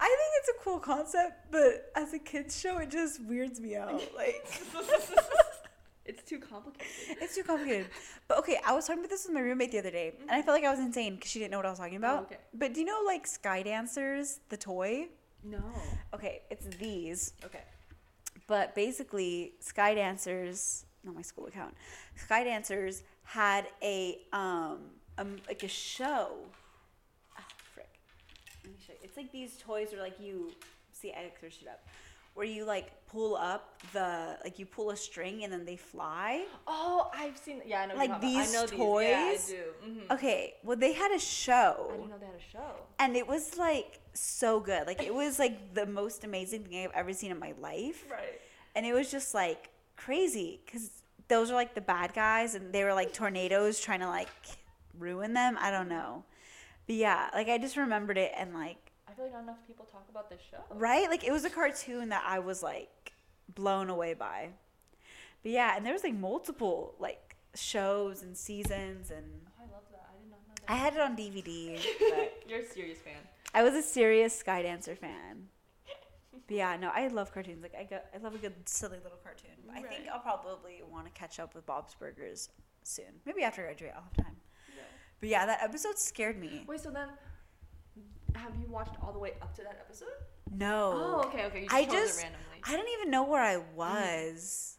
[0.00, 3.76] I think it's a cool concept, but as a kids show, it just weirds me
[3.76, 4.02] out.
[4.14, 4.44] Like
[6.04, 7.16] it's too complicated.
[7.22, 7.86] it's too complicated.
[8.28, 10.34] But okay, I was talking about this with my roommate the other day, and I
[10.34, 10.46] mm-hmm.
[10.46, 12.18] felt like I was insane because she didn't know what I was talking about.
[12.18, 12.38] Oh, okay.
[12.52, 15.08] But do you know like Sky Dancers, the toy?
[15.42, 15.62] No.
[16.12, 17.32] Okay, it's these.
[17.44, 17.62] Okay.
[18.46, 21.74] But basically, Sky Dancers, not my school account.
[22.16, 24.78] Sky Dancers had a um,
[25.18, 26.30] um like a show.
[27.38, 27.44] Ah,
[27.74, 27.88] frick.
[28.64, 28.98] Let me show you.
[29.02, 30.52] It's like these toys where like you
[30.92, 31.86] see I searched it up,
[32.34, 36.44] where you like pull up the like you pull a string and then they fly.
[36.66, 37.62] Oh, I've seen.
[37.66, 37.94] Yeah, I know.
[37.96, 38.78] Like what you're talking these know these.
[38.78, 39.46] Yeah, I toys?
[39.46, 39.88] do.
[39.88, 40.14] Mhm.
[40.14, 41.88] Okay, well they had a show.
[41.92, 42.74] I didn't know they had a show.
[42.98, 44.86] and it was like so good.
[44.86, 48.04] Like it was like the most amazing thing I've ever seen in my life.
[48.10, 48.40] Right.
[48.76, 50.90] and it was just like crazy because
[51.34, 54.28] those are like the bad guys and they were like tornadoes trying to like
[54.98, 56.22] ruin them i don't know
[56.86, 58.76] but yeah like i just remembered it and like
[59.08, 60.58] I feel like not enough people talk about this show.
[60.70, 63.12] right like it was a cartoon that i was like
[63.54, 64.48] blown away by
[65.42, 69.24] but yeah and there was like multiple like shows and seasons and
[69.60, 70.06] Oh, I love that.
[70.10, 70.72] I did not know that.
[70.72, 71.80] i had it on dvd
[72.10, 73.14] but You're a serious fan.
[73.54, 75.48] i was a serious sky dancer fan
[76.46, 79.18] but yeah no i love cartoons like i go, i love a good silly little
[79.22, 82.48] cartoon i think i'll probably want to catch up with bob's burgers
[82.82, 84.36] soon maybe after i graduate i'll have time
[85.20, 86.64] But yeah, that episode scared me.
[86.68, 87.08] Wait, so then,
[88.34, 90.08] have you watched all the way up to that episode?
[90.54, 90.92] No.
[90.94, 91.60] Oh, okay, okay.
[91.62, 92.60] You I chose just- it randomly.
[92.66, 94.76] I don't even know where I was.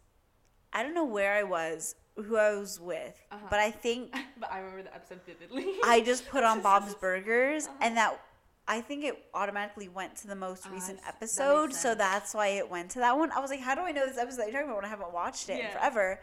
[0.73, 3.47] I don't know where I was, who I was with, Uh-huh.
[3.49, 5.65] but I think but I remember the episode vividly.
[5.83, 8.19] I just put on Bob's Burgers, and that
[8.67, 12.33] I think it automatically went to the most Ah, recent s- that episode, so that's
[12.33, 13.31] why it went to that one.
[13.31, 14.89] I was like, how do I know this episode that you're talking about when I
[14.89, 16.19] haven't watched it in forever?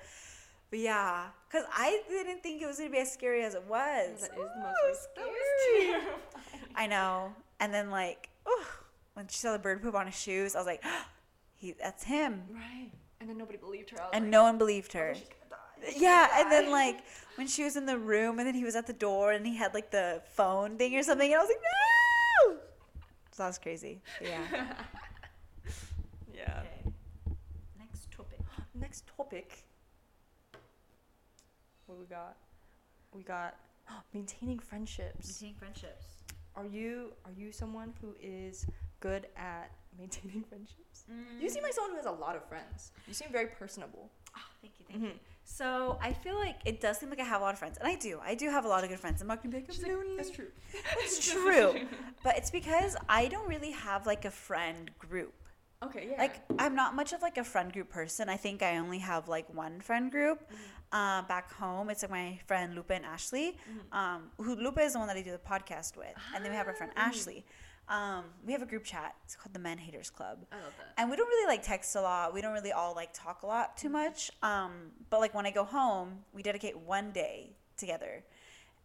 [0.70, 4.22] But yeah, because I didn't think it was gonna be as scary as it was.
[4.22, 6.02] that is the most it was that was
[6.40, 6.62] scary.
[6.74, 7.34] I know.
[7.60, 8.66] And then like, oh,
[9.14, 10.82] when she saw the bird poop on his shoes, I was like,
[11.56, 12.42] he, that's him.
[12.50, 12.90] Right.
[13.20, 13.98] And then nobody believed her.
[14.12, 15.10] And like, no one believed her.
[15.10, 15.98] was like, she's gonna die.
[16.00, 17.04] Yeah, and then like
[17.36, 19.54] when she was in the room, and then he was at the door, and he
[19.56, 21.68] had like the phone thing or something, and I was like, no.
[23.42, 24.00] That was crazy.
[24.22, 24.38] Yeah.
[26.32, 26.62] Yeah.
[27.78, 28.38] Next topic.
[28.74, 29.64] Next topic.
[31.86, 32.36] What we got?
[33.12, 33.56] We got
[34.14, 35.26] maintaining friendships.
[35.26, 36.06] Maintaining friendships.
[36.54, 38.64] Are you are you someone who is
[39.00, 41.04] good at maintaining friendships?
[41.10, 41.42] Mm.
[41.42, 42.92] You seem like someone who has a lot of friends.
[43.08, 44.08] You seem very personable.
[44.36, 45.18] Oh, thank you, thank you.
[45.44, 47.86] So I feel like it does seem like I have a lot of friends, and
[47.86, 48.20] I do.
[48.24, 49.20] I do have a lot of good friends.
[49.20, 50.16] I'm not gonna be like, She's I'm like, lonely.
[50.16, 50.46] That's true.
[51.00, 51.74] It's true,
[52.22, 55.34] but it's because I don't really have like a friend group.
[55.82, 56.18] Okay, yeah.
[56.18, 58.28] Like I'm not much of like a friend group person.
[58.28, 60.48] I think I only have like one friend group.
[60.92, 63.56] Uh, back home, it's like my friend Lupe and Ashley.
[63.92, 66.56] Um, who Lupe is the one that I do the podcast with, and then we
[66.56, 67.08] have our friend Ah.
[67.08, 67.44] Ashley.
[67.88, 69.14] Um, we have a group chat.
[69.24, 70.94] It's called the Men Haters Club, I love that.
[70.96, 72.32] and we don't really like text a lot.
[72.32, 74.30] We don't really all like talk a lot too much.
[74.42, 78.22] Um, but like when I go home, we dedicate one day together,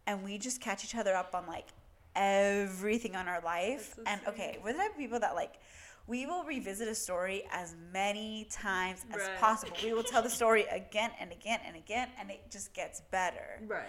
[0.06, 1.68] and we just catch each other up on like
[2.16, 3.94] everything on our life.
[3.96, 5.54] So and okay, we're the type of people that like
[6.06, 9.38] we will revisit a story as many times as Right.
[9.38, 9.76] possible.
[9.84, 13.60] We will tell the story again and again and again, and it just gets better.
[13.66, 13.84] Right.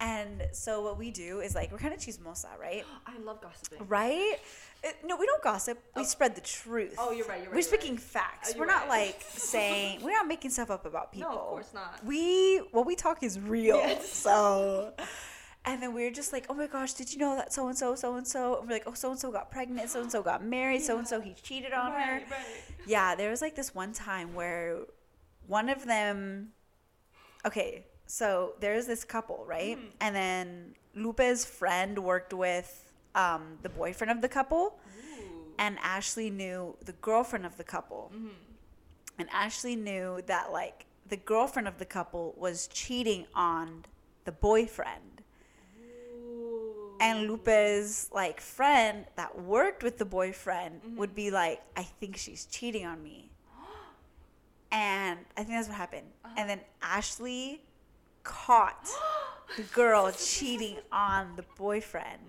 [0.00, 2.84] And so what we do is like we're kind of chismosa, right?
[3.06, 3.86] I love gossiping.
[3.88, 4.36] Right?
[4.84, 5.82] Uh, no, we don't gossip.
[5.96, 6.04] We Oh.
[6.04, 6.94] spread the truth.
[6.98, 7.38] Oh, you're right.
[7.38, 7.56] You're right.
[7.56, 8.00] We're speaking right.
[8.00, 8.52] facts.
[8.54, 11.30] Oh, we're you're not like saying we're not making stuff up about people.
[11.30, 12.04] No, of course not.
[12.04, 13.76] We what we talk is real.
[13.78, 14.08] Yes.
[14.28, 14.92] So
[15.64, 17.94] and then we're just like, oh my gosh, did you know that so and so,
[17.94, 18.60] so and so?
[18.60, 20.96] And we're like, oh, so and so got pregnant, so and so got married, so
[20.96, 21.98] and so he cheated on her.
[21.98, 22.46] Right, right.
[22.86, 24.78] Yeah, there was like this one time where
[25.46, 26.50] one of them.
[27.44, 29.76] Okay, so there's this couple, right?
[29.76, 29.86] Mm-hmm.
[30.00, 34.78] And then Lupe's friend worked with um, the boyfriend of the couple,
[35.20, 35.22] Ooh.
[35.58, 38.10] and Ashley knew the girlfriend of the couple.
[38.14, 38.28] Mm-hmm.
[39.18, 43.84] And Ashley knew that, like, the girlfriend of the couple was cheating on
[44.24, 45.22] the boyfriend.
[45.80, 46.96] Ooh.
[47.00, 50.96] And Lupe's like friend that worked with the boyfriend Mm-hmm.
[50.96, 53.30] would be like, I think she's cheating on me.
[54.72, 56.08] And I think that's what happened.
[56.24, 56.34] Uh-huh.
[56.36, 57.62] And then Ashley
[58.22, 58.88] caught
[59.56, 62.20] the girl cheating on the boyfriend.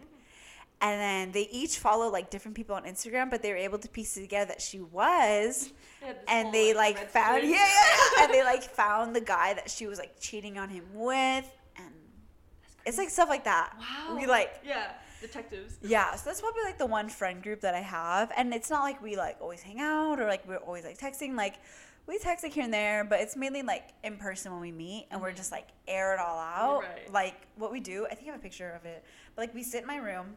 [0.82, 3.90] And then they each follow like different people on Instagram, but they were able to
[3.90, 5.72] piece it together that she was.
[6.30, 7.58] And they like found yeah, yeah,
[8.18, 8.24] yeah.
[8.24, 11.94] and they like found the guy that she was like cheating on him with and
[12.86, 13.74] it's like stuff like that.
[13.78, 14.16] Wow.
[14.18, 14.92] We like Yeah.
[15.22, 15.76] Detectives.
[15.82, 18.84] yeah, so that's probably like the one friend group that I have, and it's not
[18.84, 21.36] like we like always hang out or like we're always like texting.
[21.36, 21.56] Like
[22.10, 25.06] we text like here and there, but it's mainly like in person when we meet,
[25.12, 26.82] and we're just like air it all out.
[26.82, 27.14] Right.
[27.14, 29.04] Like what we do, I think I have a picture of it.
[29.36, 30.36] But like we sit in my room,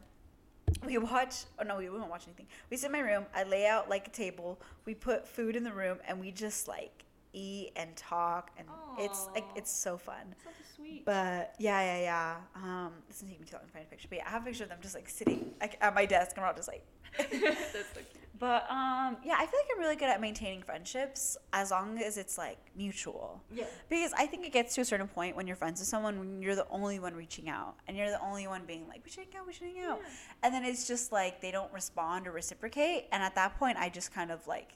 [0.84, 1.44] we watch.
[1.58, 2.46] Oh no, we won't watch anything.
[2.70, 3.24] We sit in my room.
[3.34, 4.60] I lay out like a table.
[4.84, 8.68] We put food in the room, and we just like eat and talk, and
[8.98, 10.34] it's like it's so fun.
[10.44, 11.06] So sweet.
[11.06, 12.36] But yeah, yeah, yeah.
[12.54, 14.08] Um, it doesn't take me too long to find a picture.
[14.10, 16.36] But yeah, I have a picture of them just like sitting like at my desk,
[16.36, 16.84] and we're all just like.
[17.18, 21.70] That's like But um, yeah, I feel like I'm really good at maintaining friendships as
[21.70, 23.40] long as it's like mutual.
[23.54, 23.66] yeah.
[23.88, 26.42] Because I think it gets to a certain point when you're friends with someone when
[26.42, 29.26] you're the only one reaching out and you're the only one being like, we should
[29.30, 30.00] hang out, we should hang out.
[30.02, 30.08] Yeah.
[30.42, 33.06] And then it's just like they don't respond or reciprocate.
[33.12, 34.72] And at that point, I just kind of like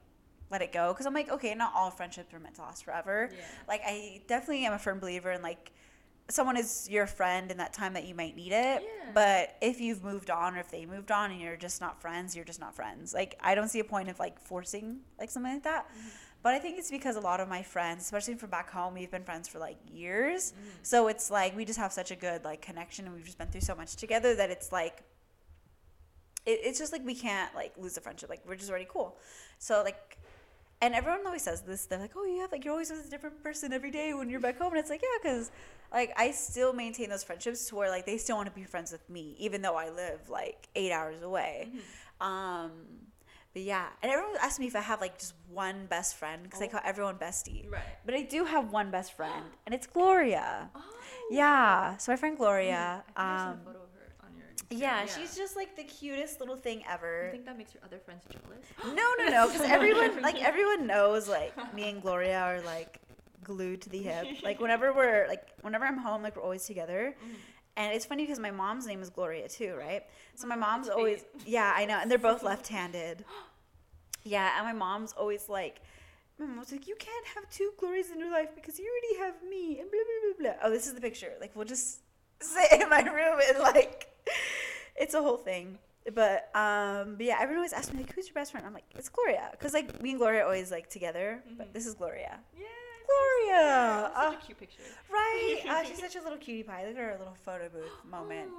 [0.49, 3.31] let it go because I'm like, okay, not all friendships are meant to last forever.
[3.33, 3.45] Yeah.
[3.67, 5.73] Like, I definitely am a firm believer in like,
[6.29, 8.83] someone is your friend in that time that you might need it.
[8.83, 9.11] Yeah.
[9.15, 12.35] But if you've moved on or if they moved on and you're just not friends,
[12.35, 13.15] you're just not friends.
[13.15, 15.89] Like I don't see a point of like forcing like something like that.
[15.89, 16.09] Mm-hmm.
[16.43, 19.11] But I think it's because a lot of my friends, especially from back home, we've
[19.11, 20.53] been friends for like years.
[20.53, 20.69] Mm-hmm.
[20.83, 23.49] So it's like we just have such a good like connection and we've just been
[23.49, 25.03] through so much together that it's like
[26.45, 28.31] it, it's just like we can't like lose the friendship.
[28.31, 29.17] Like we're just already cool.
[29.59, 30.19] So like
[30.83, 31.87] and everyone always says this.
[31.87, 34.29] They're like, "Oh, you have like you're always with a different person every day when
[34.31, 35.51] you're back home." And it's like, yeah, because
[35.93, 38.93] like I still maintain those friendships to where like they still want to be friends
[38.93, 41.71] with me, even though I live like eight hours away.
[42.21, 42.71] Um,
[43.53, 46.61] but yeah, and everyone asks me if I have like just one best friend because
[46.61, 46.69] I Oh.
[46.69, 47.71] call everyone bestie.
[47.71, 47.83] Right.
[48.05, 50.71] But I do have one best friend, and it's Gloria.
[50.75, 50.83] Oh.
[51.31, 53.03] Yeah, so my friend Gloria.
[53.17, 53.61] I seen Um,
[54.71, 55.17] a photo of her on your Instagram.
[55.17, 57.29] yeah, she's just like the cutest little thing I ever.
[57.33, 58.65] think that makes your other friends jealous.
[58.97, 63.01] No, no, no, because everyone like everyone knows like me and Gloria are like
[63.45, 64.27] glued to the hip.
[64.43, 67.15] Like whenever we're like whenever I'm home, like we're always together.
[67.17, 67.35] Mm-hmm.
[67.79, 70.03] And it's funny because my mom's name is Gloria too, right?
[70.35, 73.25] So my oh, mom's always yeah, I know, and they're both left-handed.
[74.25, 75.83] Yeah, and my mom's always like,
[76.39, 79.49] my mom's like, you can't have two Glorias in your life because you already have
[79.49, 80.67] me, and blah blah blah blah.
[80.67, 81.33] Oh, this is the picture.
[81.41, 82.01] Like we'll just
[82.41, 84.09] sit in my room and like,
[84.97, 85.79] it's a whole thing.
[86.15, 88.65] But um, but yeah, everyone always asks me like, who's your best friend?
[88.67, 91.43] I'm like, it's Gloria, because like me and Gloria are always like together.
[91.59, 91.73] But Mhm.
[91.73, 92.39] this is Gloria.
[92.57, 92.67] Yeah.
[93.07, 94.11] Gloria.
[94.15, 94.83] That's Uh, such a cute picture.
[95.11, 95.61] Right.
[95.69, 96.85] Uh, she's such a little cutie pie.
[96.87, 98.51] Look at her little photo booth moment.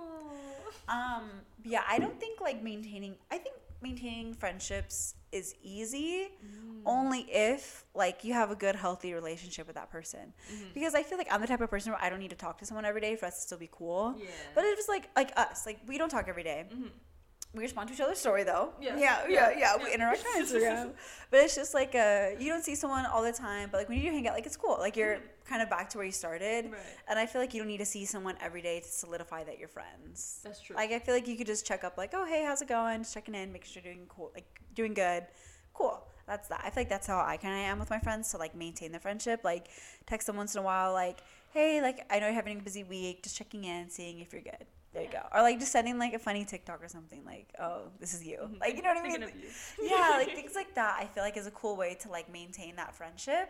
[0.89, 1.18] Aw.
[1.18, 1.30] Um,
[1.63, 3.15] yeah, I don't think like maintaining.
[3.32, 6.82] I think maintaining friendships is easy Mm.
[6.86, 10.34] only if like you have a good, healthy relationship with that person.
[10.52, 10.74] Mhm.
[10.74, 12.58] Because I feel like I'm the type of person where I don't need to talk
[12.60, 14.16] to someone every day for us to still be cool.
[14.18, 14.30] Yeah.
[14.56, 16.66] But it's just like like us, like we don't talk every day.
[16.72, 16.92] Mhm.
[17.58, 18.70] We respond to each other's story though.
[18.80, 18.97] Yeah.
[18.97, 19.49] yeah, yeah.
[19.49, 19.58] Yeah.
[19.58, 19.84] yeah.
[19.84, 20.91] We interact on Instagram,
[21.32, 23.70] but it's just like uh, you don't see someone all the time.
[23.72, 24.78] But like when you do hang out, like it's cool.
[24.80, 26.72] Like you're kind of back to where you started.
[26.72, 26.82] Right.
[27.08, 29.60] And I feel like you don't need to see someone every day to solidify that
[29.60, 30.39] you're friends.
[30.43, 30.76] That's true.
[30.76, 32.99] Like I feel like you could just check up, like, oh hey, how's it going?
[32.99, 34.45] Just checking in, making sure you're doing cool, like
[34.76, 35.26] doing good.
[35.74, 36.03] Cool.
[36.28, 36.62] That's that.
[36.64, 38.91] I feel like that's how I kind of am with my friends to like maintain
[38.91, 39.41] the friendship.
[39.43, 39.68] Like
[40.05, 41.20] text them once in a while, like,
[41.53, 44.41] hey, like I know you're having a busy week, just checking in, seeing if you're
[44.41, 44.66] good.
[44.98, 45.22] There you go.
[45.34, 48.39] Or like just sending like a funny TikTok or something, like, oh, this is you.
[48.41, 48.60] Mhm.
[48.60, 49.26] Like you know what I mean?
[49.82, 50.98] yeah, like things like that.
[51.00, 53.50] I feel like is a cool way to like maintain that friendship.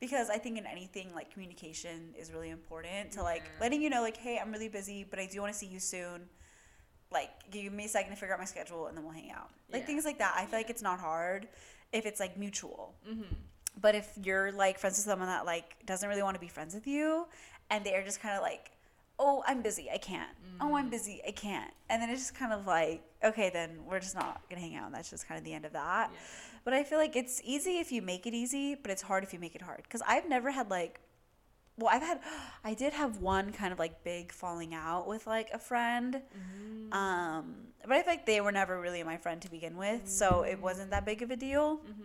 [0.00, 4.00] Because I think in anything like communication is really important to like letting you know
[4.00, 6.28] like hey I'm really busy but I do want to see you soon.
[7.12, 9.50] like give me a second to figure out my schedule and then we'll hang out.
[9.72, 9.86] Like Yeah.
[9.86, 10.34] things like that.
[10.36, 11.48] I feel like it's not hard
[11.92, 12.94] if it's like mutual.
[13.08, 13.34] Mm-hmm.
[13.80, 16.72] But if you're like friends with someone that like doesn't really want to be friends
[16.74, 17.26] with you
[17.70, 18.70] and they're just kind of like,
[19.20, 19.88] "Oh, I'm busy.
[19.92, 20.30] I can't.
[20.60, 21.20] Oh, I'm busy.
[21.26, 24.56] I can't." And then it's just kind of like, "Okay, then we're just not to
[24.56, 26.10] hang out." And that's just kind of the end of that.
[26.64, 29.32] But I feel like it's easy if you make it easy, but it's hard if
[29.32, 29.88] you make it hard.
[29.88, 31.00] Cuz I've never had like
[31.80, 32.20] well, I've had
[32.64, 36.14] I did have one kind of like big falling out with like a friend.
[36.14, 36.92] Mm-hmm.
[36.92, 40.42] Um, but I feel like they were never really my friend to begin with, so
[40.42, 41.78] it wasn't that big of a deal.
[41.78, 42.04] Mm-hmm.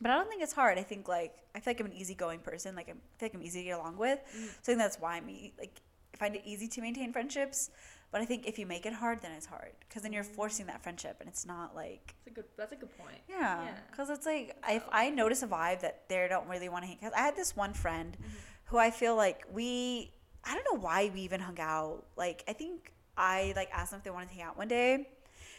[0.00, 0.78] But I don't think it's hard.
[0.78, 2.76] I think like I feel like I'm an easygoing person.
[2.76, 4.18] Like I'm, I feel like I'm easy to get along with.
[4.18, 4.44] Mm-hmm.
[4.44, 5.26] So I think that's why I'm
[5.58, 5.85] like I
[6.16, 7.70] find it easy to maintain friendships.
[8.12, 10.66] But I think if you make it hard, then it's hard because then you're forcing
[10.66, 12.44] that friendship, and it's not like That's a good.
[12.56, 13.18] That's a good point.
[13.28, 13.74] yeah, Yeah.
[13.90, 16.98] because it's like if I notice a vibe that they don't really want to hang.
[17.00, 18.30] Because I had this one friend mm-hmm.
[18.66, 20.12] who I feel like we,
[20.44, 22.04] I don't know why we even hung out.
[22.16, 25.08] Like I think I like asked them if they wanted to hang out one day,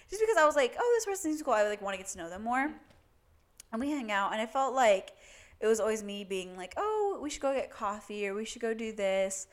[0.10, 1.53] just because I was like, oh, this person seems cool.
[1.53, 3.74] I like want to get to know them more, mm-hmm.
[3.74, 5.12] and we hang out, and I felt like
[5.60, 8.62] it was always me being like, oh, we should go get coffee or we should
[8.62, 9.47] go do this.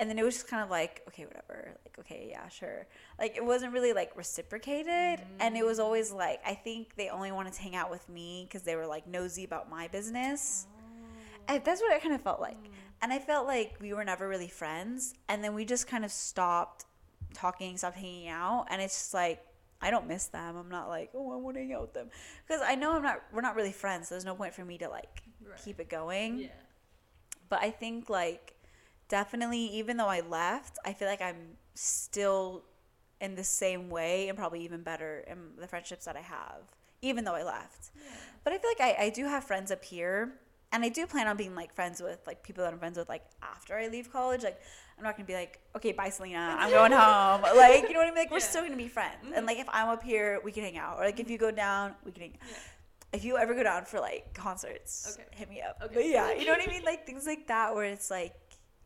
[0.00, 1.76] And then it was just kind of like, okay, whatever.
[1.84, 2.86] Like, okay, yeah, sure.
[3.18, 5.24] Like, it wasn't really like reciprocated.
[5.38, 5.84] And it was mm.
[5.84, 8.86] always like, I think they only wanted to hang out with me because they were
[8.86, 10.66] like nosy about my business.
[10.74, 11.54] Oh.
[11.54, 12.60] And that's what it kind of felt like.
[12.62, 12.70] Mm.
[13.02, 15.14] And I felt like we were never really friends.
[15.28, 16.86] And then we just kind of stopped
[17.34, 18.66] talking, stopped hanging out.
[18.70, 19.44] And it's just like,
[19.82, 20.56] I don't miss them.
[20.56, 22.08] I'm not like, oh, I want to hang out with them.
[22.46, 24.08] Because I know I'm not, we're not really friends.
[24.08, 25.60] So there's no point for me to like Right.
[25.64, 26.40] keep it going.
[26.40, 26.48] Yeah.
[27.48, 28.54] But I think like
[29.10, 32.64] definitely even though I left, I feel like I'm still
[33.20, 36.62] in the same way and probably even better in the friendships that I have,
[37.02, 37.90] even though I left.
[38.44, 40.32] But I feel like I, I do have friends up here
[40.72, 43.08] and I do plan on being like friends with like people that I'm friends with
[43.08, 44.42] like after I leave college.
[44.42, 44.60] Like
[44.96, 47.42] I'm not gonna be like, okay, bye Salyna, I'm going home.
[47.56, 48.14] Like, you know what I mean?
[48.14, 48.44] Like we're Yeah.
[48.44, 49.16] still gonna be friends.
[49.24, 49.46] And mm-hmm.
[49.46, 50.98] like if I'm up here, we can hang out.
[50.98, 51.32] Or like if mm-hmm.
[51.32, 52.38] you go down, we can hang
[53.12, 55.28] if you ever go down for like concerts, Okay.
[55.32, 55.78] hit me up.
[55.82, 55.94] Okay.
[55.94, 56.84] But yeah, you know what I mean?
[56.84, 58.34] Like things like that where it's like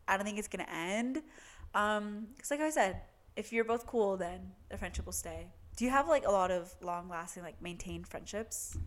[0.07, 1.21] I don't think it's gonna end.
[1.73, 3.01] Um, cause like I said,
[3.35, 5.47] if you're both cool, then the friendship will stay.
[5.75, 8.77] Do you have like a lot of long lasting like maintained friendships?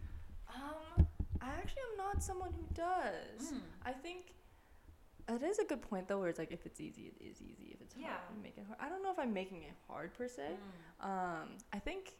[0.54, 1.06] Um,
[1.42, 3.52] I actually am not someone who does.
[3.52, 3.60] Mm.
[3.84, 4.32] I think
[5.28, 7.72] it is a good point though, where it's like if it's easy, it is easy.
[7.74, 8.16] If it's hard, Yeah.
[8.34, 8.78] you make it hard.
[8.80, 10.48] I don't know if I'm making it hard per se.
[11.02, 11.06] Mm.
[11.06, 12.14] Um, I think,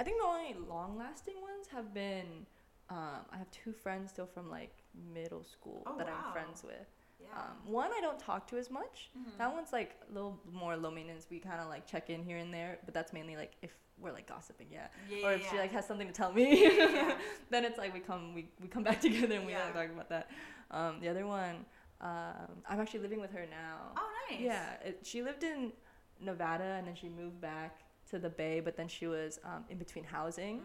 [0.00, 2.46] I think the only long-lasting ones have been.
[2.88, 4.72] Um, I have two friends still from like
[5.12, 6.14] middle school Oh, that wow.
[6.26, 6.86] I'm friends with.
[7.20, 7.28] Yeah.
[7.38, 9.10] Um, one I don't talk to as much.
[9.18, 9.38] Mhm.
[9.38, 11.26] That one's like a little more low maintenance.
[11.30, 14.12] We kind of like check in here and there, but that's mainly like if we're
[14.12, 14.88] like gossiping, yeah.
[15.10, 17.16] yeah, or if she like has something to tell me, Yeah.
[17.50, 19.64] then it's like we come we, we come back together and we Yeah.
[19.64, 20.30] like talk about that.
[20.70, 21.64] Um, the other one,
[22.00, 23.92] um, I'm actually living with her now.
[23.96, 24.40] oh nice.
[24.40, 25.72] Yeah, it, she lived in
[26.20, 29.78] Nevada and then she moved back to the Bay, but then she was um, in
[29.78, 30.60] between housing,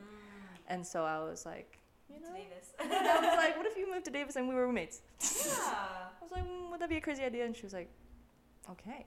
[0.68, 1.78] and so I was like,
[2.10, 2.74] you know, Davis.
[2.80, 5.02] I was like, what if you moved to Davis and we were roommates?
[5.48, 6.10] yeah.
[6.22, 7.46] I was like, mm, would that be a crazy idea?
[7.46, 7.90] And she was like,
[8.70, 9.06] okay.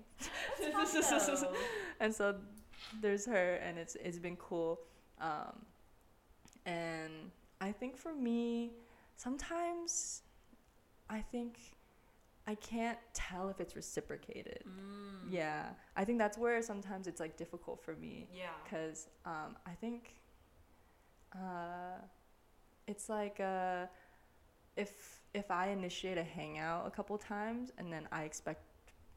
[0.61, 1.53] Though.
[2.01, 2.35] and so
[3.01, 4.81] there's her, and it's it's been cool.
[5.21, 5.65] Um,
[6.67, 8.73] and I think for me,
[9.17, 10.23] sometimes
[11.09, 11.59] I think
[12.47, 14.65] I can't tell if it's reciprocated.
[14.67, 15.31] Mm.
[15.31, 18.49] Yeah, I think that's where sometimes it's like difficult for me Yeah.
[18.63, 20.17] because um, I think
[21.35, 21.99] uh,
[22.87, 23.87] it's like uh,
[24.77, 28.63] if if I initiate a hangout a couple times and then I expect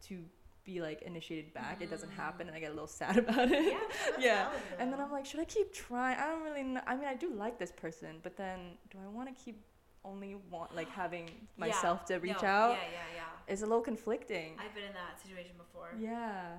[0.07, 0.23] to
[0.63, 3.63] be like initiated back, it doesn't happen, and I get a little sad about it.
[3.71, 3.79] Yeah.
[4.19, 4.49] Yeah,
[4.79, 4.99] And then.
[4.99, 6.17] I'm like, should I keep trying?
[6.17, 6.81] I don't really know.
[6.85, 8.59] I mean, I do like this person, but then
[8.91, 9.61] do I want to keep
[10.03, 11.33] only want like having Yeah.
[11.67, 12.71] myself to reach No, out?
[12.71, 13.23] Yeah, yeah, yeah.
[13.53, 14.55] It's a little conflicting.
[14.59, 15.89] I've been in that situation before.
[15.97, 16.57] Yeah.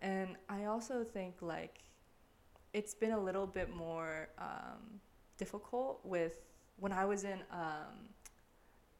[0.00, 1.80] And I also think like
[2.72, 5.00] it's been a little bit more um,
[5.36, 6.38] difficult with
[6.76, 8.08] when I was in um,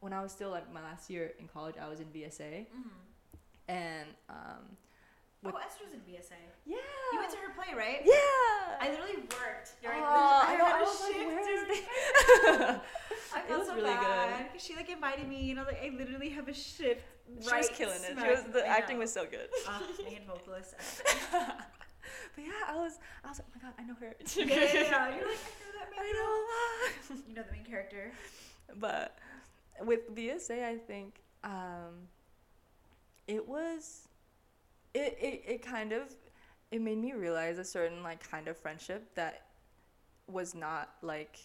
[0.00, 2.88] when I was still like my last year in college, I was in VSA Mm-hmm.
[3.68, 4.76] and um,
[5.42, 6.34] with oh, Esther's in VSA.
[6.66, 6.76] yeah.
[7.12, 8.00] You went to her play, right?
[8.04, 8.80] yeah.
[8.80, 11.62] I literally worked during Aw, the I know, had I a was like, shift where
[11.62, 11.78] is this?
[11.78, 12.80] it.
[13.34, 14.00] I It felt was so really good.
[14.02, 17.02] bad she like invited me, and I was like, I literally have a shift.
[17.40, 18.18] She right was killing it.
[18.18, 19.48] She was the I acting was so good.
[19.68, 20.74] Ah, main vocalist.
[22.34, 24.14] But yeah, I was I was like, oh my god, I know her.
[24.36, 25.16] yeah, yeah, yeah.
[25.16, 27.28] You're like, I know that main I know a lot.
[27.28, 28.12] You know the main character.
[28.80, 29.18] but
[29.84, 32.08] with VSA, I think um,
[33.26, 34.08] it was
[34.94, 36.14] it, it it kind of
[36.70, 39.46] it made me realize a certain like kind of friendship that
[40.26, 41.38] was not like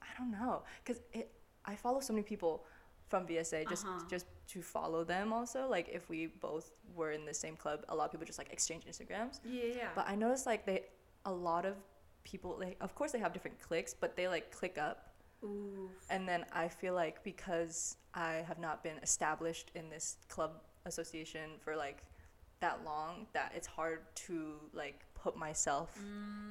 [0.00, 1.30] I don't know because it
[1.64, 2.64] I follow so many people
[3.08, 4.00] from VSA just Uh-huh.
[4.08, 5.68] just to follow them also.
[5.68, 8.52] Like if we both were in the same club, a lot of people just like
[8.52, 9.40] exchange Instagrams.
[9.44, 9.88] Yeah, yeah.
[9.94, 10.86] But I noticed like they
[11.24, 11.76] a lot of
[12.24, 15.11] people they of course they have different clicks, but they like click up
[15.44, 15.90] Ooh.
[16.10, 20.52] and then I feel like because I have not been established in this club
[20.86, 22.02] association for like
[22.60, 25.98] that long that it's hard to like put myself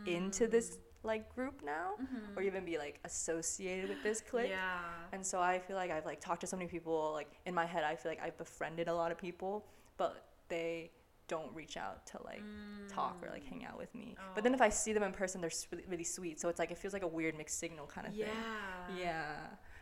[0.05, 0.77] into this mm.
[1.03, 2.37] like group now mm-hmm.
[2.37, 4.49] or even be like associated with this clique.
[4.49, 4.79] Yeah.
[5.13, 7.65] And so I feel like I've like talked to so many people like in my
[7.65, 9.65] head I feel like I've befriended a lot of people
[9.97, 10.91] but they
[11.31, 12.43] don't reach out to like
[12.89, 14.15] talk or like hang out with me.
[14.19, 14.35] Mm.
[14.35, 14.69] But then if I oh.
[14.69, 16.41] see them in person they're really, really sweet.
[16.41, 18.25] So it's like it feels like a weird mixed signal kind of Yeah.
[18.25, 18.97] thing.
[18.99, 19.35] Yeah.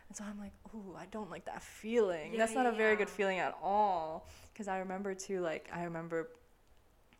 [0.08, 2.32] And so I'm like, ooh, I don't like that feeling.
[2.32, 4.28] Yeah, That's not yeah, a very good feeling at all.
[4.52, 6.30] Because I remember too, like, I remember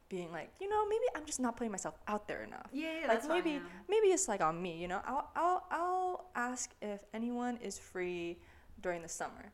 [0.08, 2.68] being like, you know, maybe I'm just not putting myself out there enough.
[2.72, 3.60] Yeah, yeah, like that's fine, maybe yeah.
[3.88, 5.00] maybe it's like on me, you know.
[5.06, 8.38] I'll I'll I'll ask if anyone is free
[8.82, 9.52] during the summer,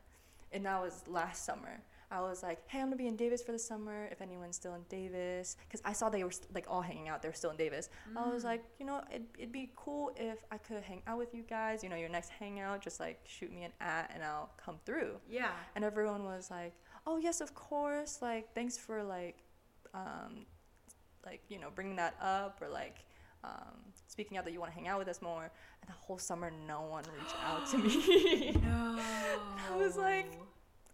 [0.51, 1.79] and that was last summer.
[2.09, 4.07] I was like, hey, I'm gonna be in Davis for the summer.
[4.11, 7.21] If anyone's still in Davis, because I saw they were st- like all hanging out.
[7.21, 7.89] They were still in Davis.
[8.15, 8.33] I Mm.
[8.33, 11.43] was like, you know, it'd, it'd be cool if I could hang out with you
[11.43, 11.83] guys.
[11.83, 15.15] You know, your next hangout, just like shoot me an at, and I'll come through.
[15.29, 15.51] Yeah.
[15.75, 16.73] And everyone was like,
[17.05, 18.19] "Oh yes, of course.
[18.21, 19.43] Like, thanks for like,
[19.93, 20.45] um,
[21.25, 22.99] like you know, bringing that up or like
[23.43, 23.75] um,
[24.07, 25.43] speaking out that you want to hang out with us more."
[25.81, 28.51] And the whole summer, no one reached out to me.
[28.63, 28.97] No.
[29.71, 30.31] I was like,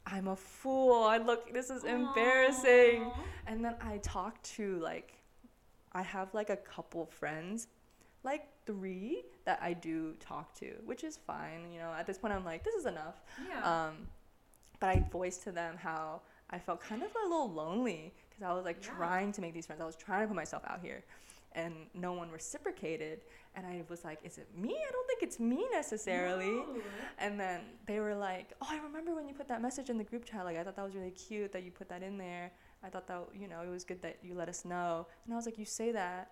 [0.05, 1.03] I'm a fool.
[1.03, 1.53] I look.
[1.53, 3.11] This is embarrassing.
[3.47, 5.13] And then I talk to like,
[5.93, 7.67] I have like a couple friends,
[8.23, 11.71] like three that I do talk to, which is fine.
[11.73, 13.21] You know, at this point, I'm like, this is enough.
[13.49, 13.87] Yeah.
[13.87, 14.07] Um,
[14.79, 18.53] but I voiced to them how I felt kind of a little lonely because I
[18.53, 18.91] was like Yeah.
[18.95, 19.81] trying to make these friends.
[19.81, 21.03] I was trying to put myself out here,
[21.55, 23.21] and no one reciprocated.
[23.55, 24.75] And I was like, "Is it me?
[24.75, 26.81] I don't think it's me necessarily." No.
[27.19, 30.03] And then they were like, "Oh, I remember when you put that message in the
[30.03, 30.45] group chat.
[30.45, 32.51] Like, I thought that was really cute that you put that in there.
[32.83, 35.37] I thought that you know it was good that you let us know." And I
[35.37, 36.31] was like, "You say that."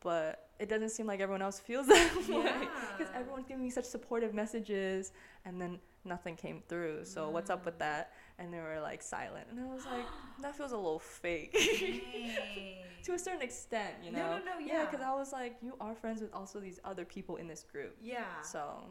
[0.00, 3.86] But it doesn't seem like everyone else feels that way because everyone's giving me such
[3.86, 5.12] supportive messages,
[5.44, 7.04] and then nothing came through.
[7.04, 8.12] So what's up with that?
[8.38, 10.04] And they were like silent, and I was like,
[10.42, 11.52] that feels a little fake
[13.04, 14.38] to a certain extent, you know?
[14.38, 14.84] no, no, Yeah, yeah.
[14.86, 17.96] because I was like, you are friends with also these other people in this group,
[18.02, 18.24] Yeah.
[18.42, 18.86] so.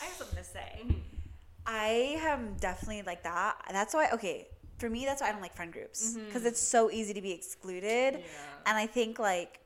[0.00, 0.86] I have something to say.
[1.66, 3.56] I am definitely like that.
[3.70, 4.48] That's why, okay,
[4.78, 6.26] for me, that's why I don't like friend groups mm-hmm.
[6.26, 8.14] because it's so easy to be excluded.
[8.14, 8.20] Yeah.
[8.66, 9.60] And I think, like,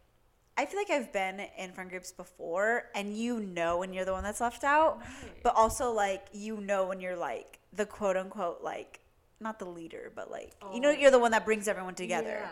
[0.57, 4.13] I feel like I've been in friend groups before, and you know when you're the
[4.13, 5.03] one that's left out,
[5.43, 9.01] but also, like, you know when you're, like, the quote unquote, like,
[9.41, 10.93] not the leader, but, like, you know, Oh.
[10.93, 12.41] you're the one that brings everyone together.
[12.43, 12.51] Yeah.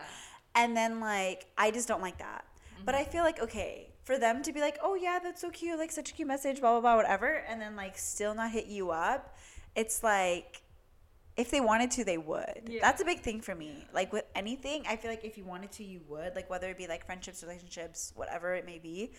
[0.54, 2.44] And then like I just don't like that.
[2.84, 3.10] But I mm-hmm.
[3.12, 5.78] feel like okay, for them to be like, "Oh yeah, that's so cute.
[5.78, 8.66] Like such a cute message, blah blah blah whatever." And then like still not hit
[8.66, 9.36] you up.
[9.74, 10.61] It's like
[11.36, 12.68] if they wanted to, they would.
[12.68, 12.80] Yeah.
[12.82, 13.86] That's a big thing for me.
[13.94, 16.34] Like with anything, I feel like if you wanted to, you would.
[16.34, 19.12] Like whether it be like friendships, relationships, whatever it may be.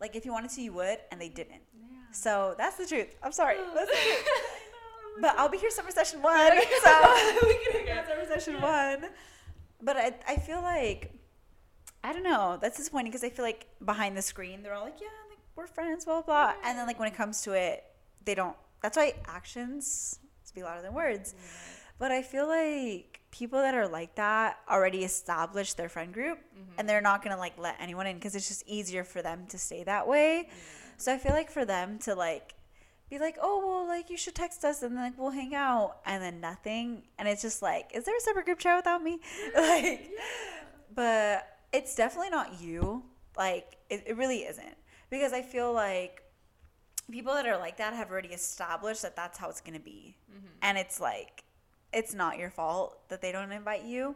[0.00, 1.60] Like if you wanted to, you would, and they didn't.
[2.12, 3.14] So that's the truth.
[3.22, 3.56] I'm sorry.
[3.58, 3.72] Oh.
[3.74, 4.28] That's the truth.
[5.20, 6.52] But I'll be here summer session one.
[6.84, 9.06] So we can hang out summer session one.
[9.82, 11.12] But I, I feel like,
[12.04, 12.56] I don't know.
[12.60, 15.66] That's disappointing because I feel like behind the screen, they're all like, yeah, like, we're
[15.66, 16.54] friends, blah, blah, blah.
[16.64, 17.84] And then, like, when it comes to it,
[18.24, 18.56] they don't.
[18.80, 20.20] That's why actions
[20.58, 21.34] speak louder than words.
[21.98, 26.38] But I feel like people that are like that already established their friend group
[26.76, 29.46] and they're not going to, like, let anyone in because it's just easier for them
[29.48, 30.48] to stay that way.
[30.96, 32.54] So I feel like for them to, like,
[33.10, 35.98] be like, oh, well, like, you should text us and then, like, we'll hang out
[36.06, 37.02] and then nothing.
[37.18, 39.18] And it's just like, is there a separate group chat without me?
[39.56, 40.10] like,
[40.94, 43.02] but it's definitely not you.
[43.36, 44.76] Like, it, it really isn't.
[45.10, 46.22] Because I feel like
[47.10, 50.16] people that are like that have already established that that's how it's going to be.
[50.30, 50.46] Mm-hmm.
[50.62, 51.44] And it's like,
[51.92, 54.14] it's not your fault that they don't invite you.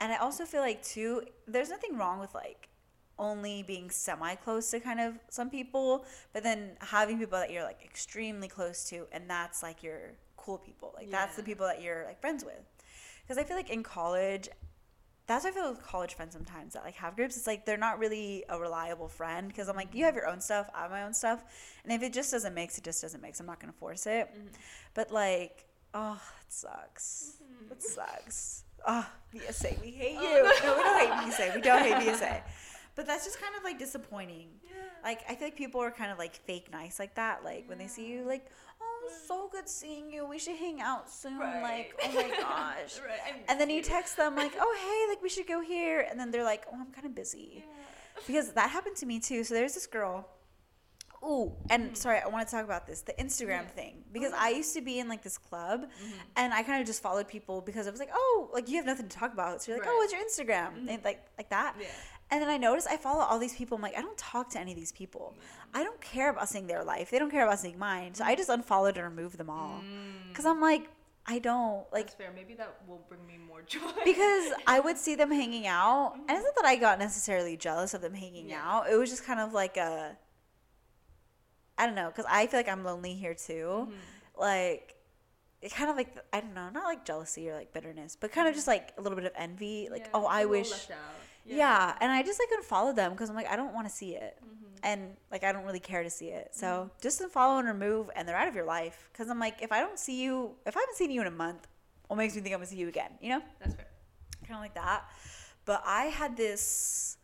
[0.00, 2.68] And I also feel like, too, there's nothing wrong with like,
[3.18, 7.62] only being semi close to kind of some people, but then having people that you're
[7.62, 10.92] like extremely close to, and that's like your cool people.
[10.94, 12.60] Like that's the people that you're like friends with.
[13.22, 14.48] Because I feel like in college,
[15.26, 17.36] that's how I feel with college friends sometimes that like have groups.
[17.36, 20.40] It's like they're not really a reliable friend because I'm like, you have your own
[20.40, 21.42] stuff, I have my own stuff,
[21.84, 23.40] and if it just doesn't mix, it just doesn't mix.
[23.40, 24.28] I'm not gonna force it.
[24.28, 24.46] Mm-hmm.
[24.94, 27.38] But like, oh, it sucks.
[27.42, 27.72] Mm-hmm.
[27.72, 28.64] It sucks.
[28.86, 30.42] Ah, oh, VSA, we hate oh, you.
[30.44, 31.54] No, we don't hate VSA.
[31.56, 32.42] We don't hate VSA.
[32.96, 34.48] But that's just kind of like disappointing.
[35.04, 37.44] Like I feel like people are kind of like fake nice like that.
[37.44, 38.46] Like when they see you, like,
[38.80, 38.95] oh,
[39.26, 40.26] so good seeing you.
[40.26, 41.38] We should hang out soon.
[41.38, 43.00] Like, oh my gosh.
[43.48, 46.06] And then you text them like, oh hey, like we should go here.
[46.08, 47.64] And then they're like, oh, I'm kind of busy.
[48.26, 49.44] Because that happened to me too.
[49.44, 50.28] So there's this girl.
[51.24, 53.68] Ooh, and sorry, I want to talk about this the Instagram Yeah.
[53.68, 56.12] thing because Oh, I used to be in like this club, Mhm.
[56.36, 58.84] and I kind of just followed people because I was like, oh, like you have
[58.86, 60.84] nothing to talk about, so you're like, oh, what's your Instagram?
[60.84, 60.90] Mhm.
[60.90, 61.74] And like like that.
[61.80, 61.86] Yeah.
[62.30, 63.76] And then I noticed I follow all these people.
[63.76, 65.34] I'm like, I don't talk to any of these people.
[65.72, 67.10] I don't care about seeing their life.
[67.10, 68.14] They don't care about seeing mine.
[68.14, 70.28] So I just unfollowed and removed them all Mm.
[70.28, 70.88] because I'm like,
[71.28, 72.32] I don't like That's fair.
[72.34, 73.80] Maybe that will bring me more joy.
[74.04, 77.94] because I would see them hanging out, and it's not that I got necessarily jealous
[77.94, 78.62] of them hanging Yeah.
[78.64, 78.88] out.
[78.90, 80.16] It was just kind of like a,
[81.78, 83.88] I don't know, because I feel like I'm lonely here too.
[83.90, 83.94] Mhm.
[84.40, 84.94] Like,
[85.62, 88.46] it kind of like I don't know, not like jealousy or like bitterness, but kind
[88.48, 89.88] of just like a little bit of envy.
[89.90, 90.70] Like, Yeah, oh, I wish,
[91.52, 91.56] out.
[91.56, 91.96] yeah.
[92.00, 94.38] And I just like unfollowed them because I'm like, I don't want to see it,
[94.44, 94.78] Mhm.
[94.82, 96.54] and like I don't really care to see it.
[96.54, 96.88] So Mm-hmm.
[97.02, 99.08] just unfollow and remove, and they're out of your life.
[99.12, 101.30] Because I'm like, if I don't see you, if I haven't seen you in a
[101.30, 101.66] month,
[102.08, 103.10] what makes me think I'm gonna see you again?
[103.20, 103.42] You know?
[103.60, 103.86] That's fair.
[104.46, 105.04] kind of like that.
[105.64, 107.16] But I had this.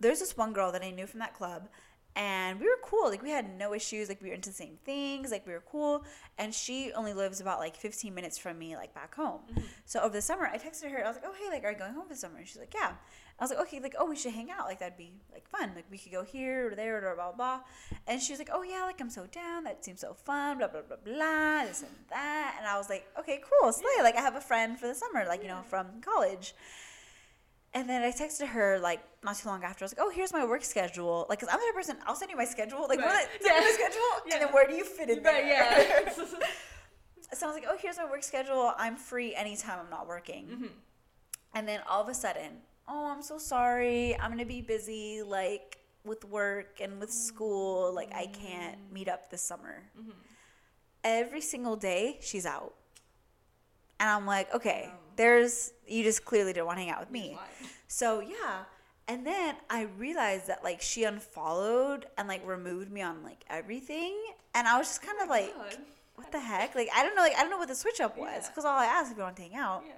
[0.00, 1.68] There's this one girl that I knew from that club,
[2.14, 3.08] and we were cool.
[3.08, 4.08] Like we had no issues.
[4.08, 5.30] Like we were into the same things.
[5.30, 6.04] Like we were cool.
[6.36, 9.40] And she only lives about like 15 minutes from me, like back home.
[9.52, 9.62] Mhm.
[9.86, 11.02] So over the summer, I texted her.
[11.04, 12.58] I was like, "Oh hey, like are you going home for the summer?" And she's
[12.58, 12.92] like, "Yeah."
[13.40, 14.66] I was like, "Okay, like oh we should hang out.
[14.66, 15.72] Like that'd be like fun.
[15.76, 17.60] Like we could go here or there or blah blah." blah.
[18.08, 19.64] And she was like, "Oh yeah, like I'm so down.
[19.64, 20.58] That seems so fun.
[20.58, 21.64] Blah blah blah blah.
[21.64, 24.02] This and that." And I was like, "Okay, cool, slay.
[24.02, 26.54] Like I have a friend for the summer, like you know from college."
[27.74, 29.84] And then I texted her like not too long after.
[29.84, 31.96] I was like, "Oh, here's my work schedule." Like, cause I'm the person.
[32.06, 32.86] I'll send you my schedule.
[32.88, 33.06] Like, Right.
[33.06, 33.28] what?
[33.42, 33.74] Send me my Yeah.
[33.74, 34.34] schedule, Yeah.
[34.34, 36.02] and then where do you fit in Right, there?
[36.02, 36.12] yeah.
[37.34, 38.72] so I was like, "Oh, here's my work schedule.
[38.76, 40.70] I'm free anytime I'm not working." Mhm.
[41.54, 44.18] And then all of a sudden, "Oh, I'm so sorry.
[44.18, 47.92] I'm gonna be busy, like with work and with school.
[47.92, 50.12] Like, I can't meet up this summer." Mhm.
[51.04, 52.74] Every single day, she's out.
[54.00, 54.98] And I'm like, okay, Wow.
[55.16, 57.38] there's you just clearly didn't want to hang out with me.
[57.88, 58.64] So yeah.
[59.08, 64.14] And then I realized that like she unfollowed and like removed me on like everything.
[64.54, 65.76] And I was just kind of like, God.
[66.16, 66.74] what the heck?
[66.74, 68.28] Like I don't know, like I don't know what the switch up was.
[68.42, 68.48] Yeah.
[68.48, 69.82] Because all I asked if you want to hang out.
[69.86, 69.94] Yeah.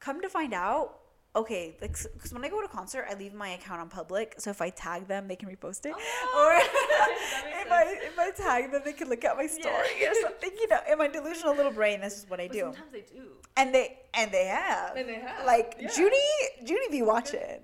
[0.00, 1.00] Come to find out,
[1.36, 4.34] okay, like because when I go to a concert, I leave my account on public.
[4.38, 5.94] So if I tag them, they can repost it.
[5.96, 6.52] Oh, or
[7.60, 9.48] if I if I tag them, they can look at my Yeah.
[9.60, 10.50] story or something.
[10.60, 12.60] You know, in my delusional little brain, this is what I But do.
[12.60, 13.24] sometimes they do.
[13.56, 14.96] And they and they have.
[14.96, 15.88] And they have, Like yeah.
[15.94, 16.16] Judy,
[16.64, 17.60] Judy be watching.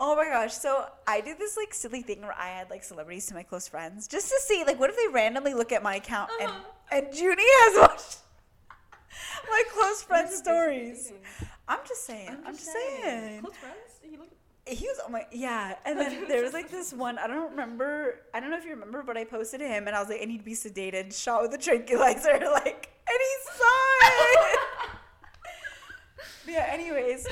[0.00, 0.54] oh my gosh!
[0.54, 3.66] So I did this like silly thing where I had like celebrities to my close
[3.68, 6.60] friends just to see like what if they randomly look at my account Uh-huh.
[6.90, 8.16] and and Judy has watched
[9.50, 11.10] my close friends' stories.
[11.10, 12.36] basically I'm just saying.
[12.46, 13.40] I'm, just saying.
[13.42, 14.00] Close friends?
[14.10, 14.28] You look.
[14.66, 17.18] He was on my yeah, and then there was like this one.
[17.18, 18.20] I don't remember.
[18.34, 20.24] I don't know if you remember, but I posted him, and I was like, "I
[20.24, 24.58] need to be sedated, shot with a tranquilizer." Like, and he saw it.
[26.48, 26.66] yeah.
[26.70, 27.26] Anyways,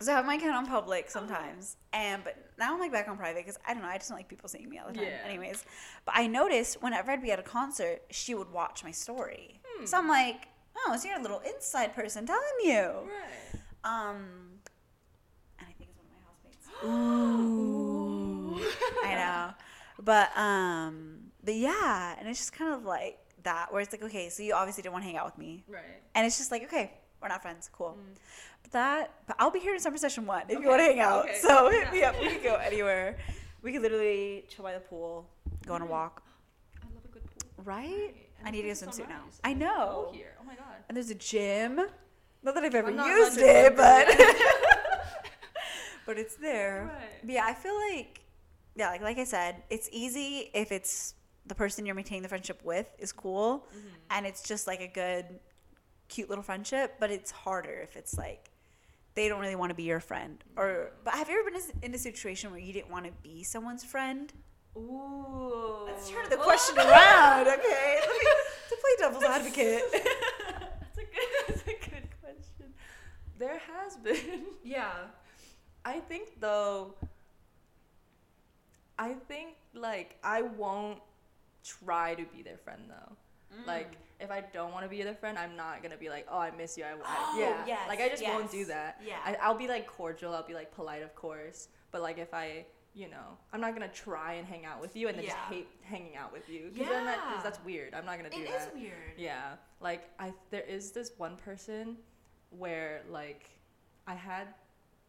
[0.00, 3.16] so I have my account on public sometimes, and but now I'm like back on
[3.16, 3.88] private because I don't know.
[3.88, 5.04] I just don't like people seeing me all the time.
[5.04, 5.28] Yeah.
[5.28, 5.64] Anyways,
[6.04, 9.60] but I noticed whenever I'd be at a concert, she would watch my story.
[9.66, 9.86] Hmm.
[9.86, 10.48] So I'm like,
[10.86, 12.80] oh, so you're a little inside person telling you.
[12.82, 13.60] Right.
[13.84, 14.60] Um,
[15.58, 16.68] and I think it's one of my housemates.
[16.84, 18.60] Ooh,
[19.04, 19.54] I know,
[20.02, 24.28] but um, but yeah, and it's just kind of like that, where it's like, okay,
[24.30, 25.82] so you obviously didn't want to hang out with me, Right.
[26.14, 27.98] and it's just like, okay, we're not friends, cool.
[28.00, 28.16] Mm.
[28.62, 30.84] But that, but I'll be here in summer session one if Okay, you want to
[30.86, 31.24] hang out.
[31.26, 32.18] okay, So hit me up.
[32.18, 33.18] We could go anywhere.
[33.62, 35.26] We could literally chill by the pool,
[35.66, 36.22] go on a walk,
[36.82, 37.64] I love a good pool.
[37.64, 37.88] right?
[37.88, 38.14] Right.
[38.44, 39.24] I need to get is swimsuit now.
[39.24, 39.40] nice.
[39.44, 40.06] I know.
[40.08, 40.36] Go here.
[40.40, 40.64] Oh my god.
[40.88, 41.76] And there's a gym.
[42.42, 44.06] Not that I've ever used it, but
[46.06, 46.90] but it's there.
[46.94, 47.20] Right.
[47.22, 48.20] But yeah, I feel like
[48.76, 51.14] yeah, like like I said, it's easy if it's
[51.46, 53.80] the person you're maintaining the friendship with is cool Mhm.
[54.10, 55.26] and it's just like a good
[56.08, 58.50] cute little friendship, but it's harder if it's like
[59.14, 60.42] they don't really want to be your friend.
[60.56, 63.42] Or but have you ever been in a situation where you didn't want to be
[63.44, 64.32] someone's friend?
[64.76, 65.84] Ooh.
[65.86, 67.98] Let's turn the question around, okay?
[68.00, 68.26] Let me
[68.68, 69.82] to play devil's advocate.
[69.92, 71.46] That's a good.
[71.48, 72.74] That's a good question.
[73.38, 74.44] There has been.
[74.64, 74.90] yeah.
[75.84, 76.94] I think though.
[78.98, 81.00] I think like I won't
[81.64, 83.16] try to be their friend though.
[83.56, 83.66] Mm.
[83.66, 86.38] Like if I don't want to be their friend, I'm not gonna be like, oh,
[86.38, 86.84] I miss you.
[86.84, 87.64] I, I Oh, yeah.
[87.66, 89.00] yes, like I just won't do that.
[89.04, 89.18] Yeah.
[89.24, 90.34] I, I'll be like cordial.
[90.34, 91.68] I'll be like polite, of course.
[91.90, 92.64] But like if I,
[92.94, 95.48] you know, I'm not gonna try and hang out with you and then just Yeah.
[95.48, 96.70] hate hanging out with you.
[96.72, 97.42] Because then that, 'cause Yeah.
[97.42, 97.92] that's weird.
[97.94, 98.68] I'm not gonna do It that.
[98.68, 99.18] is weird.
[99.18, 101.98] Yeah, like I there is this one person
[102.50, 103.50] where like
[104.06, 104.54] I had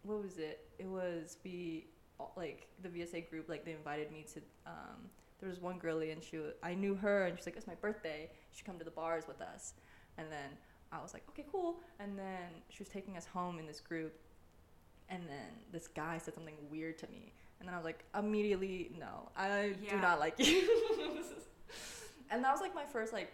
[0.04, 0.70] what was it?
[0.80, 1.88] It was we
[2.36, 5.10] like the VSA group like they invited me to um
[5.40, 8.32] there was one girlie and she I knew her and she's like it's my birthday.
[8.52, 9.76] Should come to the bars with us.
[10.18, 10.58] And then
[10.92, 11.82] I was like okay cool.
[12.00, 14.20] And then she was taking us home in this group
[15.10, 18.92] and then this guy said something weird to me And then I was like, immediately,
[19.00, 20.68] no, I do not like you.
[22.30, 23.32] and that was like my first like,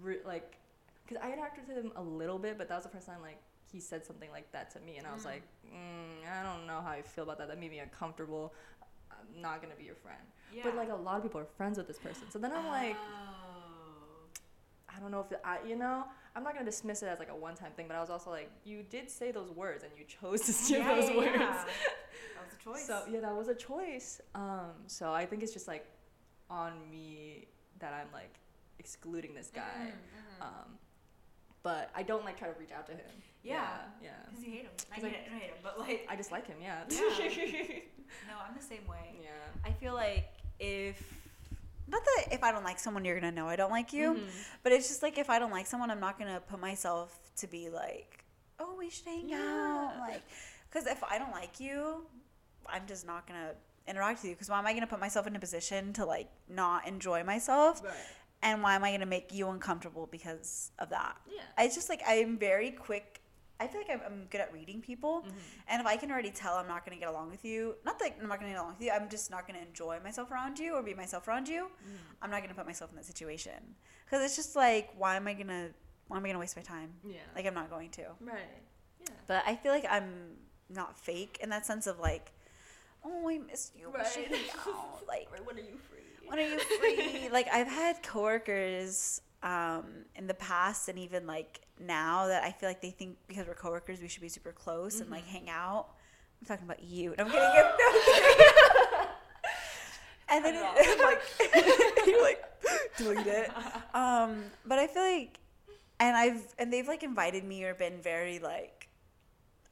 [0.00, 0.56] re- like,
[1.06, 3.20] because I had interacted with him a little bit, but that was the first time
[3.20, 3.38] like
[3.72, 5.26] he said something like that to me, and I was Mm.
[5.26, 7.48] like, mm, I don't know how I feel about that.
[7.48, 8.52] That made me uncomfortable.
[9.10, 10.18] I'm not gonna be your friend.
[10.62, 12.96] But like a lot of people are friends with this person, so then I'm like,
[14.88, 16.04] I don't know if it, I, you know,
[16.34, 18.50] I'm not gonna dismiss it as like a one-time thing, but I was also like,
[18.64, 21.58] you did say those words and you chose to say yeah, those yeah, words.
[22.62, 22.86] choice.
[22.86, 24.20] So yeah, that was a choice.
[24.34, 25.86] Um, so I think it's just like
[26.48, 27.46] on me
[27.78, 28.34] that I'm like
[28.78, 29.62] excluding this guy.
[29.78, 29.86] Mhm,
[30.42, 30.46] mhm.
[30.46, 30.78] Um,
[31.62, 33.00] but I don't like try to reach out to him.
[33.42, 33.66] Yeah.
[34.02, 34.10] yeah.
[34.28, 34.70] Because you hate him.
[34.92, 36.56] I, I- hate him, but like, I just like him.
[36.60, 36.80] Yeah.
[36.90, 36.98] Yeah.
[38.28, 39.14] no, I'm the same way.
[39.22, 39.30] yeah.
[39.64, 40.28] I feel like
[40.58, 40.96] if
[41.88, 44.28] not that if I don't like someone, you're gonna know I don't like you, Mhm.
[44.62, 47.46] but it's just like if I don't like someone, I'm not gonna put myself to
[47.46, 48.24] be like,
[48.58, 50.22] oh, we should hang out, like,
[50.70, 52.04] because if I don't like you,
[52.72, 53.52] I'm just not gonna
[53.86, 54.34] interact with you.
[54.34, 57.82] Because why am I gonna put myself in a position to like not enjoy myself,
[57.84, 57.94] Right.
[58.42, 61.16] and why am I gonna make you uncomfortable because of that?
[61.26, 61.64] Yeah.
[61.64, 63.16] It's just like I'm very quick.
[63.62, 65.20] I feel like I'm, I'm good at reading people.
[65.20, 65.32] Mhm.
[65.68, 67.98] And if I can already tell I'm not going to get along with you, not
[67.98, 70.00] that I'm not going to get along with you, I'm just not going to enjoy
[70.02, 71.98] myself around you or be myself around you, Mhm.
[72.22, 73.76] I'm not going to put myself in that situation.
[74.06, 75.74] Because it's just like, why am I going to,
[76.08, 76.94] why am I to waste my time?
[77.04, 77.18] Yeah.
[77.34, 78.04] Like, I'm not going to.
[78.20, 78.62] right.
[79.02, 79.08] Yeah.
[79.26, 80.38] But I feel like I'm
[80.70, 82.32] not fake in that sense of like,
[83.04, 83.90] oh, I missed you.
[83.96, 84.98] We should hang out.
[85.08, 85.98] Like, when are you free?
[86.28, 87.28] when are you free?
[87.32, 92.68] like I've had coworkers um, in the past and even like now that I feel
[92.68, 95.28] like they think because we're coworkers we should be super close and like Mhm.
[95.32, 95.88] hang out.
[96.40, 97.14] I'm talking about you.
[97.18, 97.42] No, I'm kidding.
[97.42, 99.06] No, I'm kidding.
[100.28, 102.44] and then it, like you like
[102.96, 103.50] delete it.
[103.94, 105.40] Um, but I feel like,
[105.98, 108.88] and I've and they've like invited me or been very like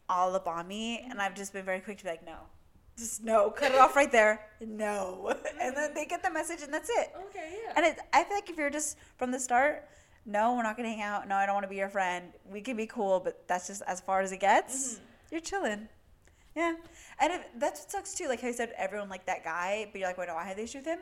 [0.08, 2.38] all up on me, and I've just been very quick to be like, no,
[2.98, 6.72] just no, cut it off right there, no, and then they get the message, and
[6.72, 7.12] that's it.
[7.28, 7.58] Okay.
[7.64, 7.72] Yeah.
[7.76, 9.88] And it, I feel like if you're just from the start,
[10.26, 11.26] no, we're not gonna hang out.
[11.28, 12.32] No, I don't want to be your friend.
[12.50, 14.94] We can be cool, but that's just as far as it gets.
[14.94, 14.98] Mhm.
[15.30, 15.88] You're chilling.
[16.56, 16.74] Yeah,
[17.20, 18.26] and if, that's what sucks too.
[18.28, 20.56] Like how I said, everyone liked that guy, but you're like, wait, no, I had
[20.56, 20.98] the issue with him.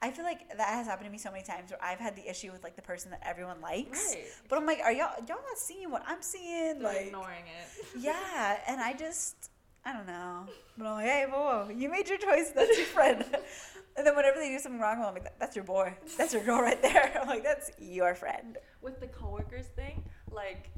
[0.00, 2.28] I feel like that has happened to me so many times where I've had the
[2.28, 4.24] issue with like the person that everyone likes, Right.
[4.48, 6.78] but I'm like, are y'all y'all not seeing what I'm seeing?
[6.80, 7.86] They're like, ignoring it.
[7.98, 9.50] yeah, and I just,
[9.86, 10.46] I don't know.
[10.76, 12.50] But I'm like, hey, whoa, whoa, you made your choice.
[12.50, 13.24] That's your friend.
[13.96, 15.94] and then whenever they do something wrong, I'm like, that's your boy.
[16.18, 17.16] That's your girl right there.
[17.22, 18.58] I'm like, that's your friend.
[18.82, 20.02] with the coworkers thing,
[20.32, 20.70] like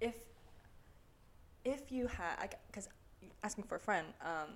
[0.00, 0.14] if
[1.64, 2.88] if you had, because
[3.42, 4.48] asking for a friend, um,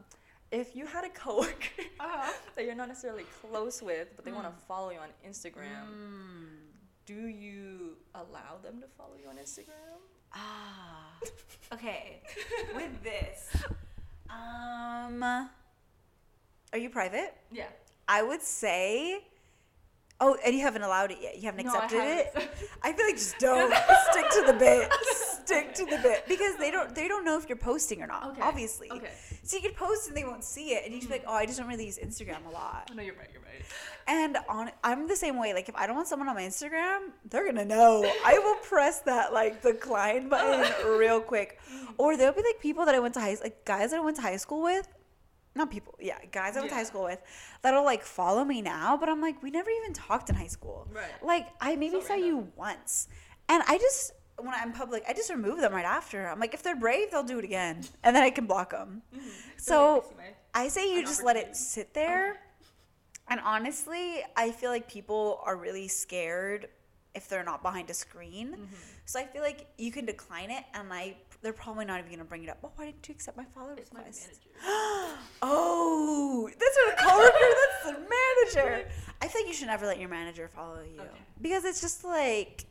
[0.50, 2.32] if you had a coworker Uh-huh.
[2.56, 4.54] that you're not necessarily close with, but they want Mm.
[4.58, 5.84] to follow you on Instagram,
[7.06, 9.98] do you allow them to follow you on Instagram?
[10.32, 11.12] Ah.
[11.72, 12.22] Okay.
[12.74, 13.48] With this,
[14.32, 15.48] um, are
[16.78, 17.34] you private?
[17.52, 17.66] Yeah.
[18.08, 19.24] I would say.
[20.22, 21.36] Oh, and you haven't allowed it yet.
[21.36, 22.26] You haven't No, I accepted it.
[22.34, 22.50] haven't.
[22.82, 23.72] I feel like just don't
[24.10, 24.90] stick to the bit.
[25.44, 28.30] Stick to the bit because they don't they don't know if you're posting or not.
[28.32, 28.42] Okay.
[28.42, 28.90] Obviously.
[28.90, 29.10] Okay.
[29.42, 31.30] So you could post and they won't see it, and you should be like, mm-hmm.
[31.30, 33.28] "Oh, I just don't really use Instagram a lot." No, you're right.
[33.32, 33.64] You're right.
[34.06, 35.54] And on, I'm the same way.
[35.54, 38.10] Like, if I don't want someone on my Instagram, they're gonna know.
[38.24, 40.66] I will press that like decline button
[40.98, 41.58] real quick.
[41.98, 44.16] Or there'll be like people that I went to high, like guys that I went
[44.16, 44.88] to high school with.
[45.54, 47.20] Not people, yeah, guys I went to high school with
[47.60, 48.96] that'll like follow me now.
[48.96, 50.88] But I'm like, we never even talked in high school.
[50.90, 51.04] Right.
[51.22, 53.08] Like, I maybe So saw you once,
[53.50, 54.12] and I just
[54.44, 56.28] when I'm public, I just remove them right after.
[56.28, 59.02] I'm like, if they're brave, they'll do it again, and then I can block them.
[59.14, 59.28] Mm-hmm.
[59.56, 60.14] So So,
[60.54, 62.40] I say you just let it sit there.
[63.28, 66.68] And honestly, I feel like people are really scared
[67.14, 68.52] if they're not behind a screen.
[68.52, 68.64] Mm-hmm.
[69.04, 72.24] So I feel like you can decline it, and I they're probably not even gonna
[72.24, 72.58] bring it up.
[72.62, 74.40] Oh, why didn't you accept my follow it's request?
[75.42, 77.32] oh, that's not a coworker.
[77.60, 78.88] that's the manager.
[79.22, 81.10] I think you should never let your manager follow you Okay.
[81.40, 82.66] because it's just like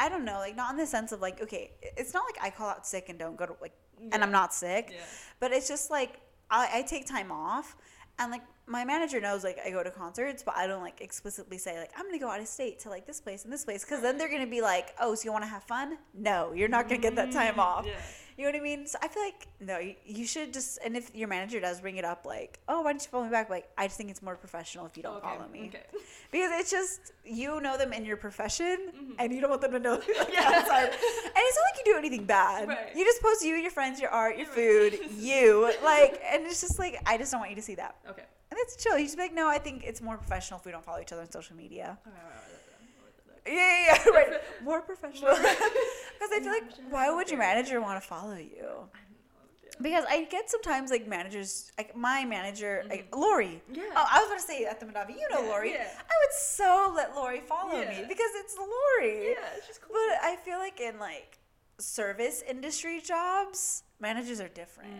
[0.00, 2.48] I don't know, like not in the sense of like okay, it's not like I
[2.48, 3.74] call out sick and don't go to like,
[4.12, 4.88] and I'm not sick.
[4.90, 5.04] Yeah.
[5.40, 6.12] But it's just like
[6.50, 7.76] I, I take time off,
[8.18, 11.58] and like my manager knows like I go to concerts, but I don't like explicitly
[11.58, 13.84] say like I'm gonna go out of state to like this place and this place,
[13.84, 15.98] because then they're gonna be like, oh, so you want to have fun?
[16.14, 17.38] No, you're not gonna get that mm-hmm.
[17.38, 17.84] time off.
[17.86, 18.00] Yeah.
[18.40, 18.86] You know what I mean?
[18.86, 20.78] So I feel like no, you, you should just.
[20.82, 23.30] And if your manager does bring it up, like, oh, why don't you follow me
[23.30, 23.50] back?
[23.50, 25.26] Like, I just think it's more professional if you don't okay.
[25.26, 25.82] follow me Okay.
[26.32, 29.14] because it's just you know them in your profession, Mhm.
[29.18, 30.52] and you don't want them to know like, Yeah.
[30.54, 30.84] outside.
[30.84, 30.94] And
[31.36, 32.66] it's not like you do anything bad.
[32.68, 32.96] Right.
[32.96, 36.62] You just post you, and your friends, your art, your food, you like, and it's
[36.62, 37.96] just like I just don't want you to see that.
[38.08, 38.24] Okay.
[38.50, 38.96] And it's chill.
[38.96, 41.12] You just be like, no, I think it's more professional if we don't follow each
[41.12, 41.98] other on social media.
[42.06, 43.39] Okay, right, right, right, right, right.
[43.50, 44.32] Yeah, yeah, yeah, right.
[44.64, 45.34] More professional.
[45.34, 48.58] Because I feel like, why would your manager want to follow you?
[48.60, 49.44] I don't know.
[49.64, 49.70] Yeah.
[49.82, 53.20] because I get sometimes like managers, like my manager, like Mhm.
[53.20, 53.62] Lori.
[53.72, 53.82] Yeah.
[53.96, 55.72] Oh, I was going to say at the Mondavi, you know Yeah, Lori.
[55.72, 55.88] yeah.
[55.98, 59.30] I would so let Lori follow me because it's Lori.
[59.30, 59.36] yeah,
[59.66, 59.94] she's cool.
[59.94, 61.38] But I feel like in like
[61.78, 64.92] service industry jobs, managers are different.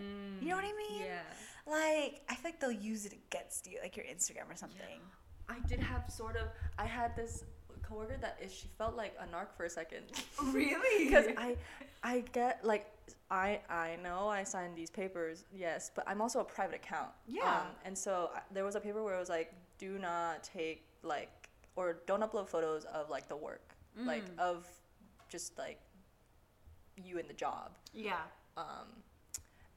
[0.43, 1.03] You know what I mean?
[1.03, 1.23] Yeah.
[1.67, 4.99] Like I feel like they'll use it against you, like your Instagram or something.
[5.49, 6.47] I did have sort of.
[6.79, 7.45] I had this
[7.91, 8.53] coworker that is.
[8.55, 10.05] She felt like a narc for a second.
[10.53, 11.05] Really?
[11.11, 11.57] because I,
[12.03, 12.87] I get like.
[13.33, 17.11] I, I know I signed these papers, yes, but I'm also a private account.
[17.29, 17.59] Yeah.
[17.61, 20.83] Um, and so I, there was a paper where it was like, do not take
[21.05, 21.31] like,
[21.77, 24.39] or don't upload photos of like the work, like Mm.
[24.41, 24.67] of
[25.29, 25.79] just like
[26.97, 27.71] you in the job.
[27.95, 28.23] yeah.
[28.57, 28.89] um,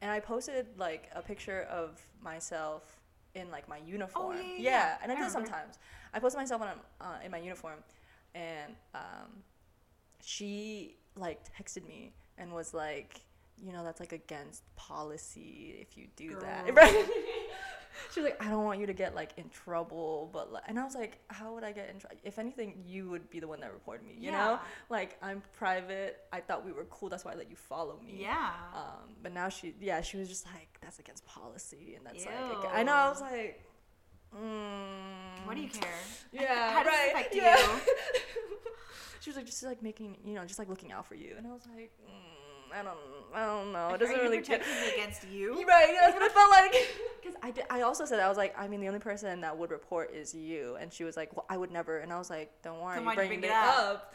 [0.02, 3.00] and I posted like a picture of myself
[3.36, 4.36] in like my uniform.
[4.38, 4.98] Oh, yeah, yeah, yeah.
[5.04, 5.48] and I, I do remember.
[5.50, 5.80] sometimes.
[6.14, 7.80] I posted myself when I'm uh, in my uniform,
[8.36, 9.44] and um,
[10.24, 13.22] she like texted me and was like,
[13.64, 17.06] you know, that's like against policy if you do that, right?
[18.12, 20.80] she was like, I don't want you to get like in trouble, but like, and
[20.80, 22.18] I was like, how would I get in trouble?
[22.24, 24.60] If anything, you would be the one that reported me, you know?
[24.90, 26.22] Like I'm private.
[26.32, 27.10] I thought we were cool.
[27.10, 28.16] That's why I let you follow me.
[28.22, 28.50] Yeah.
[28.76, 32.34] Um, but now she, yeah, she was just like, that's against policy, and that's like,
[32.36, 32.60] Ew.
[32.60, 32.94] ag- I know.
[32.94, 33.64] I was like,
[34.36, 35.90] mm, what do you care?
[36.32, 37.12] Yeah, How does right.
[37.12, 37.56] affect yeah.
[37.58, 37.80] you?
[39.20, 41.46] she was like, just like making, you know, just like looking out for you, and
[41.46, 42.98] I was like, mm, I don't,
[43.36, 43.90] I don't know.
[43.94, 44.62] It doesn't you really get.
[44.62, 45.64] protecting me against you?
[45.68, 45.94] Right.
[46.00, 46.74] That's what it felt like.
[47.22, 49.56] Because I, did, I also said I was like, I mean, the only person that
[49.56, 52.32] would report is you, and she was like, well, I would never, and I was
[52.32, 53.78] like, don't worry, Then you why'd you bring it it up?
[53.78, 54.14] up.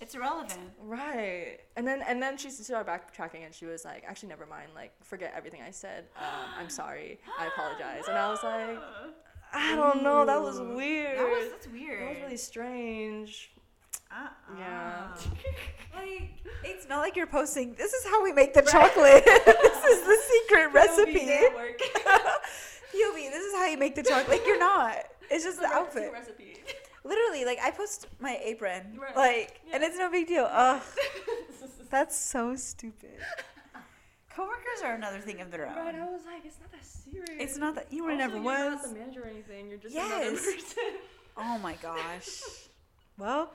[0.00, 0.60] It's irrelevant.
[0.80, 1.58] Right.
[1.76, 4.92] And then and then she started backtracking and she was like, actually never mind, like
[5.02, 6.04] forget everything I said.
[6.16, 7.18] Um, I'm sorry.
[7.36, 8.04] I apologize.
[8.08, 8.78] And I was like,
[9.52, 11.18] I don't know, that was weird.
[11.18, 12.02] That was that's weird.
[12.02, 13.50] That was really strange.
[14.10, 14.58] Uh-uh.
[14.58, 15.08] Yeah.
[15.94, 16.30] like
[16.64, 17.74] it's not like you're posting.
[17.74, 19.24] This is how we make the chocolate.
[19.46, 21.26] this is the secret recipe.
[21.54, 21.80] Work.
[22.90, 24.28] Phoebe, this is how you make the chocolate.
[24.28, 24.96] Like you're not.
[25.30, 26.10] It's just the outfit.
[26.12, 26.54] Recipe.
[27.04, 29.16] Literally, like I post my apron, Right.
[29.16, 30.48] like, and it's no big deal.
[30.50, 30.82] Ugh,
[31.90, 33.16] that's so stupid.
[34.38, 35.74] Coworkers are another thing of their own.
[35.74, 37.28] Right, I was like, it's not that serious.
[37.42, 38.72] It's not that you were Also, never you're was.
[38.74, 39.68] not the manager or anything.
[39.68, 40.44] You're just another Yes.
[40.44, 40.84] person.
[41.40, 42.40] Oh my gosh.
[43.18, 43.50] Well,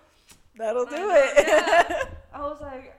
[0.57, 1.47] that'll do I it.
[1.47, 2.03] yeah.
[2.33, 2.97] I was like,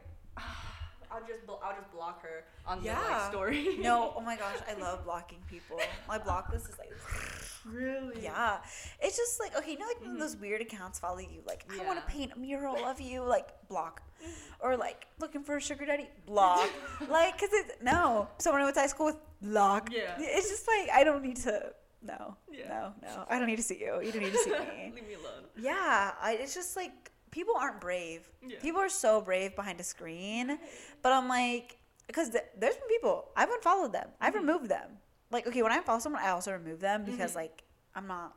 [1.14, 3.00] I'll just blo- I'll just block her on the Yeah.
[3.00, 3.76] like story.
[3.78, 5.78] no, oh my gosh, I love blocking people.
[6.08, 6.92] My block list is like,
[7.64, 8.22] really.
[8.22, 8.58] yeah.
[9.00, 10.18] It's just like, okay, you know, like when Mhm.
[10.18, 13.48] those weird accounts follow you, like, I want to paint a mural of you, like,
[13.68, 14.02] block.
[14.60, 16.70] Or like, looking for a sugar daddy, block.
[17.10, 18.28] like, because it's, no.
[18.38, 19.90] Someone I went to high school with, block.
[19.92, 20.14] Yeah.
[20.18, 22.34] It's just like, I don't need to, no.
[22.50, 22.68] Yeah.
[22.68, 23.24] No, no.
[23.28, 24.00] I don't need to see you.
[24.02, 24.92] You don't need to see me.
[24.94, 25.44] Leave me alone.
[25.58, 28.22] Yeah, I, it's just like people aren't brave.
[28.46, 28.58] Yeah.
[28.62, 30.56] People are so brave behind a screen,
[31.02, 34.42] but I'm like, because th- there's been people I've unfollowed them, I've Mhm.
[34.46, 34.88] removed them.
[35.30, 37.36] Like, okay, when I follow someone, I also remove them because Mhm.
[37.42, 37.64] like
[37.96, 38.34] I'm not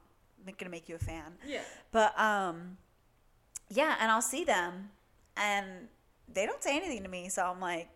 [0.57, 1.38] gonna make you a fan.
[1.45, 1.61] Yeah.
[1.91, 2.78] But um,
[3.69, 4.91] yeah, and I'll see them,
[5.36, 5.90] and
[6.28, 7.90] they don't say anything to me, so I'm like,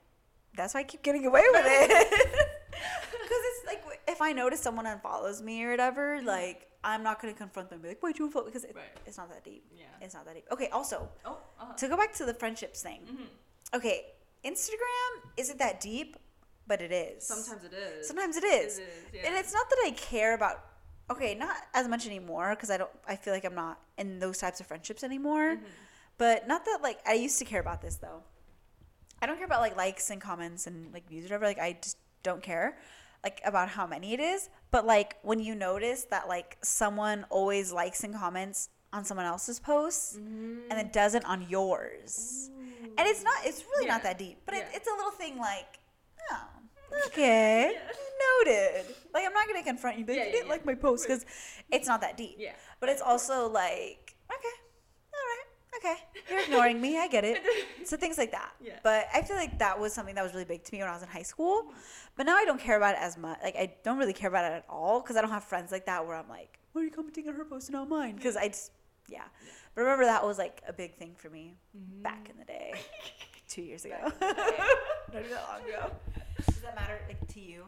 [0.54, 2.28] that's why I keep getting away with it.
[3.12, 7.34] Because it's like if I notice someone unfollows me or whatever, like I'm not gonna
[7.34, 8.46] confront them and be like, why'd you unfollow?
[8.46, 8.86] Because it, Right.
[9.06, 9.64] it's not that deep.
[9.76, 9.86] Yeah.
[10.02, 10.46] It's not that deep.
[10.52, 11.38] Okay, also, Oh.
[11.60, 11.74] Uh-huh.
[11.74, 13.02] to go back to the friendships thing.
[13.06, 13.24] hmm
[13.74, 14.06] Okay,
[14.44, 16.18] Instagram isn't that deep,
[16.68, 17.26] but it is.
[17.26, 18.08] Sometimes it is.
[18.08, 18.80] Sometimes it is.
[18.80, 18.90] It is.
[19.14, 19.22] Yeah.
[19.28, 20.66] And it's not that I care about
[21.10, 24.38] okay, not as much anymore because I don't I feel like I'm not in those
[24.40, 25.56] types of friendships anymore.
[25.58, 25.64] Mhm.
[26.18, 28.24] But not that like I used to care about this though.
[29.22, 31.46] I don't care about like likes and comments and like views or whatever.
[31.46, 32.78] Like I just don't care
[33.24, 34.50] like about how many it is.
[34.72, 39.60] But like when you notice that like someone always likes and comments on someone else's
[39.60, 40.92] posts and then mm-hmm.
[40.92, 42.50] doesn't on yours.
[42.98, 44.40] And it's not it's really not that deep.
[44.46, 45.80] But it, it's a little thing like,
[46.32, 46.48] oh,
[47.08, 47.78] okay.
[48.46, 48.86] Noted.
[49.14, 50.52] Like I'm not gonna confront you, but Yeah, you didn't yeah.
[50.52, 51.26] like my post because
[51.72, 52.36] it's not that deep.
[52.38, 52.54] Yeah.
[52.80, 54.56] But it's also like, okay,
[55.84, 55.96] okay,
[56.30, 56.98] you're ignoring me.
[56.98, 57.42] I get it.
[57.84, 58.52] So things like that.
[58.64, 58.74] Yeah.
[58.84, 60.94] But I feel like that was something that was really big to me when I
[60.94, 61.74] was in high school.
[62.16, 63.40] But now I don't care about it as much.
[63.44, 65.88] Like I don't really care about it at all because I don't have friends like
[65.88, 68.16] that where I'm like, why are you commenting on her post and not mine?
[68.16, 68.72] Because I just,
[69.10, 69.24] yeah.
[69.76, 72.04] But remember that was like a big thing for me mm-hmm.
[72.04, 72.76] back in the day,
[73.50, 73.98] two years ago.
[74.22, 74.38] not
[75.20, 75.92] even that long ago.
[76.46, 77.66] Does that matter like to you?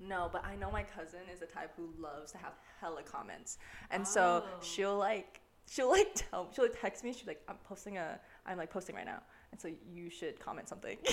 [0.00, 3.58] No, but I know my cousin is the type who loves to have hella comments,
[3.90, 4.62] and so Oh.
[4.62, 5.40] she'll like
[5.70, 7.12] she'll like tell she'll like text me.
[7.12, 9.22] She's like, I'm posting a I'm like posting right now,
[9.52, 10.98] and so you should comment something.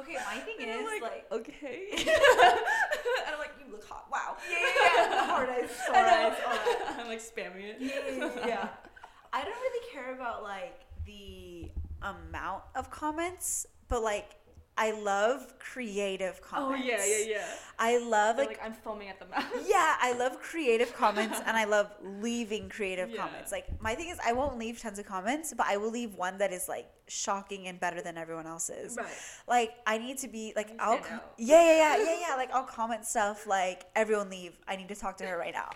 [0.00, 1.86] Okay, my thing And is like, okay.
[1.90, 4.06] and I'm like, you look hot.
[4.12, 4.36] Wow.
[4.48, 5.26] Yeah, yeah, yeah.
[5.26, 6.96] Hard eyes, sore eyes, all that.
[7.00, 7.76] I'm like spamming it.
[7.80, 8.68] yeah, yeah, yeah.
[9.32, 11.68] I don't really care about like the
[12.02, 14.36] amount of comments, but like
[14.80, 16.82] I love creative comments.
[16.82, 17.44] Oh yeah, yeah, yeah.
[17.80, 19.44] I love They're like, like I'm foaming at the mouth.
[19.68, 23.22] yeah, I love creative comments and I love leaving creative Yeah.
[23.26, 23.50] comments.
[23.52, 26.38] Like my thing is I won't leave tons of comments, but I will leave one
[26.38, 28.96] that is like shocking and better than everyone else's.
[28.96, 29.06] Right.
[29.48, 32.62] Like I need to be like I'll com- yeah yeah yeah yeah yeah like I'll
[32.64, 35.70] comment stuff like everyone leave I need to talk to her right now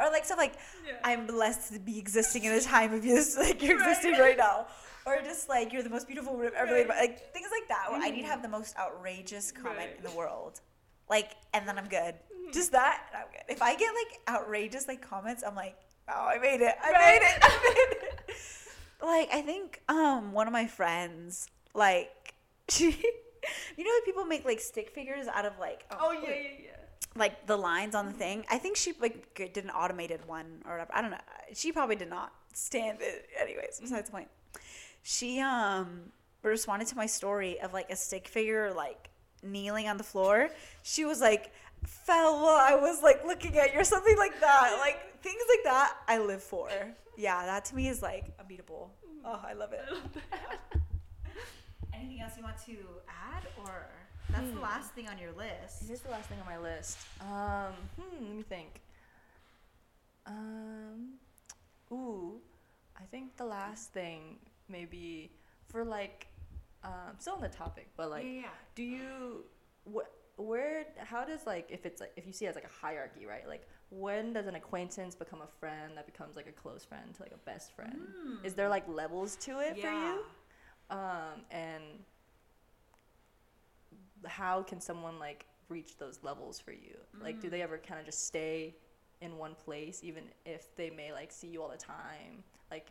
[0.00, 0.54] or like stuff like
[0.86, 0.94] Yeah.
[1.04, 3.90] I'm blessed to be existing in a time of this like you're Right.
[3.90, 4.66] existing right now
[5.06, 7.90] or just like you're the most beautiful woman I've ever made like things like that
[7.90, 8.50] where I need to have mm-hmm.
[8.50, 9.96] the most outrageous comment Right.
[9.96, 10.60] in the world
[11.08, 12.52] like and then I'm good mm-hmm.
[12.52, 15.76] just that and I'm good if I get like outrageous like comments I'm like
[16.08, 17.20] oh I made it I Right.
[17.20, 18.36] made it I made it
[19.02, 22.34] like I think um one of my friends like
[22.68, 22.86] she
[23.76, 26.34] you know how people make like stick figures out of like Oh, oh yeah, yeah,
[26.64, 26.70] yeah.
[27.14, 28.18] like the lines on the mm-hmm.
[28.18, 28.44] thing.
[28.50, 30.90] I think she like did an automated one or whatever.
[30.92, 31.18] I don't know.
[31.54, 33.28] She probably did not stand it.
[33.40, 34.28] Anyways, besides the point.
[35.08, 36.10] She um
[36.42, 39.08] responded to my story of like a stick figure like
[39.40, 40.50] kneeling on the floor.
[40.82, 41.52] She was like
[41.84, 44.76] fell while I was like looking at you or something like that.
[44.80, 46.68] Like things like that I live for.
[47.16, 48.90] Yeah, that to me is like unbeatable.
[49.24, 49.84] Oh, I love it.
[51.94, 52.76] Anything else you want to
[53.08, 53.86] add or
[54.30, 54.62] that's the Hmm.
[54.62, 55.82] last thing on your list.
[55.88, 56.98] It is the last thing on my list.
[57.20, 58.80] Um, hmm, let me think.
[60.26, 61.12] Um,
[61.92, 62.40] ooh,
[62.98, 65.32] I think the last thing maybe
[65.68, 66.26] for like,
[66.84, 68.48] um, still on the topic, but like, yeah.
[68.74, 69.44] do you
[69.84, 72.86] what where how does like if it's like if you see it as like a
[72.86, 73.48] hierarchy right?
[73.48, 77.22] Like when does an acquaintance become a friend that becomes like a close friend to
[77.22, 77.96] like a best friend?
[78.44, 80.24] Is there like levels to it for you?
[80.90, 81.82] Um and
[84.26, 86.96] how can someone like reach those levels for you?
[87.22, 88.76] Like do they ever kind of just stay
[89.22, 92.44] in one place even if they may like see you all the time?
[92.70, 92.88] Like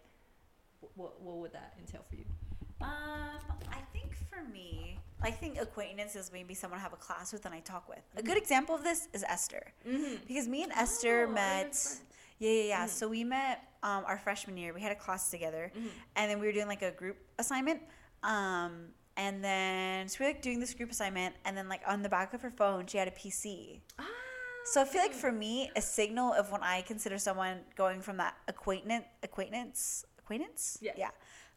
[0.96, 2.26] what what would that entail for you
[2.82, 3.40] Um,
[3.72, 7.46] I think for me, I think acquaintance is maybe someone I have a class with
[7.46, 8.04] and I talk with.
[8.18, 10.16] A good example of this is Esther, mm-hmm.
[10.28, 11.74] because me and Esther Oh, met.
[12.38, 12.86] Yeah, yeah, yeah.
[12.86, 12.90] Mhm.
[12.90, 14.74] So we met um, our freshman year.
[14.74, 15.88] We had a class together, Mm-hmm.
[16.18, 17.82] and then we were doing like a group assignment.
[18.24, 18.72] Um,
[19.18, 22.10] and then so we were like doing this group assignment, and then like on the
[22.10, 23.80] back of her phone, she had a PC.
[24.74, 28.18] So I feel like for me, a signal of when I consider someone going from
[28.18, 30.94] that acquaintance, acquaintance, acquaintance, Yeah.
[30.98, 31.12] yeah,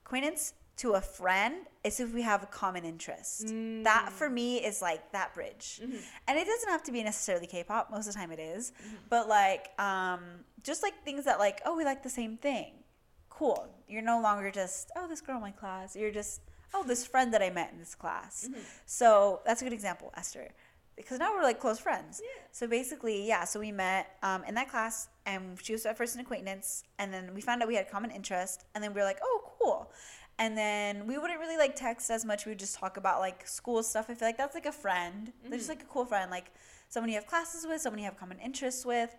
[0.04, 3.46] acquaintance to a friend is if we have a common interest.
[3.46, 3.82] Mm.
[3.84, 6.00] That for me is like that bridge, Mhm.
[6.28, 7.90] and it doesn't have to be necessarily K-pop.
[7.90, 8.70] Most of the time, it is.
[8.70, 8.96] Mm-hmm.
[9.08, 12.84] but like, um, just like things that like, oh, we like the same thing.
[13.30, 13.68] Cool.
[13.88, 15.96] You're no longer just oh, this girl in my class.
[15.96, 16.40] You're just
[16.74, 18.46] oh, this friend that I met in this class.
[18.46, 18.60] Mm-hmm.
[18.84, 20.48] So that's a good example, Esther.
[20.96, 22.20] Because now we're like close friends.
[22.22, 22.42] Yeah.
[22.52, 26.14] So basically, yeah, so we met um, in that class and she was at first
[26.14, 29.06] an acquaintance and then we found out we had common interest and then we were
[29.06, 29.92] like, oh, cool.
[30.38, 32.46] And then we wouldn't really like text as much.
[32.46, 34.06] We would just talk about like school stuff.
[34.08, 35.30] I feel like that's like a friend.
[35.42, 35.74] They're just mm.
[35.74, 36.52] like a cool friend, like
[36.88, 39.14] someone you have classes with, someone you have common interests with.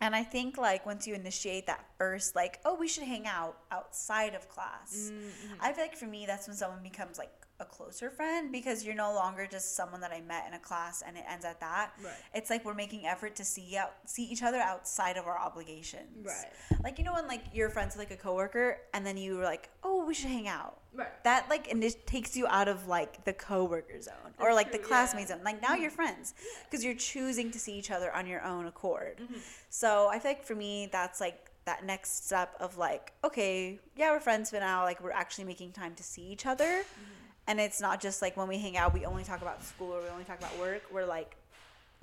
[0.00, 3.56] And I think like once you initiate that first, like, oh, we should hang out
[3.72, 5.10] outside of class.
[5.12, 5.30] Mm, mm.
[5.60, 8.94] I feel like for me, that's when someone becomes like a closer friend because you're
[8.94, 11.92] no longer just someone that I met in a class and it ends at that.
[12.02, 12.12] Right.
[12.34, 16.24] It's like we're making effort to see out see each other outside of our obligations.
[16.24, 16.80] Right.
[16.84, 19.44] Like you know when like you're friends with like a coworker and then you were
[19.44, 20.78] like, oh, we should hang out.
[20.94, 21.08] Right.
[21.24, 24.72] That like and it takes you out of like the coworker zone or That's like
[24.72, 25.36] the classmate yeah.
[25.36, 25.44] zone.
[25.44, 29.18] Like now you're friends because you're choosing to see each other on your own accord.
[29.20, 29.38] Mm-hmm.
[29.68, 34.10] So I feel like for me, that's like that next step of like, okay, yeah,
[34.12, 36.64] we're friends, but now like we're actually making time to see each other.
[36.64, 37.17] Mm-hmm.
[37.48, 40.02] And it's not just like when we hang out, we only talk about school or
[40.02, 40.82] we only talk about work.
[40.92, 41.34] We're like,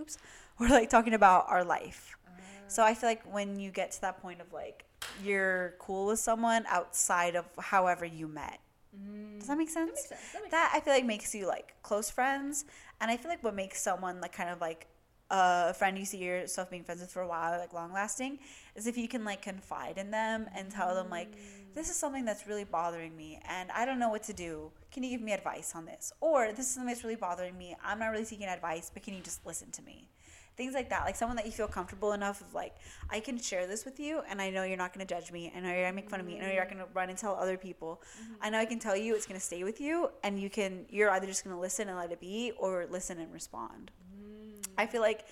[0.01, 0.17] oops,
[0.59, 2.17] we're like talking about our life.
[2.27, 2.31] Ah.
[2.67, 4.83] So I feel like when you get to that point of like
[5.23, 8.59] you're cool with someone outside of however you met.
[8.97, 9.39] Mm.
[9.39, 9.91] Does that make sense?
[9.91, 10.21] makes sense.
[10.33, 12.65] That That I feel like makes you like close friends,
[12.99, 14.87] and I feel like what makes someone like kind of like
[15.29, 18.39] a friend you see yourself being friends with for a while, like long lasting,
[18.75, 21.35] is if you can like confide in them and tell them like,
[21.75, 24.71] this is something that's really bothering me, and I don't know what to do.
[24.91, 26.13] Can you give me advice on this?
[26.21, 27.75] Or this is something that's really bothering me.
[27.83, 30.09] I'm not really seeking advice, but can you just listen to me?
[30.55, 32.75] Things like that, like someone that you feel comfortable enough of, like
[33.09, 35.51] I can share this with you, and I know you're not going to judge me.
[35.53, 36.37] And I know you're to make fun of me.
[36.37, 38.01] And I know you're not going to run and tell other people.
[38.23, 38.33] Mm-hmm.
[38.41, 40.85] I know I can tell you it's going to stay with you, and you can.
[40.89, 43.91] You're either just going to listen and let it be, or listen and respond.
[44.17, 44.65] Mm.
[44.77, 45.25] I feel like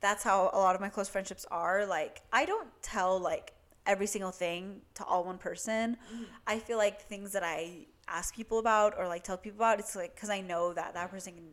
[0.00, 1.84] that's how a lot of my close friendships are.
[1.84, 3.52] Like I don't tell like
[3.86, 5.96] every single thing to all one person.
[6.12, 6.24] Mm-hmm.
[6.46, 9.96] I feel like things that I ask people about or like tell people about, it's
[9.96, 11.44] like because I know that that person can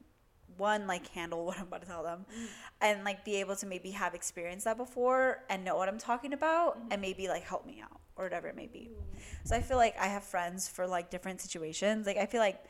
[0.58, 2.46] one like handle what I'm about to tell them, mm-hmm.
[2.82, 6.34] and like be able to maybe have experienced that before and know what I'm talking
[6.34, 6.88] about, mm-hmm.
[6.92, 8.90] and maybe like help me out or whatever it may be.
[9.44, 12.08] So I feel like I have friends for like different situations.
[12.08, 12.64] Like I feel like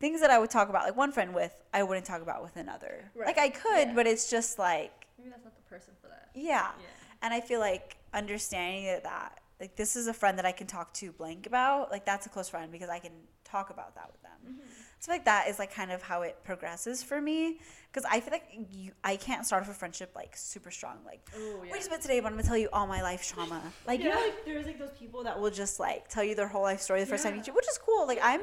[0.00, 2.56] things that I would talk about like one friend with, I wouldn't talk about with
[2.56, 3.10] another.
[3.14, 3.94] Like I could, Yeah.
[3.94, 6.30] but it's just like Maybe that's not the person for that.
[6.34, 6.70] yeah.
[6.80, 6.86] Yeah.
[7.20, 10.66] And I feel like understanding that, that like this is a friend that I can
[10.66, 13.12] talk to blank about, like that's a close friend because I can
[13.44, 14.54] talk about that with them.
[14.54, 14.68] Mm-hmm.
[14.98, 17.58] So like that is like kind of how it progresses for me
[17.92, 21.28] because I feel like you I can't start off a friendship like super strong like
[21.36, 24.00] Oh we just met today but I'm gonna tell you all my life trauma like
[24.00, 26.62] you know like there's like those people that will just like tell you their whole
[26.62, 28.42] life story the first time you meet you which is cool like I'm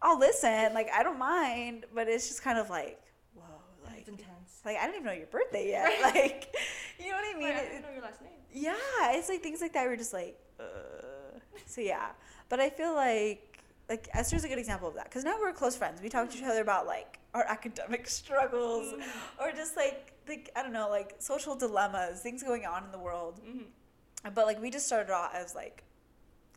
[0.00, 2.98] I'll listen like I don't mind but it's just kind of like
[3.34, 3.44] whoa
[3.84, 4.62] like It's intense.
[4.64, 6.54] like I didn't even know your birthday yet like
[6.98, 8.30] you know what I mean I didn't know your last name.
[8.52, 8.74] Yeah,
[9.12, 9.86] it's like things like that.
[9.86, 11.38] We're just like, uh.
[11.66, 12.08] so yeah.
[12.48, 13.52] But I feel like
[13.88, 16.00] like Esther's a good example of that because now we're close friends.
[16.02, 18.94] We talk to each other about like our academic struggles
[19.40, 22.98] or just like like I don't know like social dilemmas, things going on in the
[22.98, 23.40] world.
[23.46, 24.34] Mm-hmm.
[24.34, 25.82] But like we just started off as like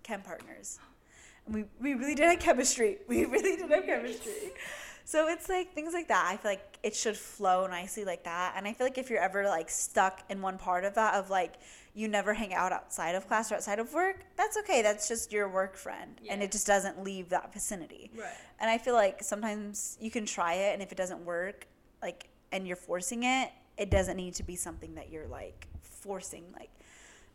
[0.04, 0.80] chem partners.
[1.46, 2.98] And we we really did have chemistry.
[3.08, 4.52] We really did have chemistry.
[5.08, 6.28] So it's like things like that.
[6.28, 8.54] I feel like it should flow nicely like that.
[8.58, 11.30] And I feel like if you're ever like stuck in one part of that of
[11.30, 11.54] like
[11.96, 14.82] you never hang out outside of class or outside of work, that's okay.
[14.82, 16.20] That's just your work friend.
[16.30, 18.12] And it just doesn't leave that vicinity.
[18.16, 18.28] Right.
[18.60, 21.68] And I feel like sometimes you can try it and if it doesn't work,
[22.02, 26.44] like and you're forcing it, it doesn't need to be something that you're like forcing
[26.54, 26.70] like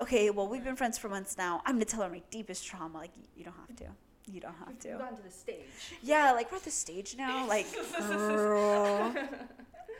[0.00, 1.62] okay, well we've been friends for months now.
[1.64, 2.98] I'm going to tell her my deepest trauma.
[2.98, 3.86] Like you don't have to.
[4.30, 4.88] You don't have to.
[4.88, 5.16] We've to.
[5.16, 5.64] to the stage.
[6.02, 7.46] Yeah, like we're at the stage now.
[7.48, 7.66] Like,
[7.98, 9.14] girl.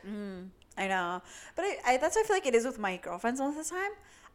[0.07, 0.47] Mm,
[0.79, 1.21] I know,
[1.55, 3.63] but I, I, that's how I feel like it is with my girlfriends all the
[3.63, 3.91] time.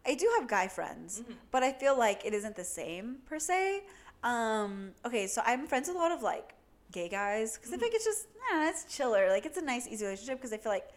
[0.07, 1.35] I do have guy friends, Mhm.
[1.51, 3.85] but I feel like it isn't the same per se.
[4.23, 6.55] Um, okay, so I'm friends with a lot of like
[6.93, 9.29] gay guys because I think it's just, nah, it's chiller.
[9.31, 10.89] Like it's a nice, easy relationship because I feel like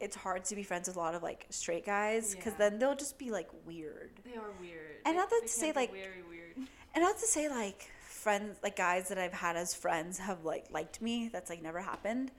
[0.00, 2.58] it's hard to be friends with a lot of like straight guys because Yeah.
[2.70, 4.10] then they'll just be like weird.
[4.24, 4.96] They are weird.
[5.04, 6.56] And They- not that to say, like- very weird.
[6.94, 10.66] And not to say like friends, like guys that I've had as friends have like
[10.70, 11.28] liked me.
[11.28, 12.30] That's like never happened.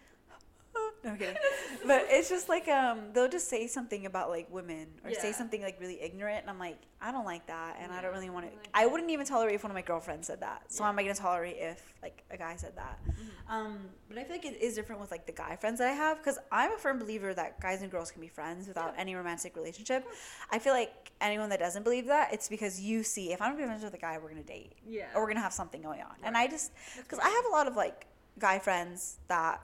[1.06, 1.16] No
[1.86, 5.62] but it's just like um they'll just say something about like women or say something
[5.62, 8.48] like really ignorant, and I'm like I don't like that, and I don't really want
[8.50, 8.56] to.
[8.58, 10.64] like I wouldn't even tolerate if one of my girlfriends said that.
[10.72, 10.90] So Yeah.
[10.90, 13.00] am I gonna tolerate if like a guy said that?
[13.48, 13.78] Um,
[14.10, 16.18] but I feel like it is different with like the guy friends that I have
[16.18, 19.56] because I'm a firm believer that guys and girls can be friends without any romantic
[19.56, 20.04] relationship.
[20.52, 23.62] I feel like anyone that doesn't believe that, it's because you see if I'm gonna
[23.64, 25.06] be friends with a guy, we're gonna date Yeah.
[25.14, 26.16] or we're gonna have something going on.
[26.24, 28.08] And I just because I have a lot of like
[28.40, 29.62] guy friends that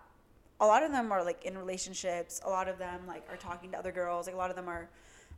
[0.62, 2.40] a lot of them are like in relationships.
[2.46, 4.28] A lot of them like are talking to other girls.
[4.28, 4.88] Like a lot of them are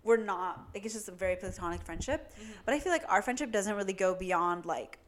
[0.04, 2.32] we're not like it's just a very platonic friendship.
[2.66, 5.00] But I feel like our friendship doesn't really go beyond like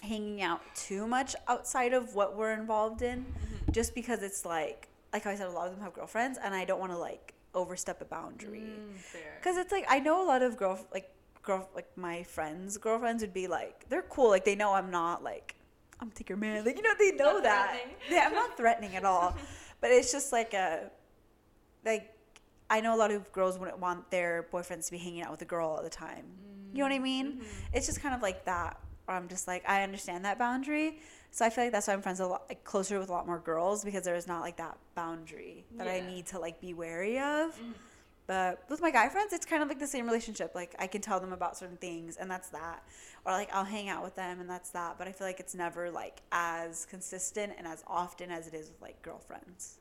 [0.00, 3.24] hanging out too much outside of what we're involved in
[3.72, 6.64] just because it's like like I said a lot of them have girlfriends and I
[6.64, 8.60] don't want to like overstep a boundary.
[8.60, 8.96] Mm.
[9.40, 11.10] Because it's like I know a lot of girl like
[11.42, 15.22] girl like my friends girlfriends would be like they're cool like they know I'm not
[15.22, 15.56] like
[16.00, 17.76] I'm take your man like you know they know Not that.
[18.10, 19.36] yeah I'm not threatening at all.
[19.80, 20.90] But it's just like a
[21.84, 22.10] like
[22.70, 25.42] I know a lot of girls wouldn't want their boyfriends to be hanging out with
[25.42, 26.24] a girl all the time.
[26.72, 27.40] You know what I mean?
[27.40, 27.44] Mhm.
[27.74, 31.00] it's just kind of like that where I'm just like I understand that boundary.
[31.32, 33.26] So I feel like that's why I'm friends a lot like closer with a lot
[33.26, 37.18] more girls because there's not like that boundary that I need to like be wary
[37.18, 37.54] of.
[37.58, 37.74] Mhm.
[38.26, 40.54] But with my guy friends, it's kind of like the same relationship.
[40.54, 42.82] Like I can tell them about certain things, and that's that.
[43.24, 44.96] Or like I'll hang out with them, and that's that.
[44.98, 48.68] But I feel like it's never like as consistent and as often as it is
[48.70, 49.78] with like girlfriends.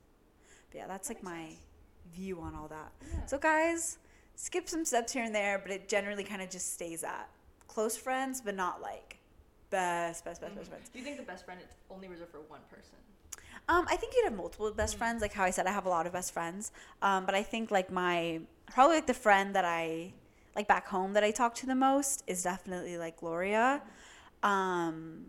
[0.72, 1.50] But yeah, that's like my
[2.14, 2.92] view on all that.
[3.12, 3.26] Yeah.
[3.26, 3.98] So guys,
[4.36, 7.30] skip some steps here and there, but it generally kind of just stays at
[7.68, 9.18] close friends, but not like
[9.70, 10.70] best, best, best, best Mhm.
[10.70, 10.90] friends.
[10.90, 12.98] Do you think the best friend is only reserved for one person?
[13.70, 14.98] Um, I think you'd have multiple best Mm.
[15.00, 15.22] friends.
[15.22, 16.72] Like how I said, I have a lot of best friends.
[17.02, 18.42] Um, but I think like my
[18.72, 20.14] probably like the friend that I
[20.56, 23.82] like back home that I talk to the most is definitely like Gloria.
[24.42, 25.26] Um,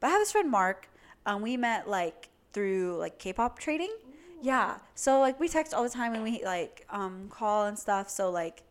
[0.00, 0.88] but I have this friend Mark.
[1.26, 3.92] Um, we met like through like K-pop trading.
[4.40, 4.78] Yeah.
[4.94, 8.08] So like we text all the time and we like um call and stuff.
[8.08, 8.62] So like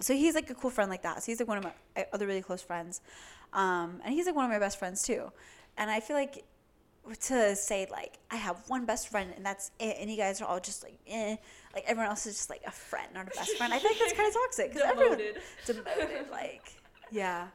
[0.00, 1.22] so he's like a cool friend like that.
[1.22, 3.00] So he's like one of my uh, other really close friends.
[3.52, 5.30] Um and he's like one of my best friends too.
[5.76, 6.44] And I feel like
[7.20, 10.44] to say like I have one best friend and that's it and you guys are
[10.44, 11.36] all just like eh
[11.74, 13.72] like everyone else is just like a friend, not a best friend.
[13.72, 15.18] I think that's kind of toxic because everyone
[15.66, 16.30] Demoted.
[16.30, 16.72] like
[17.10, 17.48] yeah.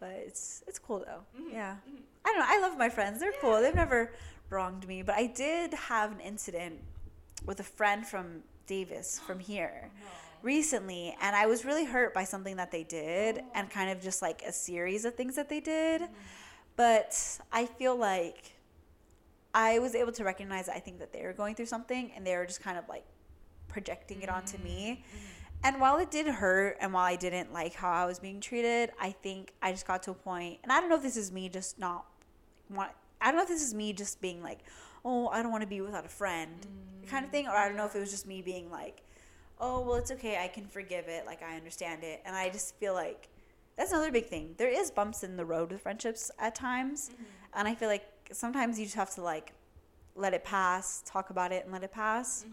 [0.00, 1.22] But it's it's cool though.
[1.40, 1.76] Mhm, Yeah.
[1.88, 1.98] mhm.
[2.24, 2.46] I don't know.
[2.48, 3.20] I love my friends.
[3.20, 3.60] They're cool.
[3.60, 4.12] They've never
[4.50, 6.80] wronged me, but I did have an incident
[7.46, 9.90] with a friend from Davis from here
[10.42, 14.22] recently, and I was really hurt by something that they did and kind of just
[14.22, 16.02] like a series of things that they did.
[16.76, 17.16] But
[17.52, 18.52] I feel like
[19.54, 22.36] I was able to recognize I think that they were going through something and they
[22.36, 23.04] were just kind of like
[23.68, 25.04] projecting it onto me.
[25.04, 25.26] Mm-hmm.
[25.62, 28.92] And while it did hurt and while I didn't like how I was being treated,
[28.98, 31.30] I think I just got to a point, and I don't know if this is
[31.30, 32.06] me just not
[32.70, 32.90] want
[33.20, 34.60] I don't know if this is me just being like,
[35.04, 37.10] oh, I don't want to be without a friend mm-hmm.
[37.10, 39.02] kind of thing, or I don't know if it was just me being like,
[39.58, 42.76] oh, well, it's okay, I can forgive it, like I understand it, and I just
[42.76, 43.28] feel like
[43.76, 44.54] that's another big thing.
[44.56, 47.24] There is bumps in the road with friendships at times, mm-hmm.
[47.54, 49.52] and I feel like sometimes you just have to like
[50.14, 52.44] let it pass, talk about it, and let it pass,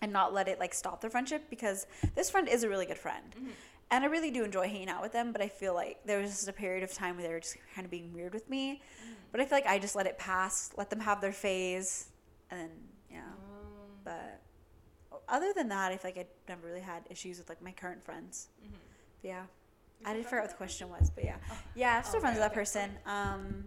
[0.00, 2.98] and not let it like stop the friendship because this friend is a really good
[2.98, 3.34] friend.
[3.90, 6.30] And I really do enjoy hanging out with them, but I feel like there was
[6.30, 8.82] just a period of time where they were just kind of being weird with me.
[9.32, 12.10] But I feel like I just let it pass, let them have their phase,
[12.50, 12.70] and then,
[13.10, 13.18] yeah.
[13.20, 14.42] Um, But
[15.28, 18.04] other than that, I feel like I never really had issues with like my current
[18.04, 18.48] friends.
[18.62, 18.72] mhm.
[19.22, 19.44] But yeah,
[20.04, 21.58] I did forget what the question was, but yeah, Oh.
[21.74, 22.60] yeah, I'm still Okay, friends with that okay.
[22.60, 22.90] person.
[23.06, 23.64] Um,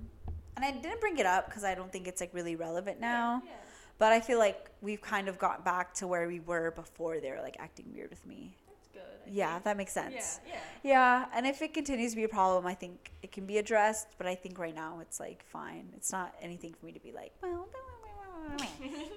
[0.61, 3.41] and I didn't bring it up because I don't think it's like really relevant now.
[3.45, 3.51] Yeah.
[3.97, 7.31] But I feel like we've kind of got back to where we were before they
[7.31, 8.55] were like acting weird with me.
[8.67, 9.01] That's good.
[9.27, 9.63] I Yeah, think.
[9.65, 10.39] that makes sense.
[10.47, 10.59] Yeah, yeah.
[10.83, 14.07] Yeah, and if it continues to be a problem, I think it can be addressed.
[14.17, 15.89] But I think right now it's like fine.
[15.95, 17.67] It's not anything for me to be like, well,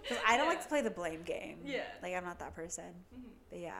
[0.02, 1.58] because I don't like to play the blame game.
[1.64, 1.80] Yeah.
[2.02, 2.84] like I'm not that person.
[3.16, 3.22] Mhm.
[3.50, 3.72] But yeah,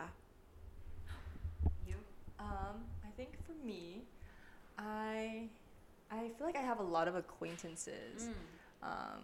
[1.87, 1.97] You?
[2.41, 4.03] Um, I think for me,
[4.79, 5.49] I
[6.15, 8.29] I feel like I have a lot of acquaintances.
[8.83, 9.23] Um,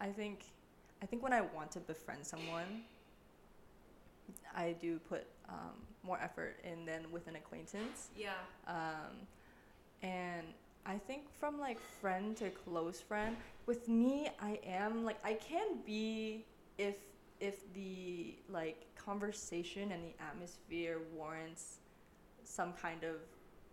[0.00, 0.44] I think
[1.02, 2.82] I think when I want to befriend someone,
[4.56, 8.08] I do put um, more effort in than with an acquaintance.
[8.16, 8.32] yeah,
[8.66, 9.26] Um,
[10.02, 10.46] and
[10.86, 13.36] I think from like friend to close friend,
[13.66, 16.44] with me, I am like I can be
[16.78, 16.96] if
[17.40, 21.78] if the like conversation and the atmosphere warrants
[22.44, 23.16] some kind of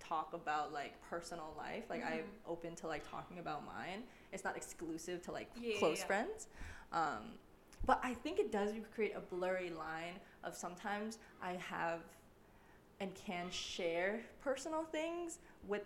[0.02, 1.84] talk about like personal life.
[1.90, 4.04] Like I'm open to like talking about mine.
[4.32, 6.06] It's not exclusive to like Yeah, yeah, close yeah.
[6.06, 6.48] friends.
[6.92, 7.34] Um,
[7.86, 10.14] but I think it does create a blurry line
[10.44, 12.02] of sometimes I have
[13.00, 15.84] and can share personal things with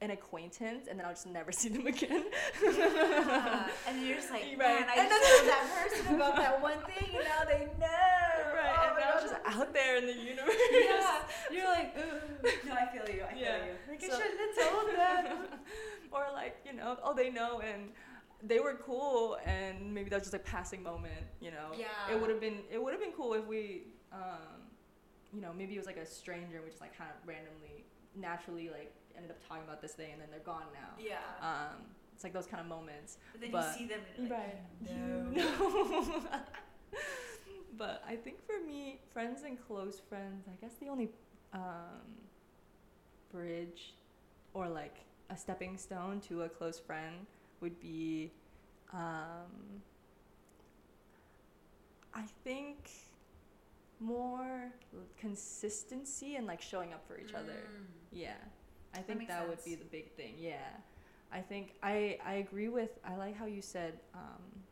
[0.00, 2.24] an acquaintance and then I'll just never see them again.
[3.88, 4.58] and you're just like, Right.
[4.58, 7.86] man, I And just told that person about that one thing, and now they know.
[8.54, 9.11] right, Oh and my now God.
[9.11, 10.54] it's just out there in the universe.
[10.72, 11.96] yeah, you're like,
[12.66, 13.22] no, I feel you.
[13.24, 13.64] I feel Yeah.
[13.64, 13.72] you.
[13.88, 15.58] Like So- I shouldn't have told them.
[16.12, 17.90] or like, you know, oh they know and
[18.42, 21.68] they were cool and maybe that was just a passing moment, you know.
[21.78, 21.86] Yeah.
[22.12, 24.68] It would have been it would have been cool if we um
[25.32, 27.84] you know, maybe it was like a stranger and we just like kind of randomly
[28.16, 30.90] naturally like ended up talking about this thing and then they're gone now.
[30.98, 31.18] yeah.
[31.40, 31.76] Um
[32.14, 33.16] it's like those kind of moments.
[33.32, 34.56] but then but- you see them and you're Right.
[34.82, 34.98] like, You
[35.32, 36.22] no.
[37.82, 41.08] but I think for me, friends and close friends, I guess the only
[41.52, 42.06] um,
[43.32, 43.94] bridge
[44.54, 44.98] or like
[45.30, 47.26] a stepping stone to a close friend
[47.60, 48.30] would be,
[48.92, 49.82] um,
[52.14, 52.88] I think,
[53.98, 54.70] more
[55.18, 57.66] consistency and like showing up for each other.
[58.12, 58.34] Yeah,
[58.94, 60.34] I think makes that would be the big thing.
[60.38, 60.70] Yeah,
[61.32, 62.90] I think I I agree with.
[63.04, 64.62] I like how you said, um,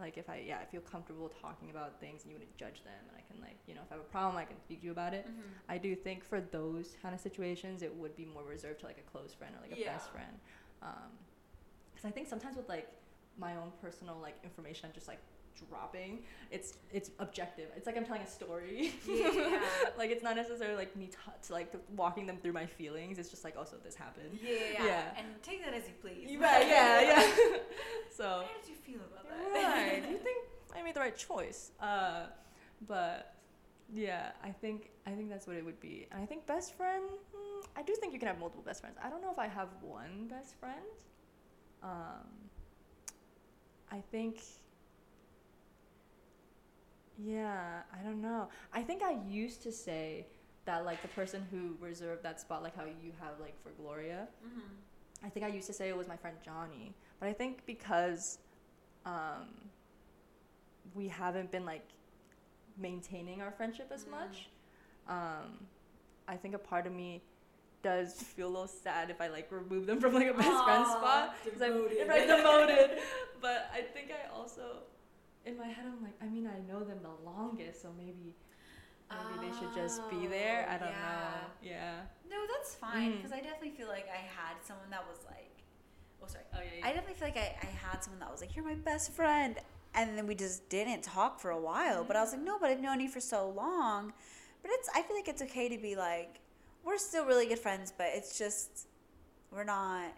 [0.00, 3.02] like if I yeah I feel comfortable talking about things and you wouldn't judge them
[3.08, 4.86] and I can like you know if I have a problem I can speak to
[4.86, 5.26] you about it.
[5.26, 5.70] Mm-hmm.
[5.74, 8.98] I do think for those kind of situations it would be more reserved to like
[8.98, 9.92] a close friend or like a Yeah.
[9.92, 10.34] best friend,
[11.92, 12.88] because I think sometimes with like
[13.38, 15.20] my own personal like information I'm just like
[15.66, 16.20] dropping
[16.50, 17.66] it's it's objective.
[17.76, 18.92] It's like i'm telling a story.
[19.06, 19.60] Yeah.
[19.98, 21.16] like it's not necessarily like me t-
[21.46, 23.18] to like walking them through my feelings.
[23.18, 24.38] It's just like also this happened.
[24.42, 25.02] Yeah, yeah, Yeah.
[25.18, 26.36] And take that as you please.
[26.38, 27.56] right yeah yeah.
[28.10, 28.24] So.
[28.24, 29.52] How did you feel about that?
[29.52, 30.02] right.
[30.04, 30.38] Do you think
[30.76, 31.72] i made the right choice.
[31.80, 32.26] Uh
[32.86, 33.34] but
[33.92, 36.06] yeah i think i think that's what it would be.
[36.12, 37.04] And i think best friend
[37.34, 38.96] mm, i do think you can have multiple best friends.
[39.02, 40.88] I don't know if i have one best friend.
[41.82, 42.28] Um
[43.90, 44.40] i think
[47.22, 50.26] yeah i don't know i think i used to say
[50.64, 54.28] that like the person who reserved that spot like how you have like for gloria
[54.46, 54.60] Mm-hmm.
[55.24, 58.38] I think I used to say it was my friend Johnny, but I think because
[59.04, 59.48] um,
[60.94, 61.82] we haven't been like
[62.78, 64.10] maintaining our friendship as Mm.
[64.12, 64.48] much,
[65.08, 65.66] um,
[66.28, 67.20] I think a part of me
[67.82, 70.86] does feel a little sad if I like remove them from like a best friend
[70.86, 72.98] spot because I'm right demoted.
[73.40, 74.82] but I think I also
[75.48, 78.34] in my head I'm like I mean I know them the longest, so maybe
[79.10, 80.66] maybe they should just be there.
[80.68, 81.08] I Oh, don't yeah.
[81.08, 81.50] know.
[81.62, 81.96] Yeah.
[82.30, 83.16] No, that's fine Mm.
[83.16, 85.50] because I definitely feel like I had someone that was like,
[86.22, 86.86] oh sorry, Oh yeah.
[86.86, 89.56] I definitely feel like I, I had someone that was like, you're my best friend,
[89.94, 92.04] and then we just didn't talk for a while.
[92.04, 94.12] But I was like, no, but I've known you for so long.
[94.62, 96.40] But it's I feel like it's okay to be like,
[96.84, 98.88] we're still really good friends, but it's just
[99.50, 100.12] we're not.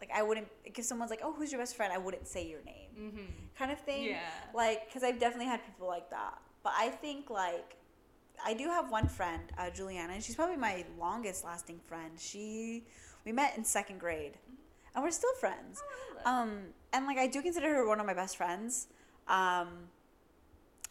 [0.00, 2.62] Like I wouldn't if someone's like, "Oh, who's your best friend?" I wouldn't say your
[2.64, 3.24] name, mm-hmm.
[3.58, 4.04] kind of thing.
[4.04, 4.20] Yeah.
[4.54, 6.38] Like, because I've definitely had people like that.
[6.62, 7.76] But I think, like,
[8.44, 12.12] I do have one friend, uh, Juliana, and she's probably my longest lasting friend.
[12.18, 12.84] She,
[13.24, 14.34] we met in second grade.
[14.94, 15.82] and we're still friends.
[16.26, 16.58] Oh, Um,
[16.92, 18.88] and like I do consider her one of my best friends.
[19.28, 19.68] Um,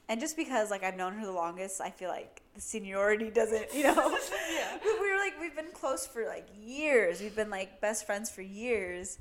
[0.07, 3.73] and just because like I've known her the longest, I feel like the seniority doesn't,
[3.73, 4.18] you know.
[4.52, 4.77] Yeah.
[4.84, 7.22] we we were like we've been close for like years.
[7.22, 9.18] We've been like best friends for years.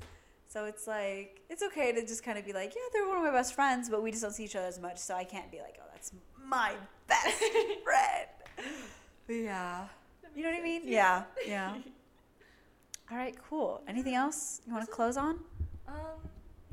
[0.47, 3.23] So it's like it's okay to just kind of be like, yeah, they're one of
[3.23, 4.97] my best friends, but we just don't see each other as much.
[4.97, 6.11] So I can't be like, oh, that's
[6.43, 6.73] my
[7.07, 7.37] best
[7.83, 8.29] friend.
[9.27, 9.87] Yeah,
[10.35, 10.81] you know what I mean?
[10.85, 11.75] Yeah, yeah.
[13.11, 13.81] All right, cool.
[13.87, 15.39] Anything else you want to close on?
[15.87, 15.95] Um,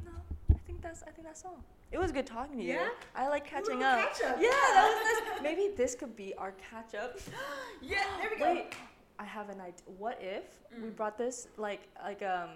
[0.05, 0.13] no,
[0.51, 1.63] I think that's I think that's all.
[1.93, 2.73] It was good talking to you.
[2.75, 2.89] Yeah?
[3.15, 3.99] I like catching up.
[4.01, 4.89] catch up, Yeah, that
[5.27, 5.43] was nice.
[5.57, 7.19] Maybe this could be our catch up.
[7.83, 8.55] Yeah, there we go.
[8.55, 8.75] Wait,
[9.19, 9.83] I have an idea.
[9.99, 10.45] What if
[10.81, 10.97] we Mm.
[10.97, 12.51] brought this like like um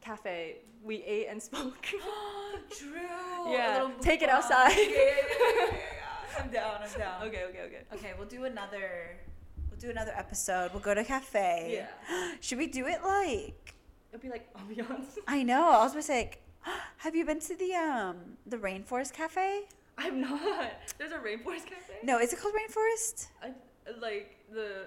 [0.00, 0.56] cafe?
[0.82, 1.86] We ate and spoke.
[2.70, 3.52] True.
[3.52, 4.70] Yeah, take it outside.
[4.70, 6.42] Yeah, yeah, yeah, yeah, yeah.
[6.42, 6.76] I'm down.
[6.82, 7.22] I'm down.
[7.28, 7.82] okay, okay, okay.
[7.94, 9.16] Okay, we'll do another.
[9.70, 10.72] We'll do another episode.
[10.72, 11.84] We'll go to cafe.
[11.84, 12.32] Yeah.
[12.40, 13.74] Should we do it like?
[14.12, 15.18] It'll be like ambiance.
[15.28, 15.68] I know.
[15.70, 16.42] I was gonna say, like,
[16.98, 18.16] have you been to the um
[18.46, 19.62] the Rainforest Cafe?
[19.98, 20.72] I'm not.
[20.98, 21.98] There's a rainforest cafe.
[22.02, 23.48] No, is it called Rainforest I,
[24.00, 24.86] like the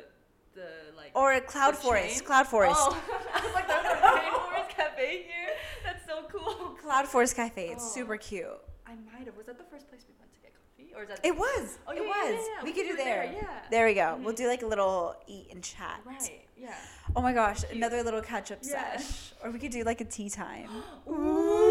[0.55, 0.67] the
[0.97, 1.11] like.
[1.13, 2.15] or a Cloud Forest?
[2.17, 2.25] chain?
[2.25, 2.75] Cloud Forest.
[2.79, 2.99] Oh,
[3.33, 5.49] I was like, there's a rainforest cafe here.
[5.83, 6.69] That's so cool.
[6.81, 7.69] Cloud Forest Cafe.
[7.69, 7.93] It's Oh.
[7.93, 8.47] super cute.
[8.87, 9.37] I might have.
[9.37, 11.19] Was that the first place we went to get coffee, or is that?
[11.23, 11.77] It was.
[11.87, 12.31] Oh, it yeah, yeah, was.
[12.31, 12.63] yeah, yeah.
[12.63, 13.05] We We could do there.
[13.27, 13.49] there, yeah.
[13.69, 14.17] There we go.
[14.23, 14.37] We'll Mhm.
[14.37, 15.99] do like a little eat and chat.
[16.05, 16.41] Right.
[16.57, 16.73] Yeah.
[17.15, 17.73] Oh my gosh, Cute.
[17.73, 19.33] another little catch up sesh.
[19.43, 20.69] Or we could do like a tea time.
[21.09, 21.62] Ooh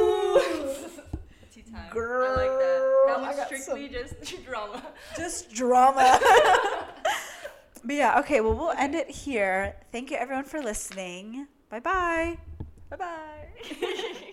[1.73, 1.91] time.
[1.91, 3.05] Girl, I like that.
[3.07, 4.21] That was strictly some...
[4.21, 4.83] just drama.
[5.17, 6.21] Just drama.
[7.85, 9.77] but yeah, okay, well, we'll end it here.
[9.91, 11.47] Thank you, everyone, for listening.
[11.71, 12.39] Bye bye.
[12.91, 14.29] Bye bye.